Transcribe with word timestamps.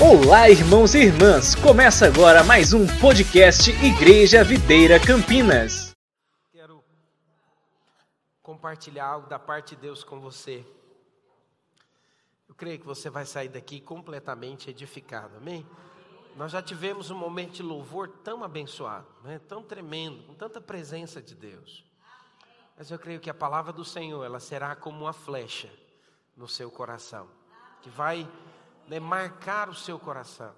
Olá, 0.00 0.48
irmãos 0.48 0.94
e 0.94 0.98
irmãs! 0.98 1.56
Começa 1.56 2.06
agora 2.06 2.44
mais 2.44 2.72
um 2.72 2.86
podcast 3.00 3.68
Igreja 3.84 4.44
Videira 4.44 4.94
Campinas. 5.04 5.92
Quero 6.52 6.84
compartilhar 8.40 9.06
algo 9.06 9.28
da 9.28 9.40
parte 9.40 9.74
de 9.74 9.82
Deus 9.82 10.04
com 10.04 10.20
você. 10.20 10.64
Eu 12.48 12.54
creio 12.54 12.78
que 12.78 12.86
você 12.86 13.10
vai 13.10 13.26
sair 13.26 13.48
daqui 13.48 13.80
completamente 13.80 14.70
edificado, 14.70 15.36
amém? 15.36 15.66
Nós 16.36 16.52
já 16.52 16.62
tivemos 16.62 17.10
um 17.10 17.18
momento 17.18 17.54
de 17.54 17.64
louvor 17.64 18.06
tão 18.22 18.44
abençoado, 18.44 19.08
né? 19.24 19.40
tão 19.48 19.64
tremendo, 19.64 20.22
com 20.28 20.34
tanta 20.34 20.60
presença 20.60 21.20
de 21.20 21.34
Deus. 21.34 21.84
Mas 22.76 22.88
eu 22.88 23.00
creio 23.00 23.18
que 23.18 23.28
a 23.28 23.34
palavra 23.34 23.72
do 23.72 23.84
Senhor, 23.84 24.24
ela 24.24 24.38
será 24.38 24.76
como 24.76 25.06
uma 25.06 25.12
flecha 25.12 25.68
no 26.36 26.46
seu 26.46 26.70
coração, 26.70 27.26
que 27.82 27.90
vai 27.90 28.30
né, 28.88 28.98
marcar 28.98 29.68
o 29.68 29.74
seu 29.74 29.98
coração, 29.98 30.54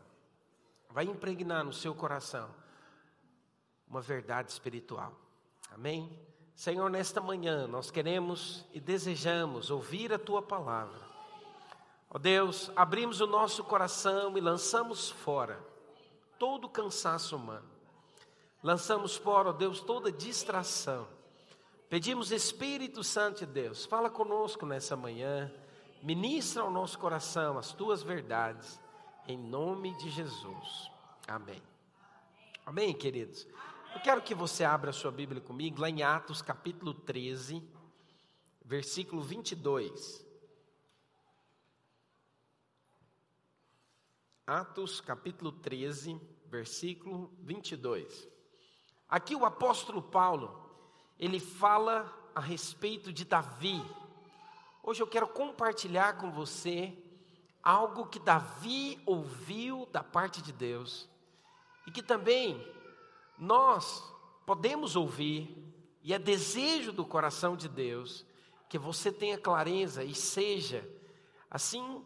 vai 0.88 1.04
impregnar 1.04 1.64
no 1.64 1.72
seu 1.72 1.94
coração 1.94 2.48
uma 3.86 4.00
verdade 4.00 4.50
espiritual. 4.50 5.12
Amém? 5.70 6.18
Senhor, 6.54 6.88
nesta 6.88 7.20
manhã 7.20 7.66
nós 7.66 7.90
queremos 7.90 8.64
e 8.72 8.80
desejamos 8.80 9.70
ouvir 9.70 10.12
a 10.12 10.18
tua 10.18 10.40
palavra. 10.40 11.00
Ó 12.08 12.18
Deus, 12.18 12.70
abrimos 12.74 13.20
o 13.20 13.26
nosso 13.26 13.62
coração 13.64 14.36
e 14.36 14.40
lançamos 14.40 15.10
fora 15.10 15.58
todo 16.38 16.66
o 16.66 16.70
cansaço 16.70 17.36
humano. 17.36 17.68
Lançamos 18.62 19.16
fora, 19.16 19.50
ó 19.50 19.52
Deus, 19.52 19.80
toda 19.80 20.12
distração 20.12 21.06
Pedimos, 21.90 22.30
Espírito 22.30 23.02
Santo 23.02 23.40
de 23.40 23.46
Deus, 23.46 23.84
fala 23.84 24.08
conosco 24.08 24.64
nessa 24.64 24.94
manhã, 24.94 25.52
ministra 26.02 26.62
ao 26.62 26.70
nosso 26.70 26.98
coração 26.98 27.58
as 27.58 27.72
tuas 27.72 28.02
verdades, 28.02 28.80
em 29.26 29.38
nome 29.38 29.96
de 29.96 30.10
Jesus. 30.10 30.90
Amém. 31.26 31.62
Amém, 32.64 32.94
queridos? 32.94 33.46
Eu 33.94 34.00
quero 34.00 34.22
que 34.22 34.34
você 34.34 34.64
abra 34.64 34.90
a 34.90 34.92
sua 34.92 35.10
Bíblia 35.10 35.40
comigo, 35.40 35.80
lá 35.80 35.90
em 35.90 36.02
Atos 36.02 36.40
capítulo 36.40 36.94
13, 36.94 37.62
versículo 38.64 39.22
22. 39.22 40.24
Atos 44.46 45.00
capítulo 45.00 45.52
13, 45.52 46.20
versículo 46.46 47.32
22. 47.40 48.28
Aqui 49.08 49.34
o 49.34 49.44
apóstolo 49.44 50.02
Paulo, 50.02 50.70
ele 51.18 51.40
fala 51.40 52.12
a 52.34 52.40
respeito 52.40 53.12
de 53.12 53.24
Davi. 53.24 53.82
Hoje 54.82 55.02
eu 55.02 55.06
quero 55.06 55.28
compartilhar 55.28 56.16
com 56.16 56.30
você 56.30 56.96
algo 57.62 58.06
que 58.06 58.18
Davi 58.18 58.98
ouviu 59.04 59.86
da 59.92 60.02
parte 60.02 60.40
de 60.40 60.52
Deus 60.52 61.08
e 61.86 61.90
que 61.90 62.02
também 62.02 62.66
nós 63.38 64.02
podemos 64.46 64.96
ouvir, 64.96 65.56
e 66.02 66.14
é 66.14 66.18
desejo 66.18 66.92
do 66.92 67.04
coração 67.04 67.56
de 67.56 67.68
Deus 67.68 68.24
que 68.68 68.78
você 68.78 69.12
tenha 69.12 69.36
clareza 69.36 70.02
e 70.02 70.14
seja 70.14 70.88
assim 71.50 72.04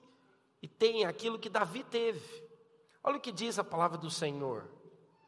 e 0.60 0.66
tenha 0.66 1.08
aquilo 1.08 1.38
que 1.38 1.48
Davi 1.48 1.84
teve. 1.84 2.42
Olha 3.02 3.18
o 3.18 3.20
que 3.20 3.30
diz 3.30 3.58
a 3.58 3.64
palavra 3.64 3.98
do 3.98 4.10
Senhor: 4.10 4.68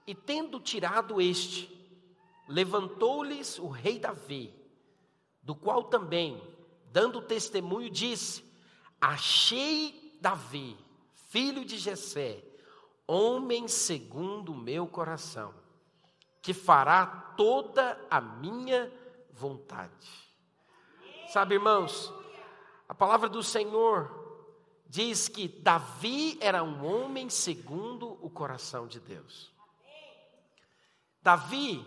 E 0.07 0.15
tendo 0.15 0.59
tirado 0.59 1.21
este, 1.21 1.71
levantou-lhes 2.49 3.59
o 3.59 3.69
rei 3.69 3.99
Davi, 3.99 4.53
do 5.43 5.55
qual 5.55 5.85
também, 5.85 6.43
dando 6.97 7.21
testemunho, 7.21 7.91
disse: 7.91 8.43
Achei 8.99 10.17
Davi, 10.19 10.75
filho 11.29 11.63
de 11.63 11.77
Jessé, 11.77 12.43
homem 13.07 13.69
segundo 13.69 14.53
o 14.53 14.57
meu 14.57 14.87
coração, 14.87 15.53
que 16.41 16.55
fará 16.55 17.05
toda 17.37 18.01
a 18.11 18.19
minha 18.19 18.91
vontade. 19.31 20.09
Sabe, 21.29 21.57
irmãos, 21.57 22.11
a 22.89 22.95
palavra 22.95 23.29
do 23.29 23.43
Senhor 23.43 24.11
diz 24.89 25.29
que 25.29 25.49
Davi 25.49 26.39
era 26.41 26.65
um 26.65 26.83
homem 26.83 27.29
segundo 27.29 28.17
o 28.23 28.31
coração 28.31 28.87
de 28.87 29.01
Deus. 29.01 29.53
Davi 31.21 31.87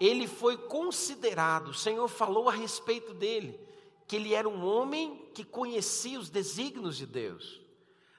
ele 0.00 0.26
foi 0.26 0.56
considerado, 0.56 1.68
o 1.68 1.74
Senhor 1.74 2.08
falou 2.08 2.48
a 2.48 2.52
respeito 2.52 3.12
dele, 3.12 3.67
que 4.08 4.16
ele 4.16 4.34
era 4.34 4.48
um 4.48 4.64
homem 4.64 5.30
que 5.34 5.44
conhecia 5.44 6.18
os 6.18 6.28
desígnios 6.28 6.96
de 6.96 7.06
Deus. 7.06 7.60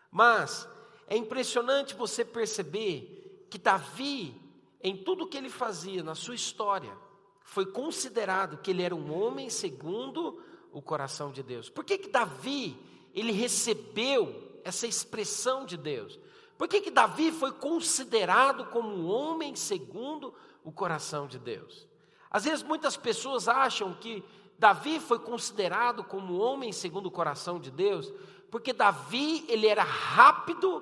Mas 0.09 0.69
é 1.07 1.17
impressionante 1.17 1.95
você 1.95 2.23
perceber 2.23 3.47
que 3.49 3.57
Davi, 3.57 4.39
em 4.81 4.95
tudo 4.95 5.27
que 5.27 5.37
ele 5.37 5.49
fazia 5.49 6.01
na 6.01 6.15
sua 6.15 6.35
história, 6.35 6.95
foi 7.41 7.65
considerado 7.65 8.59
que 8.59 8.71
ele 8.71 8.83
era 8.83 8.95
um 8.95 9.11
homem 9.11 9.49
segundo 9.49 10.41
o 10.71 10.81
coração 10.81 11.31
de 11.31 11.43
Deus. 11.43 11.69
Por 11.69 11.83
que 11.83 11.97
que 11.97 12.09
Davi, 12.09 12.77
ele 13.13 13.31
recebeu 13.31 14.61
essa 14.63 14.87
expressão 14.87 15.65
de 15.65 15.75
Deus? 15.75 16.17
Por 16.57 16.67
que 16.67 16.79
que 16.79 16.91
Davi 16.91 17.31
foi 17.31 17.51
considerado 17.51 18.65
como 18.67 18.89
um 18.89 19.07
homem 19.07 19.55
segundo 19.55 20.33
o 20.63 20.71
coração 20.71 21.27
de 21.27 21.39
Deus. 21.39 21.87
Às 22.29 22.45
vezes 22.45 22.63
muitas 22.63 22.95
pessoas 22.95 23.47
acham 23.47 23.93
que 23.93 24.23
Davi 24.59 24.99
foi 24.99 25.17
considerado 25.19 26.03
como 26.03 26.37
homem 26.37 26.73
segundo 26.73 27.05
o 27.05 27.11
coração 27.11 27.59
de 27.59 27.71
Deus, 27.71 28.13
porque 28.51 28.73
Davi 28.73 29.45
ele 29.47 29.65
era 29.65 29.83
rápido 29.83 30.81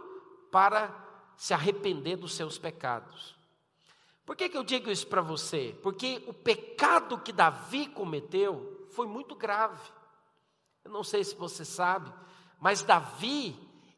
para 0.51 0.91
se 1.38 1.53
arrepender 1.53 2.17
dos 2.17 2.33
seus 2.33 2.57
pecados. 2.57 3.35
Por 4.25 4.35
que, 4.35 4.49
que 4.49 4.57
eu 4.57 4.63
digo 4.63 4.89
isso 4.89 5.05
para 5.05 5.21
você? 5.21 5.77
Porque 5.83 6.23
o 6.27 6.33
pecado 6.33 7.19
que 7.19 7.31
Davi 7.31 7.85
cometeu 7.85 8.87
foi 8.89 9.05
muito 9.05 9.35
grave. 9.35 9.89
Eu 10.83 10.89
não 10.89 11.03
sei 11.03 11.23
se 11.23 11.35
você 11.35 11.63
sabe, 11.63 12.11
mas 12.59 12.81
Davi, 12.81 13.55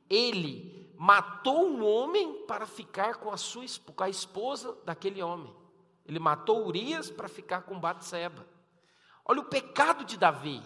ele 0.10 0.94
matou 0.98 1.66
um 1.66 1.86
homem 1.86 2.44
para 2.46 2.66
ficar 2.66 3.16
com 3.16 3.32
a 3.32 3.38
sua 3.38 3.64
com 3.96 4.04
a 4.04 4.10
esposa 4.10 4.78
daquele 4.84 5.24
homem. 5.24 5.56
Ele 6.06 6.20
matou 6.20 6.68
Urias 6.68 7.10
para 7.10 7.30
ficar 7.30 7.62
com 7.62 7.80
Batseba. 7.80 8.46
Olha 9.30 9.42
o 9.42 9.46
pecado 9.46 10.04
de 10.04 10.18
Davi. 10.18 10.60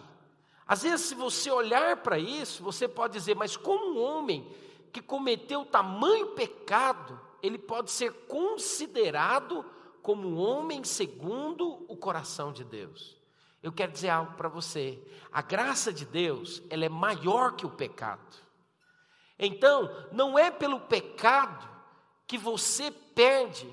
Às 0.66 0.84
vezes, 0.84 1.02
se 1.02 1.14
você 1.14 1.50
olhar 1.50 1.98
para 1.98 2.18
isso, 2.18 2.62
você 2.62 2.88
pode 2.88 3.12
dizer, 3.12 3.36
mas 3.36 3.58
como 3.58 3.92
um 3.92 4.02
homem 4.02 4.50
que 4.90 5.02
cometeu 5.02 5.66
tamanho 5.66 6.28
pecado, 6.28 7.20
ele 7.42 7.58
pode 7.58 7.90
ser 7.90 8.10
considerado 8.26 9.66
como 10.00 10.26
um 10.26 10.38
homem 10.38 10.82
segundo 10.82 11.84
o 11.86 11.94
coração 11.94 12.54
de 12.54 12.64
Deus. 12.64 13.18
Eu 13.62 13.70
quero 13.70 13.92
dizer 13.92 14.08
algo 14.08 14.32
para 14.32 14.48
você. 14.48 14.98
A 15.30 15.42
graça 15.42 15.92
de 15.92 16.06
Deus, 16.06 16.62
ela 16.70 16.86
é 16.86 16.88
maior 16.88 17.52
que 17.56 17.66
o 17.66 17.70
pecado. 17.70 18.38
Então, 19.38 19.94
não 20.10 20.38
é 20.38 20.50
pelo 20.50 20.80
pecado 20.80 21.68
que 22.26 22.38
você 22.38 22.90
perde 22.90 23.70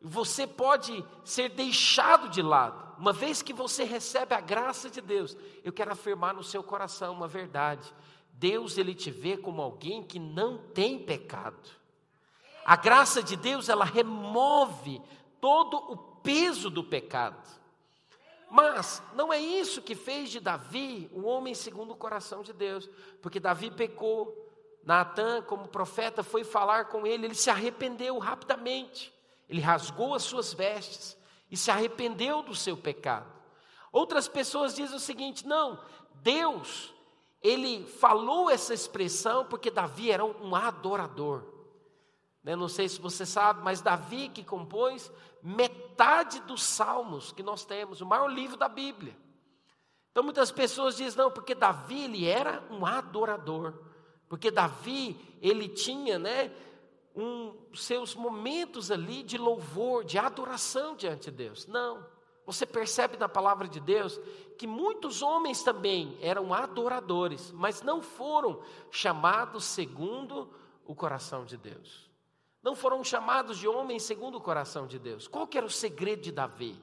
você 0.00 0.46
pode 0.46 1.04
ser 1.24 1.50
deixado 1.50 2.28
de 2.28 2.40
lado. 2.42 2.87
Uma 2.98 3.12
vez 3.12 3.42
que 3.42 3.52
você 3.52 3.84
recebe 3.84 4.34
a 4.34 4.40
graça 4.40 4.90
de 4.90 5.00
Deus, 5.00 5.36
eu 5.62 5.72
quero 5.72 5.92
afirmar 5.92 6.34
no 6.34 6.42
seu 6.42 6.64
coração 6.64 7.14
uma 7.14 7.28
verdade. 7.28 7.94
Deus 8.32 8.76
ele 8.76 8.92
te 8.92 9.10
vê 9.10 9.36
como 9.36 9.62
alguém 9.62 10.02
que 10.02 10.18
não 10.18 10.58
tem 10.58 10.98
pecado. 10.98 11.68
A 12.64 12.74
graça 12.74 13.22
de 13.22 13.36
Deus 13.36 13.68
ela 13.68 13.84
remove 13.84 15.00
todo 15.40 15.76
o 15.76 15.96
peso 15.96 16.68
do 16.68 16.82
pecado. 16.82 17.48
Mas 18.50 19.02
não 19.14 19.32
é 19.32 19.38
isso 19.38 19.82
que 19.82 19.94
fez 19.94 20.30
de 20.30 20.40
Davi 20.40 21.08
um 21.14 21.24
homem 21.24 21.54
segundo 21.54 21.92
o 21.92 21.96
coração 21.96 22.42
de 22.42 22.52
Deus, 22.52 22.88
porque 23.22 23.38
Davi 23.38 23.70
pecou. 23.70 24.44
Natan, 24.84 25.42
como 25.42 25.68
profeta, 25.68 26.22
foi 26.22 26.44
falar 26.44 26.86
com 26.86 27.06
ele, 27.06 27.26
ele 27.26 27.34
se 27.34 27.50
arrependeu 27.50 28.16
rapidamente. 28.16 29.12
Ele 29.46 29.60
rasgou 29.60 30.14
as 30.14 30.22
suas 30.22 30.54
vestes 30.54 31.17
e 31.50 31.56
se 31.56 31.70
arrependeu 31.70 32.42
do 32.42 32.54
seu 32.54 32.76
pecado. 32.76 33.32
Outras 33.92 34.28
pessoas 34.28 34.74
dizem 34.74 34.96
o 34.96 35.00
seguinte: 35.00 35.46
não, 35.46 35.80
Deus, 36.16 36.92
ele 37.42 37.86
falou 37.86 38.50
essa 38.50 38.74
expressão 38.74 39.44
porque 39.44 39.70
Davi 39.70 40.10
era 40.10 40.24
um 40.24 40.54
adorador. 40.54 41.44
Né, 42.42 42.54
não 42.54 42.68
sei 42.68 42.88
se 42.88 43.00
você 43.00 43.26
sabe, 43.26 43.62
mas 43.62 43.80
Davi 43.80 44.28
que 44.28 44.44
compôs 44.44 45.10
metade 45.42 46.40
dos 46.40 46.62
salmos 46.62 47.32
que 47.32 47.42
nós 47.42 47.64
temos, 47.64 48.00
o 48.00 48.06
maior 48.06 48.28
livro 48.28 48.56
da 48.56 48.68
Bíblia. 48.68 49.16
Então 50.10 50.22
muitas 50.22 50.50
pessoas 50.50 50.96
dizem, 50.96 51.18
não, 51.18 51.30
porque 51.30 51.54
Davi 51.54 52.04
ele 52.04 52.26
era 52.26 52.64
um 52.70 52.84
adorador, 52.84 53.74
porque 54.28 54.50
Davi 54.50 55.38
ele 55.40 55.68
tinha, 55.68 56.18
né, 56.18 56.52
um, 57.14 57.54
seus 57.74 58.14
momentos 58.14 58.90
ali 58.90 59.22
de 59.22 59.36
louvor, 59.36 60.04
de 60.04 60.18
adoração 60.18 60.96
diante 60.96 61.30
de 61.30 61.36
Deus. 61.36 61.66
Não. 61.66 62.06
Você 62.46 62.64
percebe 62.64 63.18
na 63.18 63.28
palavra 63.28 63.68
de 63.68 63.78
Deus 63.78 64.18
que 64.56 64.66
muitos 64.66 65.20
homens 65.20 65.62
também 65.62 66.16
eram 66.22 66.54
adoradores, 66.54 67.52
mas 67.52 67.82
não 67.82 68.00
foram 68.00 68.62
chamados 68.90 69.64
segundo 69.64 70.48
o 70.86 70.94
coração 70.94 71.44
de 71.44 71.56
Deus. 71.58 72.10
Não 72.62 72.74
foram 72.74 73.04
chamados 73.04 73.58
de 73.58 73.68
homens 73.68 74.02
segundo 74.02 74.38
o 74.38 74.40
coração 74.40 74.86
de 74.86 74.98
Deus. 74.98 75.28
Qual 75.28 75.46
que 75.46 75.58
era 75.58 75.66
o 75.66 75.70
segredo 75.70 76.22
de 76.22 76.32
Davi? 76.32 76.80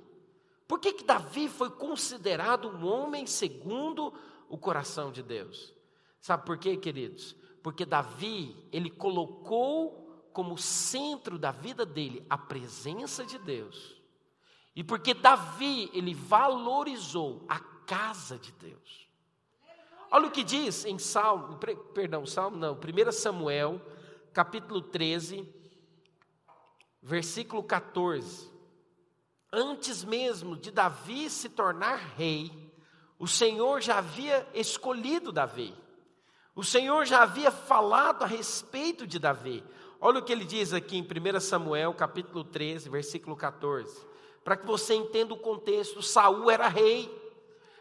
Por 0.68 0.80
que, 0.80 0.94
que 0.94 1.04
Davi 1.04 1.48
foi 1.48 1.69
considerado 1.69 2.69
um 2.69 2.86
homem 2.88 3.25
segundo 3.25 4.13
o 4.48 4.57
coração 4.57 5.12
de 5.12 5.22
Deus? 5.22 5.74
Sabe 6.22 6.45
por 6.45 6.57
quê, 6.57 6.77
queridos? 6.77 7.36
Porque 7.62 7.86
Davi, 7.86 8.56
ele 8.72 8.89
colocou 8.89 10.05
como 10.36 10.58
centro 10.58 11.40
da 11.40 11.50
vida 11.50 11.86
dele 11.86 12.26
a 12.30 12.38
presença 12.38 13.26
de 13.26 13.40
Deus. 13.40 13.96
E 14.76 14.84
porque 14.84 15.14
Davi, 15.14 15.90
ele 15.94 16.14
valorizou 16.14 17.46
a 17.48 17.58
casa 17.58 18.38
de 18.38 18.52
Deus. 18.52 19.08
Olha 20.12 20.28
o 20.28 20.32
que 20.32 20.44
diz 20.44 20.84
em 20.84 21.00
Salmo, 21.00 21.58
perdão, 21.94 22.26
Salmo 22.26 22.58
não, 22.58 22.74
1 22.74 23.12
Samuel, 23.14 23.82
capítulo 24.34 24.82
13, 24.82 25.48
versículo 27.02 27.64
14. 27.64 28.52
Antes 29.54 30.04
mesmo 30.04 30.58
de 30.58 30.70
Davi 30.70 31.30
se 31.30 31.48
tornar 31.48 31.96
rei, 32.18 32.52
o 33.18 33.26
Senhor 33.26 33.80
já 33.80 34.00
havia 34.00 34.46
escolhido 34.54 35.32
Davi. 35.32 35.74
O 36.54 36.64
Senhor 36.64 37.06
já 37.06 37.24
havia 37.24 37.52
falado 37.52 38.24
a 38.24 38.28
respeito 38.28 39.08
de 39.08 39.18
Davi. 39.18 39.64
Olha 40.07 40.19
o 40.19 40.22
que 40.22 40.31
ele 40.31 40.46
diz 40.46 40.72
aqui 40.72 41.00
em 41.00 41.02
1 41.02 41.40
Samuel, 41.40 41.92
capítulo 41.92 42.44
13, 42.44 42.90
versículo 42.90 43.36
14. 43.36 44.06
Para 44.44 44.56
que 44.56 44.63
você 44.63 44.94
entenda 44.94 45.34
o 45.34 45.40
contexto, 45.40 46.00
Saul 46.04 46.52
era 46.52 46.68
rei, 46.68 47.12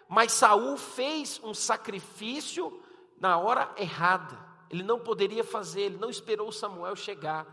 mas 0.08 0.32
Saul 0.32 0.78
fez 0.78 1.38
um 1.44 1.52
sacrifício 1.52 2.80
na 3.20 3.36
hora 3.36 3.70
errada. 3.76 4.38
Ele 4.70 4.82
não 4.82 4.98
poderia 4.98 5.44
fazer, 5.44 5.82
ele 5.82 5.98
não 5.98 6.08
esperou 6.08 6.50
Samuel 6.50 6.96
chegar. 6.96 7.46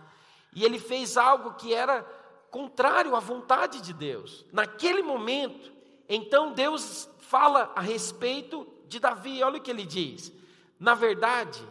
E 0.56 0.64
ele 0.64 0.80
fez 0.80 1.18
algo 1.18 1.56
que 1.56 1.74
era 1.74 2.04
contrário 2.50 3.14
à 3.14 3.20
vontade 3.20 3.82
de 3.82 3.92
Deus. 3.92 4.46
Naquele 4.54 5.02
momento, 5.02 5.70
então 6.08 6.54
Deus 6.54 7.10
fala 7.20 7.74
a 7.76 7.82
respeito 7.82 8.66
de 8.88 9.02
Davi, 9.02 9.44
olha 9.44 9.58
o 9.58 9.62
que 9.62 9.70
ele 9.70 9.86
diz. 9.86 10.32
Na 10.80 10.94
verdade, 10.96 11.62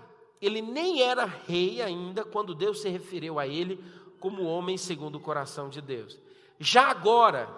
ele 0.40 0.62
nem 0.62 1.02
era 1.02 1.24
rei 1.24 1.82
ainda 1.82 2.24
quando 2.24 2.54
Deus 2.54 2.80
se 2.80 2.88
referiu 2.88 3.38
a 3.38 3.46
ele 3.46 3.82
como 4.18 4.44
homem 4.44 4.76
segundo 4.76 5.16
o 5.16 5.20
coração 5.20 5.68
de 5.68 5.80
Deus. 5.80 6.18
Já 6.58 6.90
agora, 6.90 7.48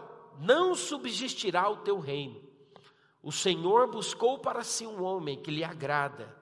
não 0.40 0.74
subsistirá 0.74 1.68
o 1.68 1.78
teu 1.78 1.98
reino. 1.98 2.40
O 3.22 3.30
Senhor 3.30 3.90
buscou 3.90 4.38
para 4.38 4.64
si 4.64 4.86
um 4.86 5.02
homem 5.02 5.40
que 5.40 5.50
lhe 5.50 5.62
agrada 5.62 6.36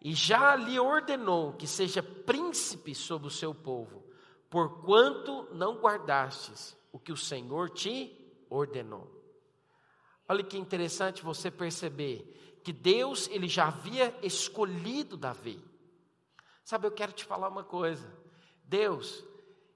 e 0.00 0.12
já 0.14 0.54
lhe 0.54 0.78
ordenou 0.78 1.52
que 1.54 1.66
seja 1.66 2.02
príncipe 2.02 2.94
sobre 2.94 3.28
o 3.28 3.30
seu 3.30 3.54
povo 3.54 4.08
porquanto 4.50 5.48
não 5.52 5.78
guardastes 5.78 6.76
o 6.92 6.98
que 6.98 7.12
o 7.12 7.16
Senhor 7.16 7.70
te 7.70 8.16
ordenou. 8.48 9.14
Olha 10.28 10.42
que 10.42 10.58
interessante 10.58 11.22
você 11.22 11.50
perceber 11.50 12.60
que 12.62 12.72
Deus 12.72 13.28
ele 13.28 13.48
já 13.48 13.68
havia 13.68 14.14
escolhido 14.22 15.16
Davi. 15.16 15.62
Sabe, 16.68 16.86
eu 16.86 16.92
quero 16.92 17.12
te 17.12 17.24
falar 17.24 17.48
uma 17.48 17.64
coisa. 17.64 18.12
Deus, 18.62 19.24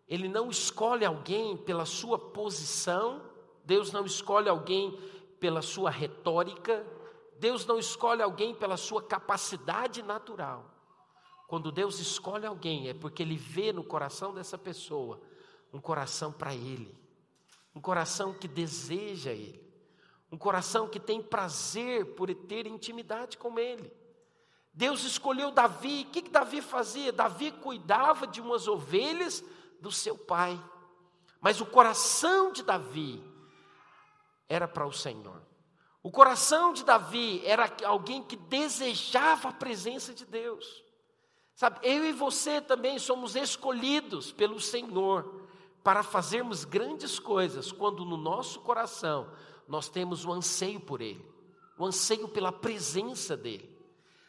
ele 0.06 0.28
não 0.28 0.50
escolhe 0.50 1.06
alguém 1.06 1.56
pela 1.56 1.86
sua 1.86 2.18
posição, 2.18 3.22
Deus 3.64 3.90
não 3.92 4.04
escolhe 4.04 4.46
alguém 4.46 5.00
pela 5.40 5.62
sua 5.62 5.88
retórica, 5.88 6.86
Deus 7.38 7.64
não 7.64 7.78
escolhe 7.78 8.20
alguém 8.20 8.54
pela 8.54 8.76
sua 8.76 9.02
capacidade 9.02 10.02
natural. 10.02 10.70
Quando 11.48 11.72
Deus 11.72 11.98
escolhe 11.98 12.44
alguém, 12.44 12.90
é 12.90 12.92
porque 12.92 13.22
Ele 13.22 13.38
vê 13.38 13.72
no 13.72 13.82
coração 13.82 14.34
dessa 14.34 14.58
pessoa 14.58 15.18
um 15.72 15.80
coração 15.80 16.30
para 16.30 16.54
Ele, 16.54 16.94
um 17.74 17.80
coração 17.80 18.34
que 18.34 18.46
deseja 18.46 19.30
Ele, 19.30 19.66
um 20.30 20.36
coração 20.36 20.86
que 20.86 21.00
tem 21.00 21.22
prazer 21.22 22.14
por 22.16 22.28
ter 22.34 22.66
intimidade 22.66 23.38
com 23.38 23.58
Ele. 23.58 24.01
Deus 24.74 25.04
escolheu 25.04 25.50
Davi, 25.50 26.06
o 26.08 26.12
que, 26.12 26.22
que 26.22 26.30
Davi 26.30 26.62
fazia? 26.62 27.12
Davi 27.12 27.50
cuidava 27.50 28.26
de 28.26 28.40
umas 28.40 28.66
ovelhas 28.66 29.44
do 29.80 29.92
seu 29.92 30.16
pai, 30.16 30.58
mas 31.40 31.60
o 31.60 31.66
coração 31.66 32.52
de 32.52 32.62
Davi 32.62 33.22
era 34.48 34.66
para 34.66 34.86
o 34.86 34.92
Senhor. 34.92 35.42
O 36.02 36.10
coração 36.10 36.72
de 36.72 36.84
Davi 36.84 37.42
era 37.44 37.70
alguém 37.84 38.22
que 38.22 38.34
desejava 38.34 39.50
a 39.50 39.52
presença 39.52 40.12
de 40.12 40.24
Deus. 40.24 40.82
Sabe, 41.54 41.78
eu 41.82 42.04
e 42.04 42.12
você 42.12 42.60
também 42.60 42.98
somos 42.98 43.36
escolhidos 43.36 44.32
pelo 44.32 44.58
Senhor 44.58 45.42
para 45.84 46.02
fazermos 46.02 46.64
grandes 46.64 47.18
coisas 47.18 47.70
quando 47.70 48.04
no 48.04 48.16
nosso 48.16 48.60
coração 48.60 49.30
nós 49.68 49.88
temos 49.88 50.24
o 50.24 50.32
anseio 50.32 50.80
por 50.80 51.00
Ele, 51.00 51.24
o 51.78 51.84
anseio 51.84 52.26
pela 52.28 52.50
presença 52.50 53.36
dEle. 53.36 53.71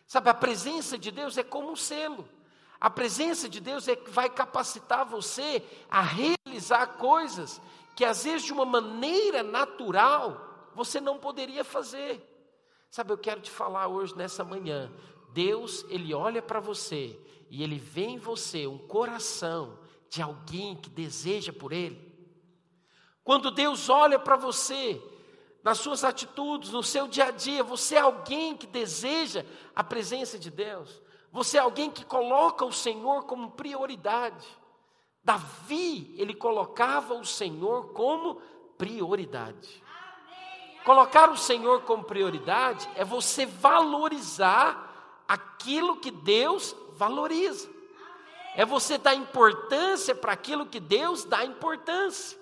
Sabe, 0.07 0.29
a 0.29 0.33
presença 0.33 0.97
de 0.97 1.11
Deus 1.11 1.37
é 1.37 1.43
como 1.43 1.71
um 1.71 1.75
selo. 1.75 2.27
A 2.79 2.89
presença 2.89 3.47
de 3.47 3.59
Deus 3.59 3.87
é 3.87 3.95
que 3.95 4.09
vai 4.09 4.29
capacitar 4.29 5.05
você 5.05 5.63
a 5.89 6.01
realizar 6.01 6.85
coisas 6.97 7.61
que 7.95 8.03
às 8.03 8.23
vezes 8.23 8.43
de 8.43 8.51
uma 8.51 8.65
maneira 8.65 9.41
natural 9.41 10.69
você 10.75 10.99
não 10.99 11.17
poderia 11.17 11.63
fazer. 11.63 12.21
Sabe, 12.89 13.13
eu 13.13 13.17
quero 13.17 13.41
te 13.41 13.49
falar 13.49 13.87
hoje 13.87 14.15
nessa 14.15 14.43
manhã 14.43 14.91
Deus, 15.33 15.83
ele 15.89 16.13
olha 16.13 16.41
para 16.41 16.59
você 16.59 17.19
e 17.49 17.63
ele 17.63 17.79
vê 17.79 18.03
em 18.03 18.19
você 18.19 18.67
um 18.67 18.77
coração 18.77 19.79
de 20.09 20.21
alguém 20.21 20.75
que 20.75 20.89
deseja 20.89 21.51
por 21.51 21.73
ele. 21.73 22.13
Quando 23.23 23.49
Deus 23.49 23.89
olha 23.89 24.19
para 24.19 24.35
você, 24.35 25.01
nas 25.63 25.77
suas 25.77 26.03
atitudes, 26.03 26.71
no 26.71 26.83
seu 26.83 27.07
dia 27.07 27.25
a 27.25 27.31
dia, 27.31 27.63
você 27.63 27.95
é 27.95 27.99
alguém 27.99 28.55
que 28.55 28.67
deseja 28.67 29.45
a 29.73 29.83
presença 29.83 30.37
de 30.37 30.51
Deus. 30.51 31.01
Você 31.31 31.57
é 31.57 31.61
alguém 31.61 31.89
que 31.89 32.03
coloca 32.03 32.65
o 32.65 32.71
Senhor 32.71 33.23
como 33.23 33.51
prioridade. 33.51 34.45
Davi, 35.23 36.13
ele 36.17 36.33
colocava 36.33 37.13
o 37.13 37.23
Senhor 37.23 37.93
como 37.93 38.41
prioridade. 38.77 39.81
Colocar 40.83 41.29
o 41.29 41.37
Senhor 41.37 41.83
como 41.83 42.03
prioridade 42.03 42.89
é 42.95 43.05
você 43.05 43.45
valorizar 43.45 45.23
aquilo 45.25 45.95
que 45.95 46.11
Deus 46.11 46.75
valoriza. 46.91 47.69
É 48.53 48.65
você 48.65 48.97
dar 48.97 49.15
importância 49.15 50.13
para 50.13 50.33
aquilo 50.33 50.65
que 50.65 50.81
Deus 50.81 51.23
dá 51.23 51.45
importância. 51.45 52.37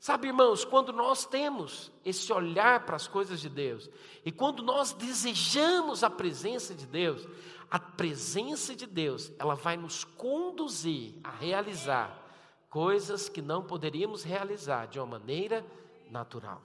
Sabe, 0.00 0.28
irmãos, 0.28 0.64
quando 0.64 0.94
nós 0.94 1.26
temos 1.26 1.92
esse 2.02 2.32
olhar 2.32 2.86
para 2.86 2.96
as 2.96 3.06
coisas 3.06 3.38
de 3.38 3.50
Deus, 3.50 3.90
e 4.24 4.32
quando 4.32 4.62
nós 4.62 4.94
desejamos 4.94 6.02
a 6.02 6.08
presença 6.08 6.74
de 6.74 6.86
Deus, 6.86 7.28
a 7.70 7.78
presença 7.78 8.74
de 8.74 8.86
Deus, 8.86 9.30
ela 9.38 9.54
vai 9.54 9.76
nos 9.76 10.02
conduzir 10.02 11.20
a 11.22 11.30
realizar 11.30 12.18
coisas 12.70 13.28
que 13.28 13.42
não 13.42 13.62
poderíamos 13.62 14.22
realizar 14.22 14.86
de 14.86 14.98
uma 14.98 15.04
maneira 15.04 15.62
natural. 16.10 16.62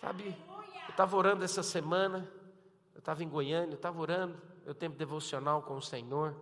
Sabe, 0.00 0.34
eu 0.84 0.88
estava 0.88 1.14
orando 1.14 1.44
essa 1.44 1.62
semana, 1.62 2.26
estava 2.96 3.22
em 3.22 3.28
Goiânia, 3.28 3.72
eu 3.72 3.76
estava 3.76 4.00
orando, 4.00 4.40
meu 4.64 4.74
tempo 4.74 4.96
devocional 4.96 5.60
com 5.60 5.76
o 5.76 5.82
Senhor, 5.82 6.34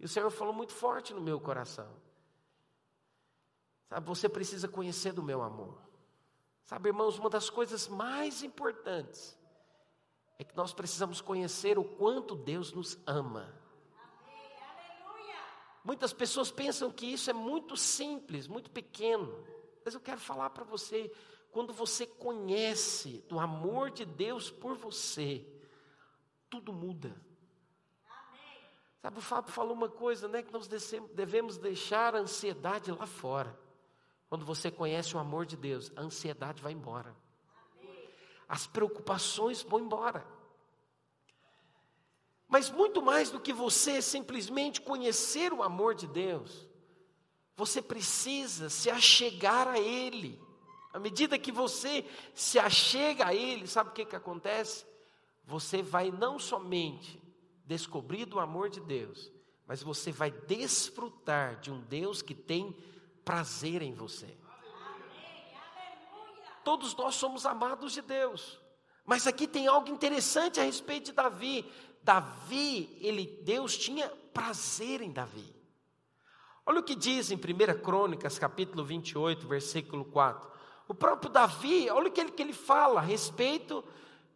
e 0.00 0.04
o 0.04 0.08
Senhor 0.08 0.30
falou 0.30 0.52
muito 0.52 0.72
forte 0.72 1.14
no 1.14 1.20
meu 1.20 1.38
coração. 1.38 2.07
Sabe, 3.88 4.06
você 4.06 4.28
precisa 4.28 4.68
conhecer 4.68 5.12
do 5.12 5.22
meu 5.22 5.42
amor. 5.42 5.80
Sabe, 6.64 6.90
irmãos, 6.90 7.18
uma 7.18 7.30
das 7.30 7.48
coisas 7.48 7.88
mais 7.88 8.42
importantes 8.42 9.38
é 10.38 10.44
que 10.44 10.54
nós 10.54 10.72
precisamos 10.74 11.20
conhecer 11.20 11.78
o 11.78 11.84
quanto 11.84 12.36
Deus 12.36 12.72
nos 12.72 12.98
ama. 13.06 13.58
Muitas 15.82 16.12
pessoas 16.12 16.50
pensam 16.50 16.90
que 16.90 17.06
isso 17.06 17.30
é 17.30 17.32
muito 17.32 17.76
simples, 17.76 18.46
muito 18.46 18.70
pequeno. 18.70 19.42
Mas 19.82 19.94
eu 19.94 20.00
quero 20.00 20.20
falar 20.20 20.50
para 20.50 20.64
você, 20.64 21.10
quando 21.50 21.72
você 21.72 22.06
conhece 22.06 23.24
do 23.26 23.40
amor 23.40 23.90
de 23.90 24.04
Deus 24.04 24.50
por 24.50 24.76
você, 24.76 25.46
tudo 26.50 26.74
muda. 26.74 27.16
Sabe, 29.00 29.18
o 29.18 29.22
Fábio 29.22 29.50
falou 29.50 29.72
uma 29.72 29.88
coisa, 29.88 30.28
né? 30.28 30.42
Que 30.42 30.52
nós 30.52 30.68
devemos 31.14 31.56
deixar 31.56 32.14
a 32.14 32.18
ansiedade 32.18 32.92
lá 32.92 33.06
fora. 33.06 33.58
Quando 34.28 34.44
você 34.44 34.70
conhece 34.70 35.16
o 35.16 35.18
amor 35.18 35.46
de 35.46 35.56
Deus, 35.56 35.90
a 35.96 36.02
ansiedade 36.02 36.62
vai 36.62 36.72
embora. 36.72 37.14
As 38.48 38.66
preocupações 38.66 39.62
vão 39.62 39.80
embora. 39.80 40.26
Mas 42.46 42.70
muito 42.70 43.02
mais 43.02 43.30
do 43.30 43.40
que 43.40 43.52
você 43.52 44.00
simplesmente 44.00 44.80
conhecer 44.80 45.52
o 45.52 45.62
amor 45.62 45.94
de 45.94 46.06
Deus, 46.06 46.66
você 47.56 47.82
precisa 47.82 48.70
se 48.70 48.90
achegar 48.90 49.68
a 49.68 49.78
Ele. 49.78 50.40
À 50.92 50.98
medida 50.98 51.38
que 51.38 51.52
você 51.52 52.04
se 52.34 52.58
achega 52.58 53.26
a 53.26 53.34
Ele, 53.34 53.66
sabe 53.66 53.90
o 53.90 53.92
que, 53.92 54.04
que 54.04 54.16
acontece? 54.16 54.86
você 55.48 55.82
vai 55.82 56.10
não 56.10 56.38
somente 56.38 57.18
descobrir 57.64 58.26
do 58.26 58.38
amor 58.38 58.68
de 58.68 58.80
Deus, 58.80 59.32
mas 59.66 59.82
você 59.82 60.12
vai 60.12 60.30
desfrutar 60.30 61.58
de 61.58 61.70
um 61.70 61.80
Deus 61.80 62.20
que 62.20 62.34
tem 62.34 62.76
prazer 63.28 63.82
em 63.82 63.92
você. 63.92 64.34
Todos 66.64 66.96
nós 66.96 67.14
somos 67.14 67.44
amados 67.44 67.92
de 67.92 68.00
Deus. 68.00 68.58
Mas 69.04 69.26
aqui 69.26 69.46
tem 69.46 69.66
algo 69.66 69.90
interessante 69.90 70.58
a 70.58 70.62
respeito 70.62 71.06
de 71.06 71.12
Davi. 71.12 71.70
Davi, 72.02 72.96
ele 73.02 73.26
Deus 73.42 73.76
tinha 73.76 74.08
prazer 74.32 75.02
em 75.02 75.12
Davi. 75.12 75.54
Olha 76.64 76.80
o 76.80 76.82
que 76.82 76.94
diz 76.94 77.30
em 77.30 77.36
1 77.36 77.82
Crônicas, 77.82 78.38
capítulo 78.38 78.82
28, 78.82 79.46
versículo 79.46 80.06
4. 80.06 80.50
O 80.88 80.94
próprio 80.94 81.30
Davi, 81.30 81.90
olha 81.90 82.08
o 82.08 82.10
que 82.10 82.22
ele, 82.22 82.32
que 82.32 82.40
ele 82.40 82.54
fala 82.54 83.00
a 83.00 83.04
respeito 83.04 83.84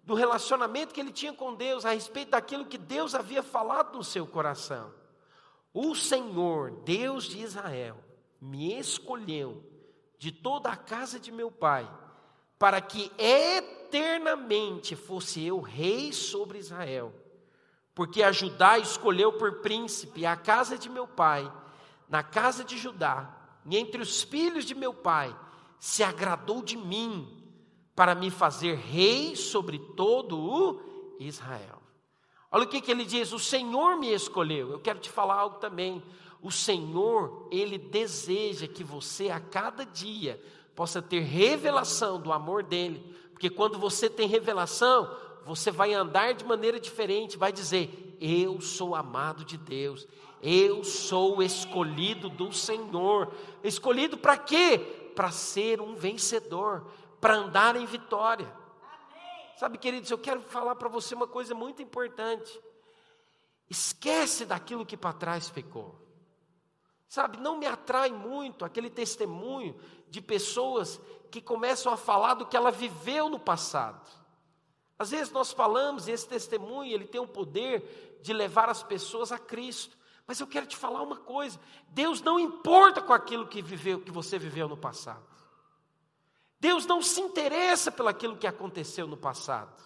do 0.04 0.12
relacionamento 0.12 0.92
que 0.92 1.00
ele 1.00 1.12
tinha 1.12 1.32
com 1.32 1.54
Deus, 1.54 1.87
a 1.87 1.92
respeito 1.92 2.32
daquilo 2.32 2.66
que 2.66 2.76
Deus 2.76 3.14
havia 3.14 3.42
falado 3.42 3.96
no 3.96 4.04
seu 4.04 4.26
coração. 4.26 4.92
O 5.72 5.94
Senhor, 5.94 6.72
Deus 6.82 7.25
de 7.25 7.40
Israel, 7.40 8.12
me 8.42 8.76
escolheu 8.76 9.62
de 10.18 10.32
toda 10.32 10.68
a 10.68 10.76
casa 10.76 11.20
de 11.20 11.30
meu 11.30 11.49
pai, 11.49 11.88
para 12.58 12.80
que 12.80 13.11
eternamente 13.16 14.96
fosse 14.96 15.44
eu 15.44 15.61
rei 15.61 16.12
sobre 16.12 16.58
Israel. 16.58 17.14
Porque 17.94 18.20
a 18.22 18.32
Judá 18.32 18.78
escolheu 18.78 19.32
por 19.34 19.61
príncipe 19.61 20.26
a 20.26 20.34
casa 20.34 20.76
de 20.76 20.88
meu 20.88 21.06
pai, 21.06 21.50
na 22.08 22.25
casa 22.25 22.64
de 22.64 22.76
Judá, 22.76 23.32
e 23.64 23.76
entre 23.76 24.02
os 24.02 24.22
filhos 24.22 24.64
de 24.64 24.75
meu 24.75 24.92
pai, 24.92 25.37
se 25.78 26.02
agradou 26.02 26.62
de 26.62 26.76
mim, 26.76 27.38
para 27.94 28.14
me 28.14 28.30
fazer 28.30 28.75
rei 28.75 29.37
sobre 29.37 29.78
todo 29.78 30.37
o 30.38 31.16
Israel. 31.20 31.80
Olha 32.50 32.64
o 32.64 32.68
que, 32.68 32.80
que 32.80 32.90
ele 32.90 33.04
diz: 33.04 33.32
o 33.32 33.38
Senhor 33.38 33.96
me 33.96 34.12
escolheu. 34.12 34.70
Eu 34.70 34.80
quero 34.80 34.99
te 34.99 35.11
falar 35.11 35.37
algo 35.37 35.58
também. 35.58 36.02
O 36.42 36.50
Senhor, 36.50 37.46
Ele 37.50 37.78
deseja 37.78 38.66
que 38.66 38.82
você 38.82 39.30
a 39.30 39.38
cada 39.38 39.87
dia 39.87 40.42
possa 40.75 41.00
ter 41.00 41.20
revelação 41.20 42.20
do 42.20 42.32
amor 42.32 42.64
dEle, 42.64 42.99
porque 43.30 43.49
quando 43.49 43.78
você 43.78 44.11
tem 44.11 44.26
revelação, 44.26 45.14
você 45.44 45.70
vai 45.70 45.94
andar 45.94 46.34
de 46.34 46.44
maneira 46.44 46.80
diferente, 46.80 47.38
vai 47.38 47.52
dizer: 47.52 48.16
Eu 48.20 48.61
sou 48.61 48.94
amado 48.96 49.44
de 49.44 49.56
Deus, 49.56 50.06
eu 50.42 50.82
sou 50.82 51.40
escolhido 51.40 52.28
do 52.28 52.52
Senhor. 52.52 53.32
Escolhido 53.62 54.18
para 54.18 54.37
quê? 54.37 54.78
Para 55.14 55.30
ser 55.30 55.80
um 55.80 55.94
vencedor, 55.94 56.90
para 57.20 57.37
andar 57.37 57.76
em 57.76 57.87
vitória. 57.87 58.52
Sabe, 59.56 59.78
queridos, 59.78 60.11
eu 60.11 60.18
quero 60.18 60.40
falar 60.40 60.75
para 60.75 60.88
você 60.88 61.14
uma 61.14 61.28
coisa 61.28 61.54
muito 61.54 61.80
importante. 61.80 62.61
Esquece 63.70 64.44
daquilo 64.44 64.84
que 64.84 64.96
para 64.96 65.12
trás 65.12 65.49
ficou. 65.49 66.01
Sabe, 67.12 67.37
não 67.37 67.59
me 67.59 67.66
atrai 67.66 68.11
muito 68.11 68.64
aquele 68.64 68.88
testemunho 68.88 69.78
de 70.09 70.19
pessoas 70.19 70.99
que 71.31 71.42
começam 71.42 71.92
a 71.92 71.97
falar 71.99 72.33
do 72.33 72.47
que 72.47 72.57
ela 72.57 72.71
viveu 72.71 73.28
no 73.28 73.38
passado. 73.38 74.11
Às 74.99 75.11
vezes 75.11 75.31
nós 75.31 75.52
falamos 75.52 76.09
e 76.09 76.12
esse 76.12 76.26
testemunho, 76.26 76.90
ele 76.90 77.04
tem 77.04 77.21
o 77.21 77.28
poder 77.28 78.19
de 78.23 78.33
levar 78.33 78.71
as 78.71 78.83
pessoas 78.83 79.31
a 79.31 79.38
Cristo. 79.38 79.95
Mas 80.26 80.40
eu 80.40 80.47
quero 80.47 80.64
te 80.64 80.75
falar 80.75 81.02
uma 81.02 81.19
coisa: 81.19 81.61
Deus 81.88 82.23
não 82.23 82.40
importa 82.40 83.02
com 83.02 83.12
aquilo 83.12 83.47
que 83.47 83.61
viveu, 83.61 84.00
que 84.00 84.11
você 84.11 84.38
viveu 84.38 84.66
no 84.66 84.78
passado. 84.78 85.23
Deus 86.59 86.87
não 86.87 87.02
se 87.02 87.21
interessa 87.21 87.92
pelo 87.92 88.09
aquilo 88.09 88.38
que 88.38 88.47
aconteceu 88.47 89.07
no 89.07 89.19
passado. 89.19 89.78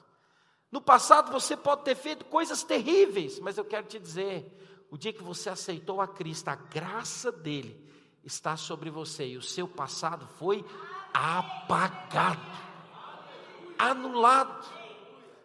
No 0.71 0.80
passado 0.80 1.33
você 1.33 1.56
pode 1.56 1.83
ter 1.83 1.97
feito 1.97 2.25
coisas 2.26 2.62
terríveis, 2.62 3.40
mas 3.40 3.59
eu 3.59 3.64
quero 3.64 3.88
te 3.88 3.99
dizer, 3.99 4.75
o 4.90 4.97
dia 4.97 5.12
que 5.12 5.23
você 5.23 5.50
aceitou 5.50 6.00
a 6.00 6.09
Cristo, 6.09 6.49
a 6.49 6.55
graça 6.55 7.33
dele 7.33 7.85
está 8.25 8.57
sobre 8.57 8.90
você 8.90 9.26
e 9.26 9.37
o 9.37 9.43
seu 9.43 9.66
passado 9.69 10.26
foi 10.38 10.64
apagado, 11.12 12.40
anulado. 13.78 14.66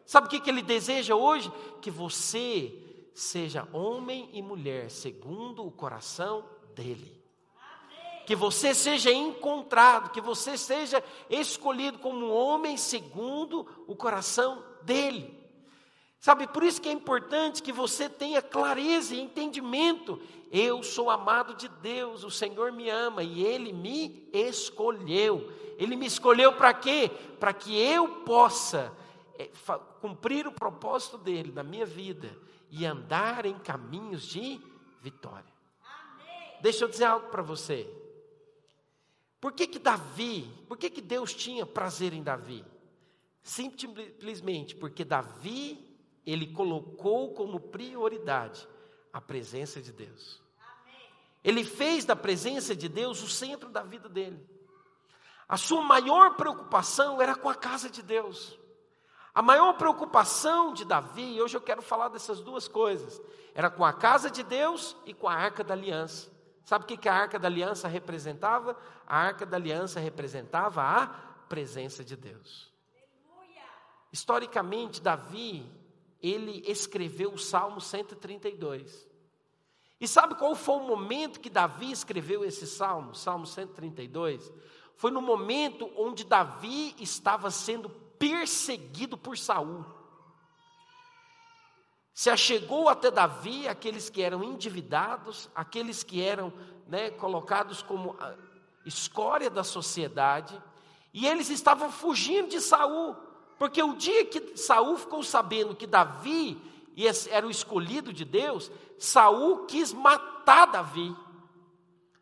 Sabe 0.05 0.27
o 0.27 0.29
que, 0.29 0.39
que 0.39 0.49
ele 0.49 0.61
deseja 0.61 1.15
hoje? 1.15 1.51
Que 1.81 1.89
você 1.89 2.73
seja 3.13 3.67
homem 3.71 4.29
e 4.33 4.41
mulher 4.41 4.89
segundo 4.89 5.65
o 5.65 5.71
coração 5.71 6.45
dele 6.75 7.21
que 8.31 8.35
você 8.35 8.73
seja 8.73 9.11
encontrado, 9.11 10.11
que 10.11 10.21
você 10.21 10.57
seja 10.57 11.03
escolhido 11.29 11.99
como 11.99 12.27
um 12.27 12.33
homem 12.33 12.77
segundo 12.77 13.67
o 13.87 13.93
coração 13.93 14.63
dele. 14.83 15.40
Sabe, 16.21 16.45
por 16.45 16.61
isso 16.63 16.79
que 16.79 16.87
é 16.87 16.91
importante 16.91 17.63
que 17.63 17.71
você 17.71 18.07
tenha 18.07 18.43
clareza 18.43 19.15
e 19.15 19.19
entendimento. 19.19 20.21
Eu 20.51 20.83
sou 20.83 21.09
amado 21.09 21.55
de 21.55 21.67
Deus, 21.67 22.23
o 22.23 22.29
Senhor 22.29 22.71
me 22.71 22.91
ama 22.91 23.23
e 23.23 23.43
Ele 23.43 23.73
me 23.73 24.29
escolheu. 24.31 25.51
Ele 25.79 25.95
me 25.95 26.05
escolheu 26.05 26.53
para 26.53 26.75
quê? 26.75 27.09
Para 27.39 27.51
que 27.51 27.75
eu 27.75 28.07
possa 28.19 28.95
é, 29.39 29.49
cumprir 29.99 30.45
o 30.45 30.51
propósito 30.51 31.17
dele 31.17 31.51
na 31.51 31.63
minha 31.63 31.87
vida 31.87 32.37
e 32.69 32.85
andar 32.85 33.47
em 33.47 33.57
caminhos 33.57 34.21
de 34.27 34.61
vitória. 35.01 35.51
Amém. 35.83 36.53
Deixa 36.61 36.85
eu 36.85 36.87
dizer 36.87 37.05
algo 37.05 37.29
para 37.29 37.41
você. 37.41 37.91
Por 39.39 39.53
que 39.53 39.65
que 39.65 39.79
Davi, 39.79 40.47
por 40.67 40.77
que 40.77 40.87
que 40.87 41.01
Deus 41.01 41.33
tinha 41.33 41.65
prazer 41.65 42.13
em 42.13 42.21
Davi? 42.21 42.63
Simplesmente 43.41 44.75
porque 44.75 45.03
Davi, 45.03 45.90
ele 46.25 46.53
colocou 46.53 47.33
como 47.33 47.59
prioridade 47.59 48.67
a 49.11 49.19
presença 49.19 49.81
de 49.81 49.91
Deus. 49.91 50.41
Ele 51.43 51.63
fez 51.63 52.05
da 52.05 52.15
presença 52.15 52.75
de 52.75 52.87
Deus 52.87 53.21
o 53.23 53.27
centro 53.27 53.69
da 53.69 53.81
vida 53.81 54.07
dele. 54.07 54.47
A 55.49 55.57
sua 55.57 55.81
maior 55.81 56.35
preocupação 56.35 57.21
era 57.21 57.35
com 57.35 57.49
a 57.49 57.55
casa 57.55 57.89
de 57.89 58.01
Deus. 58.01 58.57
A 59.33 59.41
maior 59.41 59.73
preocupação 59.73 60.73
de 60.73 60.85
Davi, 60.85 61.35
e 61.35 61.41
hoje 61.41 61.57
eu 61.57 61.61
quero 61.61 61.81
falar 61.81 62.09
dessas 62.09 62.41
duas 62.41 62.67
coisas, 62.67 63.21
era 63.53 63.69
com 63.69 63.83
a 63.83 63.93
casa 63.93 64.29
de 64.29 64.43
Deus 64.43 64.95
e 65.05 65.13
com 65.13 65.27
a 65.27 65.33
arca 65.33 65.63
da 65.63 65.73
aliança. 65.73 66.31
Sabe 66.63 66.85
o 66.85 66.87
que 66.87 67.09
a 67.09 67.13
arca 67.13 67.39
da 67.39 67.47
aliança 67.47 67.87
representava? 67.87 68.77
A 69.07 69.17
arca 69.17 69.45
da 69.45 69.57
aliança 69.57 69.99
representava 69.99 70.81
a 70.81 71.07
presença 71.49 72.03
de 72.03 72.15
Deus. 72.15 72.71
Historicamente, 74.11 75.01
Davi, 75.01 75.69
ele 76.21 76.63
escreveu 76.67 77.33
o 77.33 77.37
Salmo 77.37 77.81
132. 77.81 79.07
E 79.99 80.07
sabe 80.07 80.35
qual 80.35 80.55
foi 80.55 80.75
o 80.75 80.87
momento 80.87 81.39
que 81.39 81.49
Davi 81.49 81.91
escreveu 81.91 82.43
esse 82.43 82.65
salmo, 82.65 83.13
Salmo 83.13 83.45
132? 83.45 84.51
Foi 84.95 85.11
no 85.11 85.21
momento 85.21 85.91
onde 85.95 86.23
Davi 86.23 86.95
estava 86.99 87.51
sendo 87.51 87.89
perseguido 87.89 89.17
por 89.17 89.37
Saul. 89.37 89.85
Se 92.13 92.29
achegou 92.29 92.89
até 92.89 93.09
Davi 93.09 93.67
aqueles 93.67 94.09
que 94.09 94.21
eram 94.21 94.43
endividados, 94.43 95.49
aqueles 95.55 96.03
que 96.03 96.21
eram 96.21 96.51
né, 96.87 97.11
colocados 97.11 97.81
como 97.81 98.15
escória 98.85 99.49
da 99.49 99.63
sociedade, 99.63 100.61
e 101.13 101.27
eles 101.27 101.49
estavam 101.49 101.91
fugindo 101.91 102.49
de 102.49 102.59
Saul, 102.59 103.15
porque 103.61 103.83
o 103.83 103.93
dia 103.93 104.25
que 104.25 104.57
Saul 104.57 104.97
ficou 104.97 105.21
sabendo 105.21 105.75
que 105.75 105.85
Davi 105.85 106.59
era 107.29 107.45
o 107.45 107.51
escolhido 107.51 108.11
de 108.11 108.25
Deus, 108.25 108.71
Saul 108.97 109.67
quis 109.67 109.93
matar 109.93 110.65
Davi. 110.65 111.15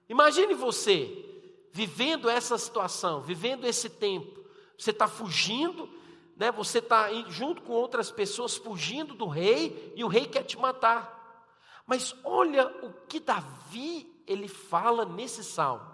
Imagine 0.10 0.53
você 0.53 1.25
vivendo 1.72 2.29
essa 2.29 2.58
situação, 2.58 3.22
vivendo 3.22 3.65
esse 3.65 3.89
tempo. 3.89 4.43
Você 4.77 4.91
está 4.91 5.08
fugindo, 5.08 5.88
né, 6.36 6.51
você 6.51 6.79
está 6.79 7.10
junto 7.29 7.62
com 7.62 7.72
outras 7.72 8.12
pessoas 8.12 8.58
fugindo 8.58 9.13
do 9.13 9.25
rei 9.25 9.93
e 9.96 10.03
o 10.03 10.10
rei 10.10 10.25
quer 10.25 10.43
te 10.43 10.58
matar. 10.58 11.48
Mas 11.88 12.13
olha 12.25 12.67
o 12.84 12.91
que 13.08 13.17
Davi 13.17 14.22
ele 14.27 14.50
fala 14.50 15.05
nesse 15.05 15.46
salmo. 15.46 15.89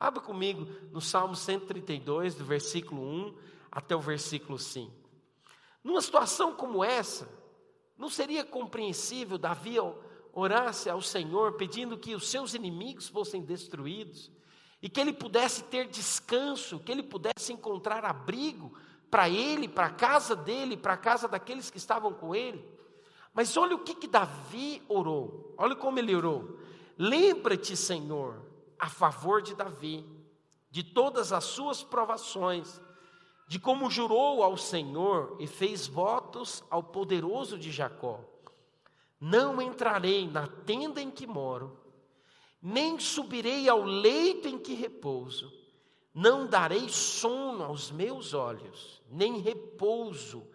Abra 0.00 0.20
comigo 0.20 0.66
no 0.90 1.00
Salmo 1.00 1.36
132, 1.36 2.34
do 2.34 2.44
versículo 2.44 3.00
1 3.00 3.59
até 3.70 3.94
o 3.94 4.00
versículo 4.00 4.58
5. 4.58 4.92
Numa 5.82 6.02
situação 6.02 6.54
como 6.54 6.84
essa, 6.84 7.28
não 7.96 8.08
seria 8.08 8.44
compreensível 8.44 9.38
Davi 9.38 9.76
orasse 10.32 10.88
ao 10.88 11.00
Senhor 11.00 11.54
pedindo 11.54 11.98
que 11.98 12.14
os 12.14 12.28
seus 12.28 12.54
inimigos 12.54 13.08
fossem 13.08 13.42
destruídos 13.42 14.30
e 14.82 14.88
que 14.88 15.00
ele 15.00 15.12
pudesse 15.12 15.64
ter 15.64 15.86
descanso, 15.88 16.80
que 16.80 16.90
ele 16.90 17.02
pudesse 17.02 17.52
encontrar 17.52 18.04
abrigo 18.04 18.72
para 19.10 19.28
ele, 19.28 19.68
para 19.68 19.86
a 19.86 19.92
casa 19.92 20.36
dele, 20.36 20.76
para 20.76 20.94
a 20.94 20.98
casa 20.98 21.28
daqueles 21.28 21.70
que 21.70 21.78
estavam 21.78 22.12
com 22.12 22.34
ele. 22.34 22.64
Mas 23.34 23.56
olha 23.56 23.74
o 23.74 23.84
que, 23.84 23.94
que 23.94 24.08
Davi 24.08 24.82
orou, 24.88 25.54
olha 25.58 25.76
como 25.76 25.98
ele 25.98 26.14
orou. 26.14 26.58
Lembra-te, 26.96 27.76
Senhor, 27.76 28.42
a 28.78 28.88
favor 28.88 29.42
de 29.42 29.54
Davi, 29.54 30.06
de 30.70 30.82
todas 30.82 31.32
as 31.32 31.44
suas 31.44 31.82
provações, 31.82 32.80
de 33.50 33.58
como 33.58 33.90
jurou 33.90 34.44
ao 34.44 34.56
Senhor 34.56 35.34
e 35.40 35.46
fez 35.48 35.84
votos 35.84 36.62
ao 36.70 36.84
poderoso 36.84 37.58
de 37.58 37.72
Jacó. 37.72 38.20
Não 39.20 39.60
entrarei 39.60 40.30
na 40.30 40.46
tenda 40.46 41.02
em 41.02 41.10
que 41.10 41.26
moro, 41.26 41.76
nem 42.62 43.00
subirei 43.00 43.68
ao 43.68 43.82
leito 43.82 44.46
em 44.46 44.56
que 44.56 44.74
repouso, 44.74 45.52
não 46.14 46.46
darei 46.46 46.88
sono 46.88 47.64
aos 47.64 47.90
meus 47.90 48.34
olhos, 48.34 49.02
nem 49.10 49.40
repouso 49.40 50.46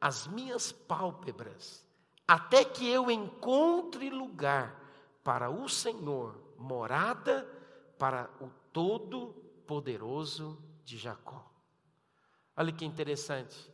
às 0.00 0.28
minhas 0.28 0.70
pálpebras, 0.70 1.84
até 2.24 2.64
que 2.64 2.88
eu 2.88 3.10
encontre 3.10 4.10
lugar 4.10 4.80
para 5.24 5.50
o 5.50 5.68
Senhor, 5.68 6.40
morada 6.56 7.50
para 7.98 8.30
o 8.40 8.48
Todo-Poderoso 8.72 10.56
de 10.84 10.96
Jacó. 10.96 11.53
Olha 12.56 12.72
que 12.72 12.84
interessante. 12.84 13.72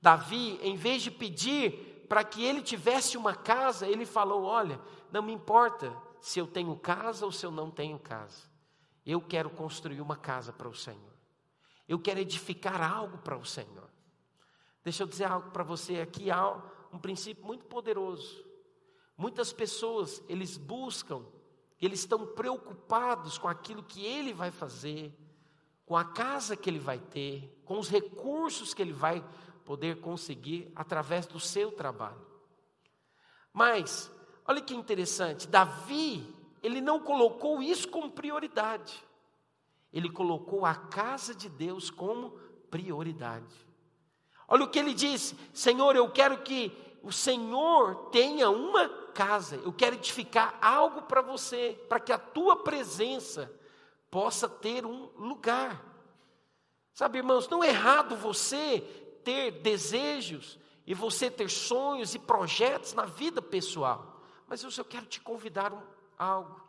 Davi, 0.00 0.58
em 0.62 0.76
vez 0.76 1.02
de 1.02 1.10
pedir 1.10 2.06
para 2.08 2.24
que 2.24 2.44
ele 2.44 2.60
tivesse 2.60 3.16
uma 3.16 3.34
casa, 3.34 3.86
ele 3.86 4.04
falou: 4.04 4.44
Olha, 4.44 4.80
não 5.10 5.22
me 5.22 5.32
importa 5.32 5.96
se 6.20 6.38
eu 6.38 6.46
tenho 6.46 6.76
casa 6.76 7.24
ou 7.24 7.32
se 7.32 7.44
eu 7.44 7.50
não 7.50 7.70
tenho 7.70 7.98
casa. 7.98 8.50
Eu 9.04 9.20
quero 9.20 9.50
construir 9.50 10.00
uma 10.00 10.16
casa 10.16 10.52
para 10.52 10.68
o 10.68 10.74
Senhor. 10.74 11.12
Eu 11.88 11.98
quero 11.98 12.20
edificar 12.20 12.80
algo 12.80 13.18
para 13.18 13.36
o 13.36 13.44
Senhor. 13.44 13.90
Deixa 14.84 15.02
eu 15.02 15.06
dizer 15.06 15.24
algo 15.24 15.50
para 15.50 15.62
você 15.62 16.00
aqui, 16.00 16.30
há 16.30 16.60
um 16.92 16.98
princípio 16.98 17.44
muito 17.44 17.64
poderoso. 17.66 18.44
Muitas 19.16 19.52
pessoas, 19.52 20.22
eles 20.28 20.56
buscam, 20.56 21.24
eles 21.80 22.00
estão 22.00 22.26
preocupados 22.26 23.38
com 23.38 23.48
aquilo 23.48 23.82
que 23.82 24.04
ele 24.04 24.32
vai 24.32 24.50
fazer, 24.50 25.16
com 25.84 25.96
a 25.96 26.04
casa 26.04 26.56
que 26.56 26.70
ele 26.70 26.78
vai 26.78 26.98
ter, 26.98 27.60
com 27.64 27.78
os 27.78 27.88
recursos 27.88 28.72
que 28.72 28.82
ele 28.82 28.92
vai 28.92 29.24
poder 29.64 30.00
conseguir 30.00 30.70
através 30.74 31.26
do 31.26 31.40
seu 31.40 31.72
trabalho. 31.72 32.20
Mas, 33.52 34.10
olha 34.46 34.60
que 34.60 34.74
interessante, 34.74 35.46
Davi, 35.46 36.26
ele 36.62 36.80
não 36.80 37.00
colocou 37.00 37.62
isso 37.62 37.88
como 37.88 38.10
prioridade. 38.10 39.02
Ele 39.92 40.08
colocou 40.08 40.64
a 40.64 40.74
casa 40.74 41.34
de 41.34 41.48
Deus 41.48 41.90
como 41.90 42.30
prioridade. 42.70 43.54
Olha 44.48 44.64
o 44.64 44.68
que 44.68 44.78
ele 44.78 44.94
disse: 44.94 45.36
Senhor, 45.52 45.94
eu 45.96 46.10
quero 46.10 46.42
que 46.42 46.72
o 47.02 47.12
Senhor 47.12 48.10
tenha 48.10 48.48
uma 48.48 48.88
casa, 49.12 49.56
eu 49.56 49.72
quero 49.72 49.96
edificar 49.96 50.56
algo 50.62 51.02
para 51.02 51.20
você, 51.20 51.78
para 51.88 52.00
que 52.00 52.12
a 52.12 52.18
tua 52.18 52.62
presença 52.62 53.52
possa 54.12 54.46
ter 54.46 54.84
um 54.84 55.06
lugar. 55.16 55.82
Sabe, 56.92 57.16
irmãos, 57.16 57.48
não 57.48 57.64
é 57.64 57.68
errado 57.68 58.14
você 58.14 58.80
ter 59.24 59.62
desejos 59.62 60.58
e 60.86 60.92
você 60.92 61.30
ter 61.30 61.48
sonhos 61.48 62.14
e 62.14 62.18
projetos 62.18 62.92
na 62.92 63.06
vida 63.06 63.40
pessoal, 63.40 64.20
mas 64.46 64.62
eu 64.62 64.84
quero 64.84 65.06
te 65.06 65.18
convidar 65.18 65.72
um, 65.72 65.80
algo. 66.18 66.60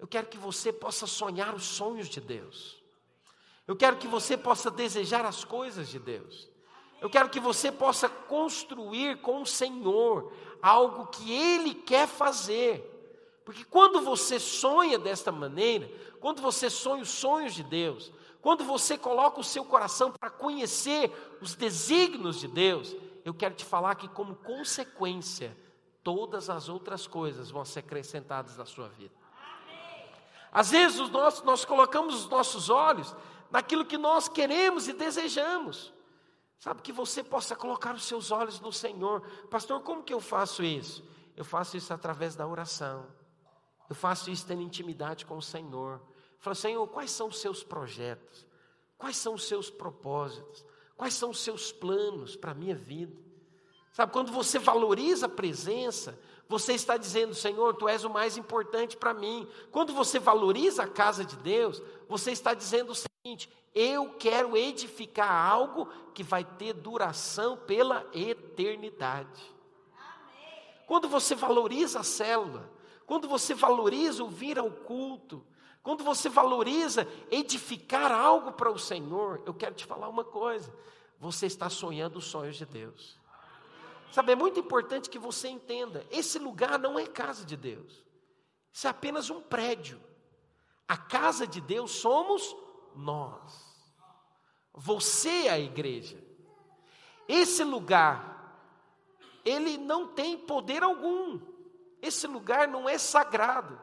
Eu 0.00 0.08
quero 0.08 0.26
que 0.26 0.36
você 0.36 0.72
possa 0.72 1.06
sonhar 1.06 1.54
os 1.54 1.64
sonhos 1.64 2.08
de 2.08 2.20
Deus. 2.20 2.82
Eu 3.68 3.76
quero 3.76 3.96
que 3.96 4.08
você 4.08 4.36
possa 4.36 4.68
desejar 4.68 5.24
as 5.24 5.44
coisas 5.44 5.88
de 5.88 6.00
Deus. 6.00 6.50
Eu 7.00 7.08
quero 7.08 7.28
que 7.28 7.38
você 7.38 7.70
possa 7.70 8.08
construir 8.08 9.20
com 9.20 9.42
o 9.42 9.46
Senhor 9.46 10.32
algo 10.60 11.06
que 11.06 11.32
Ele 11.32 11.72
quer 11.72 12.08
fazer. 12.08 12.93
Porque 13.44 13.64
quando 13.64 14.00
você 14.00 14.40
sonha 14.40 14.98
desta 14.98 15.30
maneira, 15.30 15.90
quando 16.20 16.40
você 16.40 16.70
sonha 16.70 17.02
os 17.02 17.10
sonhos 17.10 17.54
de 17.54 17.62
Deus, 17.62 18.10
quando 18.40 18.64
você 18.64 18.96
coloca 18.96 19.40
o 19.40 19.44
seu 19.44 19.64
coração 19.64 20.10
para 20.10 20.30
conhecer 20.30 21.10
os 21.40 21.54
desígnios 21.54 22.40
de 22.40 22.48
Deus, 22.48 22.96
eu 23.24 23.34
quero 23.34 23.54
te 23.54 23.64
falar 23.64 23.94
que, 23.94 24.08
como 24.08 24.34
consequência, 24.36 25.56
todas 26.02 26.48
as 26.48 26.68
outras 26.68 27.06
coisas 27.06 27.50
vão 27.50 27.64
ser 27.64 27.80
acrescentadas 27.80 28.56
na 28.56 28.64
sua 28.66 28.88
vida. 28.88 29.14
Às 30.52 30.70
vezes 30.70 31.10
nós, 31.10 31.64
colocamos 31.64 32.14
os 32.14 32.28
nossos 32.28 32.70
olhos 32.70 33.14
naquilo 33.50 33.84
que 33.84 33.98
nós 33.98 34.28
queremos 34.28 34.88
e 34.88 34.92
desejamos. 34.92 35.92
Sabe, 36.58 36.80
que 36.80 36.92
você 36.92 37.22
possa 37.22 37.54
colocar 37.54 37.94
os 37.94 38.04
seus 38.04 38.30
olhos 38.30 38.58
no 38.60 38.72
Senhor. 38.72 39.20
Pastor, 39.50 39.80
como 39.80 40.02
que 40.02 40.14
eu 40.14 40.20
faço 40.20 40.62
isso? 40.62 41.04
Eu 41.36 41.44
faço 41.44 41.76
isso 41.76 41.92
através 41.92 42.36
da 42.36 42.46
oração. 42.46 43.06
Eu 43.88 43.94
faço 43.94 44.30
isso 44.30 44.46
tendo 44.46 44.62
intimidade 44.62 45.26
com 45.26 45.36
o 45.36 45.42
Senhor. 45.42 46.00
Falo, 46.38 46.54
Senhor, 46.54 46.86
quais 46.88 47.10
são 47.10 47.28
os 47.28 47.40
seus 47.40 47.62
projetos? 47.62 48.46
Quais 48.96 49.16
são 49.16 49.34
os 49.34 49.44
seus 49.44 49.70
propósitos? 49.70 50.64
Quais 50.96 51.14
são 51.14 51.30
os 51.30 51.40
seus 51.40 51.72
planos 51.72 52.36
para 52.36 52.52
a 52.52 52.54
minha 52.54 52.74
vida? 52.74 53.16
Sabe, 53.92 54.12
quando 54.12 54.32
você 54.32 54.58
valoriza 54.58 55.26
a 55.26 55.28
presença, 55.28 56.18
você 56.48 56.72
está 56.72 56.96
dizendo, 56.96 57.34
Senhor, 57.34 57.74
tu 57.74 57.88
és 57.88 58.04
o 58.04 58.10
mais 58.10 58.36
importante 58.36 58.96
para 58.96 59.14
mim. 59.14 59.48
Quando 59.70 59.92
você 59.92 60.18
valoriza 60.18 60.82
a 60.82 60.88
casa 60.88 61.24
de 61.24 61.36
Deus, 61.36 61.82
você 62.08 62.32
está 62.32 62.54
dizendo 62.54 62.90
o 62.90 62.94
seguinte: 62.94 63.48
eu 63.74 64.14
quero 64.14 64.56
edificar 64.56 65.30
algo 65.30 65.88
que 66.12 66.22
vai 66.22 66.44
ter 66.44 66.72
duração 66.72 67.56
pela 67.56 68.06
eternidade. 68.12 69.54
Quando 70.86 71.08
você 71.08 71.34
valoriza 71.34 72.00
a 72.00 72.04
célula, 72.04 72.70
quando 73.06 73.28
você 73.28 73.54
valoriza 73.54 74.24
o 74.24 74.28
vir 74.28 74.58
ao 74.58 74.70
culto, 74.70 75.44
quando 75.82 76.02
você 76.02 76.28
valoriza 76.28 77.06
edificar 77.30 78.10
algo 78.10 78.52
para 78.52 78.70
o 78.70 78.78
Senhor, 78.78 79.42
eu 79.44 79.52
quero 79.52 79.74
te 79.74 79.84
falar 79.84 80.08
uma 80.08 80.24
coisa: 80.24 80.74
você 81.20 81.46
está 81.46 81.68
sonhando 81.68 82.18
os 82.18 82.24
sonhos 82.24 82.56
de 82.56 82.64
Deus. 82.64 83.18
Sabe, 84.10 84.32
é 84.32 84.36
muito 84.36 84.58
importante 84.58 85.10
que 85.10 85.18
você 85.18 85.48
entenda: 85.48 86.06
esse 86.10 86.38
lugar 86.38 86.78
não 86.78 86.98
é 86.98 87.06
casa 87.06 87.44
de 87.44 87.56
Deus, 87.56 88.04
isso 88.72 88.86
é 88.86 88.90
apenas 88.90 89.28
um 89.28 89.40
prédio. 89.40 90.00
A 90.86 90.96
casa 90.96 91.46
de 91.46 91.60
Deus 91.60 91.92
somos 91.92 92.54
nós. 92.94 93.74
Você 94.72 95.46
é 95.46 95.50
a 95.50 95.58
igreja. 95.58 96.22
Esse 97.28 97.64
lugar, 97.64 98.60
ele 99.44 99.78
não 99.78 100.08
tem 100.08 100.36
poder 100.36 100.82
algum. 100.82 101.40
Esse 102.04 102.26
lugar 102.26 102.68
não 102.68 102.86
é 102.86 102.98
sagrado. 102.98 103.80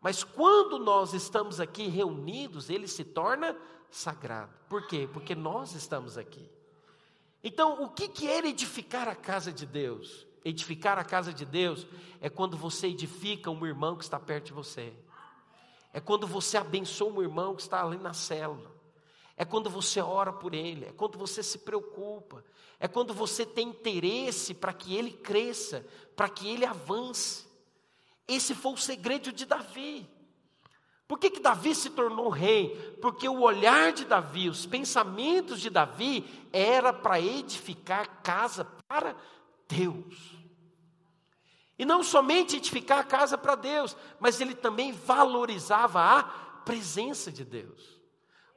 Mas 0.00 0.24
quando 0.24 0.76
nós 0.76 1.14
estamos 1.14 1.60
aqui 1.60 1.86
reunidos, 1.86 2.68
ele 2.68 2.88
se 2.88 3.04
torna 3.04 3.56
sagrado. 3.88 4.52
Por 4.68 4.88
quê? 4.88 5.08
Porque 5.12 5.36
nós 5.36 5.74
estamos 5.74 6.18
aqui. 6.18 6.50
Então, 7.44 7.82
o 7.84 7.88
que, 7.88 8.08
que 8.08 8.28
é 8.28 8.44
edificar 8.44 9.08
a 9.08 9.14
casa 9.14 9.52
de 9.52 9.66
Deus? 9.66 10.26
Edificar 10.44 10.98
a 10.98 11.04
casa 11.04 11.32
de 11.32 11.44
Deus 11.44 11.86
é 12.20 12.28
quando 12.28 12.56
você 12.56 12.88
edifica 12.88 13.50
um 13.50 13.64
irmão 13.64 13.96
que 13.96 14.02
está 14.02 14.18
perto 14.18 14.46
de 14.46 14.52
você. 14.52 14.92
É 15.92 16.00
quando 16.00 16.26
você 16.26 16.56
abençoa 16.56 17.12
um 17.12 17.22
irmão 17.22 17.54
que 17.54 17.62
está 17.62 17.84
ali 17.84 17.98
na 17.98 18.12
célula. 18.12 18.70
É 19.36 19.44
quando 19.44 19.70
você 19.70 20.00
ora 20.00 20.32
por 20.32 20.54
ele, 20.54 20.86
é 20.86 20.92
quando 20.92 21.18
você 21.18 21.42
se 21.42 21.58
preocupa, 21.58 22.44
é 22.78 22.88
quando 22.88 23.14
você 23.14 23.46
tem 23.46 23.68
interesse 23.68 24.54
para 24.54 24.72
que 24.72 24.94
ele 24.94 25.12
cresça, 25.12 25.86
para 26.16 26.28
que 26.28 26.48
ele 26.48 26.64
avance. 26.66 27.49
Esse 28.30 28.54
foi 28.54 28.74
o 28.74 28.76
segredo 28.76 29.32
de 29.32 29.44
Davi. 29.44 30.08
Por 31.08 31.18
que, 31.18 31.30
que 31.30 31.40
Davi 31.40 31.74
se 31.74 31.90
tornou 31.90 32.28
rei? 32.28 32.76
Porque 33.02 33.28
o 33.28 33.40
olhar 33.40 33.92
de 33.92 34.04
Davi, 34.04 34.48
os 34.48 34.64
pensamentos 34.64 35.60
de 35.60 35.68
Davi, 35.68 36.24
era 36.52 36.92
para 36.92 37.20
edificar 37.20 38.22
casa 38.22 38.64
para 38.86 39.16
Deus. 39.66 40.14
E 41.76 41.84
não 41.84 42.04
somente 42.04 42.56
edificar 42.56 43.00
a 43.00 43.04
casa 43.04 43.36
para 43.36 43.56
Deus, 43.56 43.96
mas 44.20 44.40
ele 44.40 44.54
também 44.54 44.92
valorizava 44.92 46.00
a 46.00 46.22
presença 46.64 47.32
de 47.32 47.44
Deus. 47.44 48.00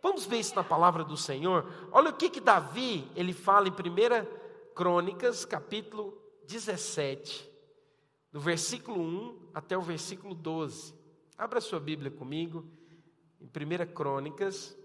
Vamos 0.03 0.25
ver 0.27 0.37
isso 0.37 0.53
na 0.53 0.63
palavra 0.63 1.03
do 1.03 1.17
Senhor. 1.17 1.65
Olha 1.91 2.11
o 2.11 2.13
que 2.13 2.29
que 2.29 2.39
Davi, 2.39 3.09
ele 3.15 3.33
fala 3.33 3.67
em 3.67 3.71
1 3.71 4.75
Crônicas, 4.75 5.45
capítulo 5.45 6.15
17, 6.45 7.52
do 8.33 8.39
versículo 8.39 8.99
1 8.99 9.51
até 9.53 9.77
o 9.77 9.81
versículo 9.81 10.33
12. 10.33 10.95
Abra 11.37 11.61
sua 11.61 11.79
Bíblia 11.79 12.09
comigo, 12.09 12.67
em 13.39 13.45
1 13.45 13.93
Crônicas 13.93 14.75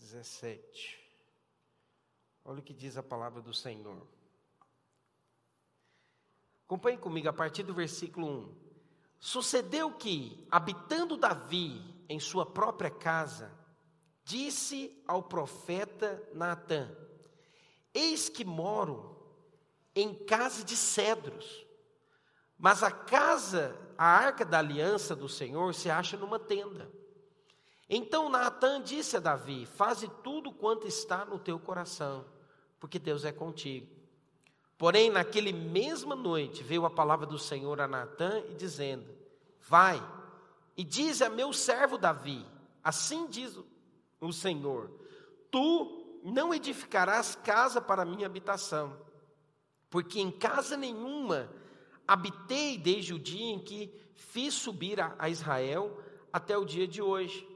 17. 0.00 0.98
Olha 2.44 2.58
o 2.58 2.62
que 2.62 2.74
diz 2.74 2.96
a 2.96 3.02
palavra 3.02 3.40
do 3.40 3.54
Senhor. 3.54 4.04
Acompanhe 6.66 6.98
comigo 6.98 7.28
a 7.28 7.32
partir 7.32 7.62
do 7.62 7.72
versículo 7.72 8.26
1. 8.26 8.54
Sucedeu 9.20 9.92
que, 9.92 10.44
habitando 10.50 11.16
Davi 11.16 11.80
em 12.08 12.18
sua 12.18 12.44
própria 12.44 12.90
casa, 12.90 13.56
disse 14.24 15.00
ao 15.06 15.22
profeta 15.22 16.28
Natã: 16.34 16.90
Eis 17.94 18.28
que 18.28 18.44
moro 18.44 19.16
em 19.94 20.12
casa 20.12 20.64
de 20.64 20.76
cedros, 20.76 21.67
mas 22.58 22.82
a 22.82 22.90
casa, 22.90 23.78
a 23.96 24.04
arca 24.04 24.44
da 24.44 24.58
aliança 24.58 25.14
do 25.14 25.28
Senhor, 25.28 25.72
se 25.74 25.88
acha 25.88 26.16
numa 26.16 26.38
tenda. 26.38 26.90
Então 27.88 28.28
Natã 28.28 28.82
disse 28.82 29.16
a 29.16 29.20
Davi: 29.20 29.64
Faze 29.64 30.08
tudo 30.24 30.52
quanto 30.52 30.86
está 30.86 31.24
no 31.24 31.38
teu 31.38 31.58
coração, 31.58 32.24
porque 32.80 32.98
Deus 32.98 33.24
é 33.24 33.32
contigo. 33.32 33.86
Porém, 34.76 35.10
naquele 35.10 35.52
mesma 35.52 36.14
noite 36.14 36.62
veio 36.62 36.84
a 36.84 36.90
palavra 36.90 37.26
do 37.26 37.38
Senhor 37.38 37.80
a 37.80 37.88
Natã 37.88 38.42
e 38.50 38.54
dizendo: 38.54 39.06
Vai 39.60 40.02
e 40.76 40.84
diz 40.84 41.22
a 41.22 41.28
meu 41.28 41.52
servo 41.52 41.96
Davi: 41.96 42.44
Assim 42.82 43.26
diz 43.28 43.58
o 44.20 44.32
Senhor: 44.32 44.90
Tu 45.50 46.20
não 46.24 46.52
edificarás 46.52 47.36
casa 47.36 47.80
para 47.80 48.04
minha 48.04 48.26
habitação, 48.26 48.96
porque 49.88 50.20
em 50.20 50.30
casa 50.30 50.76
nenhuma 50.76 51.48
habitei 52.08 52.78
desde 52.78 53.12
o 53.12 53.18
dia 53.18 53.52
em 53.52 53.58
que 53.60 53.92
fiz 54.16 54.54
subir 54.54 54.98
a 55.00 55.28
Israel 55.28 56.02
até 56.32 56.56
o 56.56 56.64
dia 56.64 56.88
de 56.88 57.02
hoje. 57.02 57.46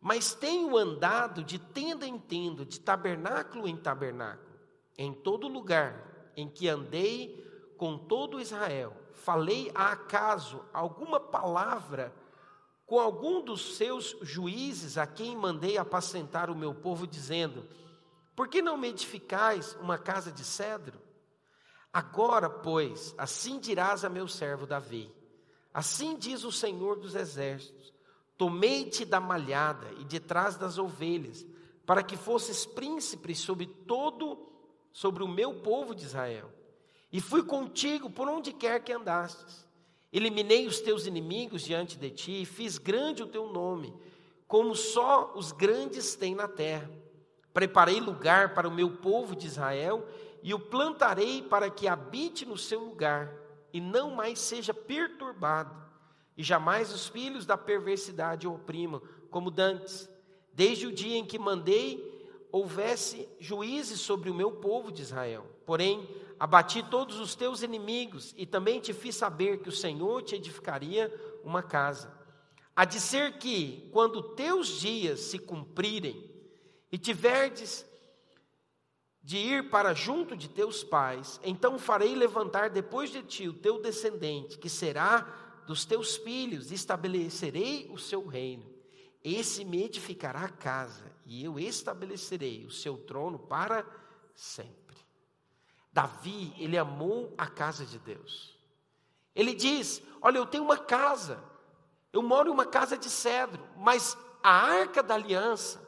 Mas 0.00 0.32
tenho 0.34 0.76
andado 0.76 1.42
de 1.42 1.58
tenda 1.58 2.06
em 2.06 2.18
tenda, 2.18 2.64
de 2.64 2.78
tabernáculo 2.78 3.66
em 3.66 3.76
tabernáculo, 3.76 4.54
em 4.96 5.12
todo 5.12 5.48
lugar 5.48 6.32
em 6.36 6.48
que 6.48 6.68
andei 6.68 7.42
com 7.76 7.98
todo 7.98 8.40
Israel, 8.40 8.96
falei 9.12 9.70
a 9.74 9.92
acaso 9.92 10.64
alguma 10.72 11.18
palavra 11.18 12.14
com 12.86 13.00
algum 13.00 13.42
dos 13.42 13.76
seus 13.76 14.16
juízes 14.20 14.98
a 14.98 15.06
quem 15.06 15.36
mandei 15.36 15.78
apacentar 15.78 16.50
o 16.50 16.54
meu 16.54 16.74
povo, 16.74 17.06
dizendo: 17.06 17.66
Por 18.36 18.46
que 18.46 18.60
não 18.60 18.76
me 18.76 18.88
edificais 18.88 19.76
uma 19.80 19.98
casa 19.98 20.30
de 20.30 20.44
cedro? 20.44 21.03
Agora, 21.94 22.50
pois, 22.50 23.14
assim 23.16 23.60
dirás 23.60 24.04
a 24.04 24.08
meu 24.08 24.26
servo 24.26 24.66
Davi: 24.66 25.14
Assim 25.72 26.16
diz 26.16 26.42
o 26.42 26.50
Senhor 26.50 26.98
dos 26.98 27.14
exércitos: 27.14 27.94
Tomei-te 28.36 29.04
da 29.04 29.20
malhada 29.20 29.92
e 30.00 30.04
de 30.04 30.18
trás 30.18 30.56
das 30.56 30.76
ovelhas, 30.76 31.46
para 31.86 32.02
que 32.02 32.16
fosses 32.16 32.66
príncipe 32.66 33.32
sobre 33.32 33.66
todo 33.66 34.50
sobre 34.92 35.22
o 35.22 35.28
meu 35.28 35.54
povo 35.60 35.94
de 35.94 36.02
Israel. 36.02 36.50
E 37.12 37.20
fui 37.20 37.44
contigo 37.44 38.10
por 38.10 38.28
onde 38.28 38.52
quer 38.52 38.82
que 38.82 38.92
andastes. 38.92 39.64
Eliminei 40.12 40.66
os 40.66 40.80
teus 40.80 41.06
inimigos 41.06 41.62
diante 41.62 41.96
de 41.96 42.10
ti 42.10 42.42
e 42.42 42.46
fiz 42.46 42.76
grande 42.76 43.22
o 43.22 43.28
teu 43.28 43.52
nome, 43.52 43.94
como 44.48 44.74
só 44.74 45.32
os 45.36 45.52
grandes 45.52 46.16
têm 46.16 46.34
na 46.34 46.48
terra. 46.48 46.90
Preparei 47.52 48.00
lugar 48.00 48.52
para 48.52 48.68
o 48.68 48.74
meu 48.74 48.96
povo 48.96 49.36
de 49.36 49.46
Israel 49.46 50.04
e 50.44 50.52
o 50.52 50.60
plantarei 50.60 51.40
para 51.40 51.70
que 51.70 51.88
habite 51.88 52.44
no 52.44 52.58
seu 52.58 52.84
lugar 52.84 53.34
e 53.72 53.80
não 53.80 54.10
mais 54.10 54.38
seja 54.38 54.74
perturbado, 54.74 55.74
e 56.36 56.42
jamais 56.42 56.92
os 56.92 57.08
filhos 57.08 57.46
da 57.46 57.56
perversidade 57.56 58.46
o 58.46 58.52
oprimam, 58.52 59.00
como 59.30 59.50
dantes, 59.50 60.06
desde 60.52 60.86
o 60.86 60.92
dia 60.92 61.16
em 61.16 61.24
que 61.24 61.38
mandei 61.38 62.12
houvesse 62.52 63.26
juízes 63.40 64.00
sobre 64.00 64.28
o 64.28 64.34
meu 64.34 64.52
povo 64.52 64.92
de 64.92 65.00
Israel. 65.00 65.46
Porém, 65.64 66.06
abati 66.38 66.82
todos 66.82 67.18
os 67.18 67.34
teus 67.34 67.62
inimigos 67.62 68.34
e 68.36 68.44
também 68.44 68.80
te 68.80 68.92
fiz 68.92 69.16
saber 69.16 69.60
que 69.60 69.70
o 69.70 69.72
Senhor 69.72 70.22
te 70.22 70.36
edificaria 70.36 71.12
uma 71.42 71.62
casa. 71.62 72.12
Há 72.76 72.84
de 72.84 73.00
ser 73.00 73.38
que, 73.38 73.88
quando 73.92 74.34
teus 74.34 74.68
dias 74.68 75.20
se 75.20 75.38
cumprirem 75.38 76.30
e 76.92 76.98
tiverdes 76.98 77.86
de 79.24 79.38
ir 79.38 79.70
para 79.70 79.94
junto 79.94 80.36
de 80.36 80.50
teus 80.50 80.84
pais, 80.84 81.40
então 81.42 81.78
farei 81.78 82.14
levantar 82.14 82.68
depois 82.68 83.08
de 83.08 83.22
ti 83.22 83.48
o 83.48 83.54
teu 83.54 83.80
descendente, 83.80 84.58
que 84.58 84.68
será 84.68 85.62
dos 85.66 85.86
teus 85.86 86.18
filhos, 86.18 86.70
estabelecerei 86.70 87.88
o 87.90 87.96
seu 87.96 88.26
reino. 88.26 88.70
Esse 89.24 89.64
me 89.64 89.82
edificará 89.82 90.46
casa, 90.50 91.10
e 91.24 91.42
eu 91.42 91.58
estabelecerei 91.58 92.66
o 92.66 92.70
seu 92.70 92.98
trono 92.98 93.38
para 93.38 93.86
sempre. 94.34 94.94
Davi, 95.90 96.52
ele 96.58 96.76
amou 96.76 97.32
a 97.38 97.46
casa 97.46 97.86
de 97.86 97.98
Deus. 97.98 98.58
Ele 99.34 99.54
diz: 99.54 100.02
Olha, 100.20 100.36
eu 100.36 100.44
tenho 100.44 100.64
uma 100.64 100.76
casa, 100.76 101.42
eu 102.12 102.20
moro 102.20 102.50
em 102.50 102.52
uma 102.52 102.66
casa 102.66 102.98
de 102.98 103.08
cedro, 103.08 103.66
mas 103.78 104.18
a 104.42 104.50
arca 104.50 105.02
da 105.02 105.14
aliança, 105.14 105.80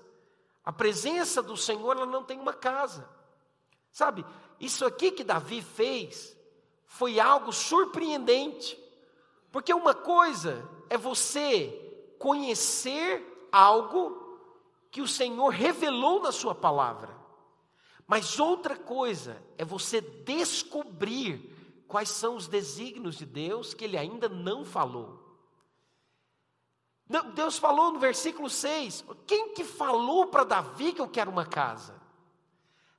a 0.64 0.72
presença 0.72 1.42
do 1.42 1.54
Senhor, 1.54 1.98
ela 1.98 2.06
não 2.06 2.24
tem 2.24 2.40
uma 2.40 2.54
casa. 2.54 3.15
Sabe, 3.96 4.26
isso 4.60 4.84
aqui 4.84 5.10
que 5.10 5.24
Davi 5.24 5.62
fez 5.62 6.36
foi 6.84 7.18
algo 7.18 7.50
surpreendente, 7.50 8.78
porque 9.50 9.72
uma 9.72 9.94
coisa 9.94 10.68
é 10.90 10.98
você 10.98 12.14
conhecer 12.18 13.48
algo 13.50 14.38
que 14.90 15.00
o 15.00 15.08
Senhor 15.08 15.48
revelou 15.48 16.20
na 16.20 16.30
Sua 16.30 16.54
palavra. 16.54 17.16
Mas 18.06 18.38
outra 18.38 18.76
coisa 18.76 19.42
é 19.56 19.64
você 19.64 20.02
descobrir 20.02 21.84
quais 21.88 22.10
são 22.10 22.36
os 22.36 22.46
desígnios 22.46 23.16
de 23.16 23.24
Deus 23.24 23.72
que 23.72 23.86
Ele 23.86 23.96
ainda 23.96 24.28
não 24.28 24.62
falou. 24.62 25.40
Deus 27.34 27.56
falou 27.56 27.92
no 27.92 27.98
versículo 27.98 28.50
6: 28.50 29.06
quem 29.26 29.54
que 29.54 29.64
falou 29.64 30.26
para 30.26 30.44
Davi 30.44 30.92
que 30.92 31.00
eu 31.00 31.08
quero 31.08 31.30
uma 31.30 31.46
casa? 31.46 31.95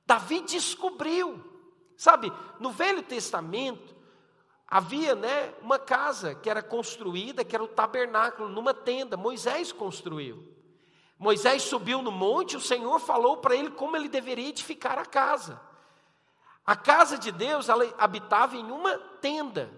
Davi 0.08 0.40
descobriu. 0.40 1.44
Sabe, 1.96 2.32
no 2.58 2.70
Velho 2.72 3.02
Testamento, 3.02 3.98
Havia, 4.70 5.14
né, 5.14 5.54
uma 5.62 5.78
casa 5.78 6.34
que 6.34 6.50
era 6.50 6.62
construída, 6.62 7.42
que 7.42 7.56
era 7.56 7.64
o 7.64 7.68
tabernáculo, 7.68 8.50
numa 8.50 8.74
tenda. 8.74 9.16
Moisés 9.16 9.72
construiu. 9.72 10.46
Moisés 11.18 11.62
subiu 11.62 12.02
no 12.02 12.12
monte, 12.12 12.54
o 12.54 12.60
Senhor 12.60 12.98
falou 13.00 13.38
para 13.38 13.56
ele 13.56 13.70
como 13.70 13.96
ele 13.96 14.10
deveria 14.10 14.50
edificar 14.50 14.98
a 14.98 15.06
casa. 15.06 15.58
A 16.66 16.76
casa 16.76 17.16
de 17.16 17.32
Deus, 17.32 17.70
ela 17.70 17.82
habitava 17.96 18.56
em 18.56 18.70
uma 18.70 18.98
tenda. 19.22 19.70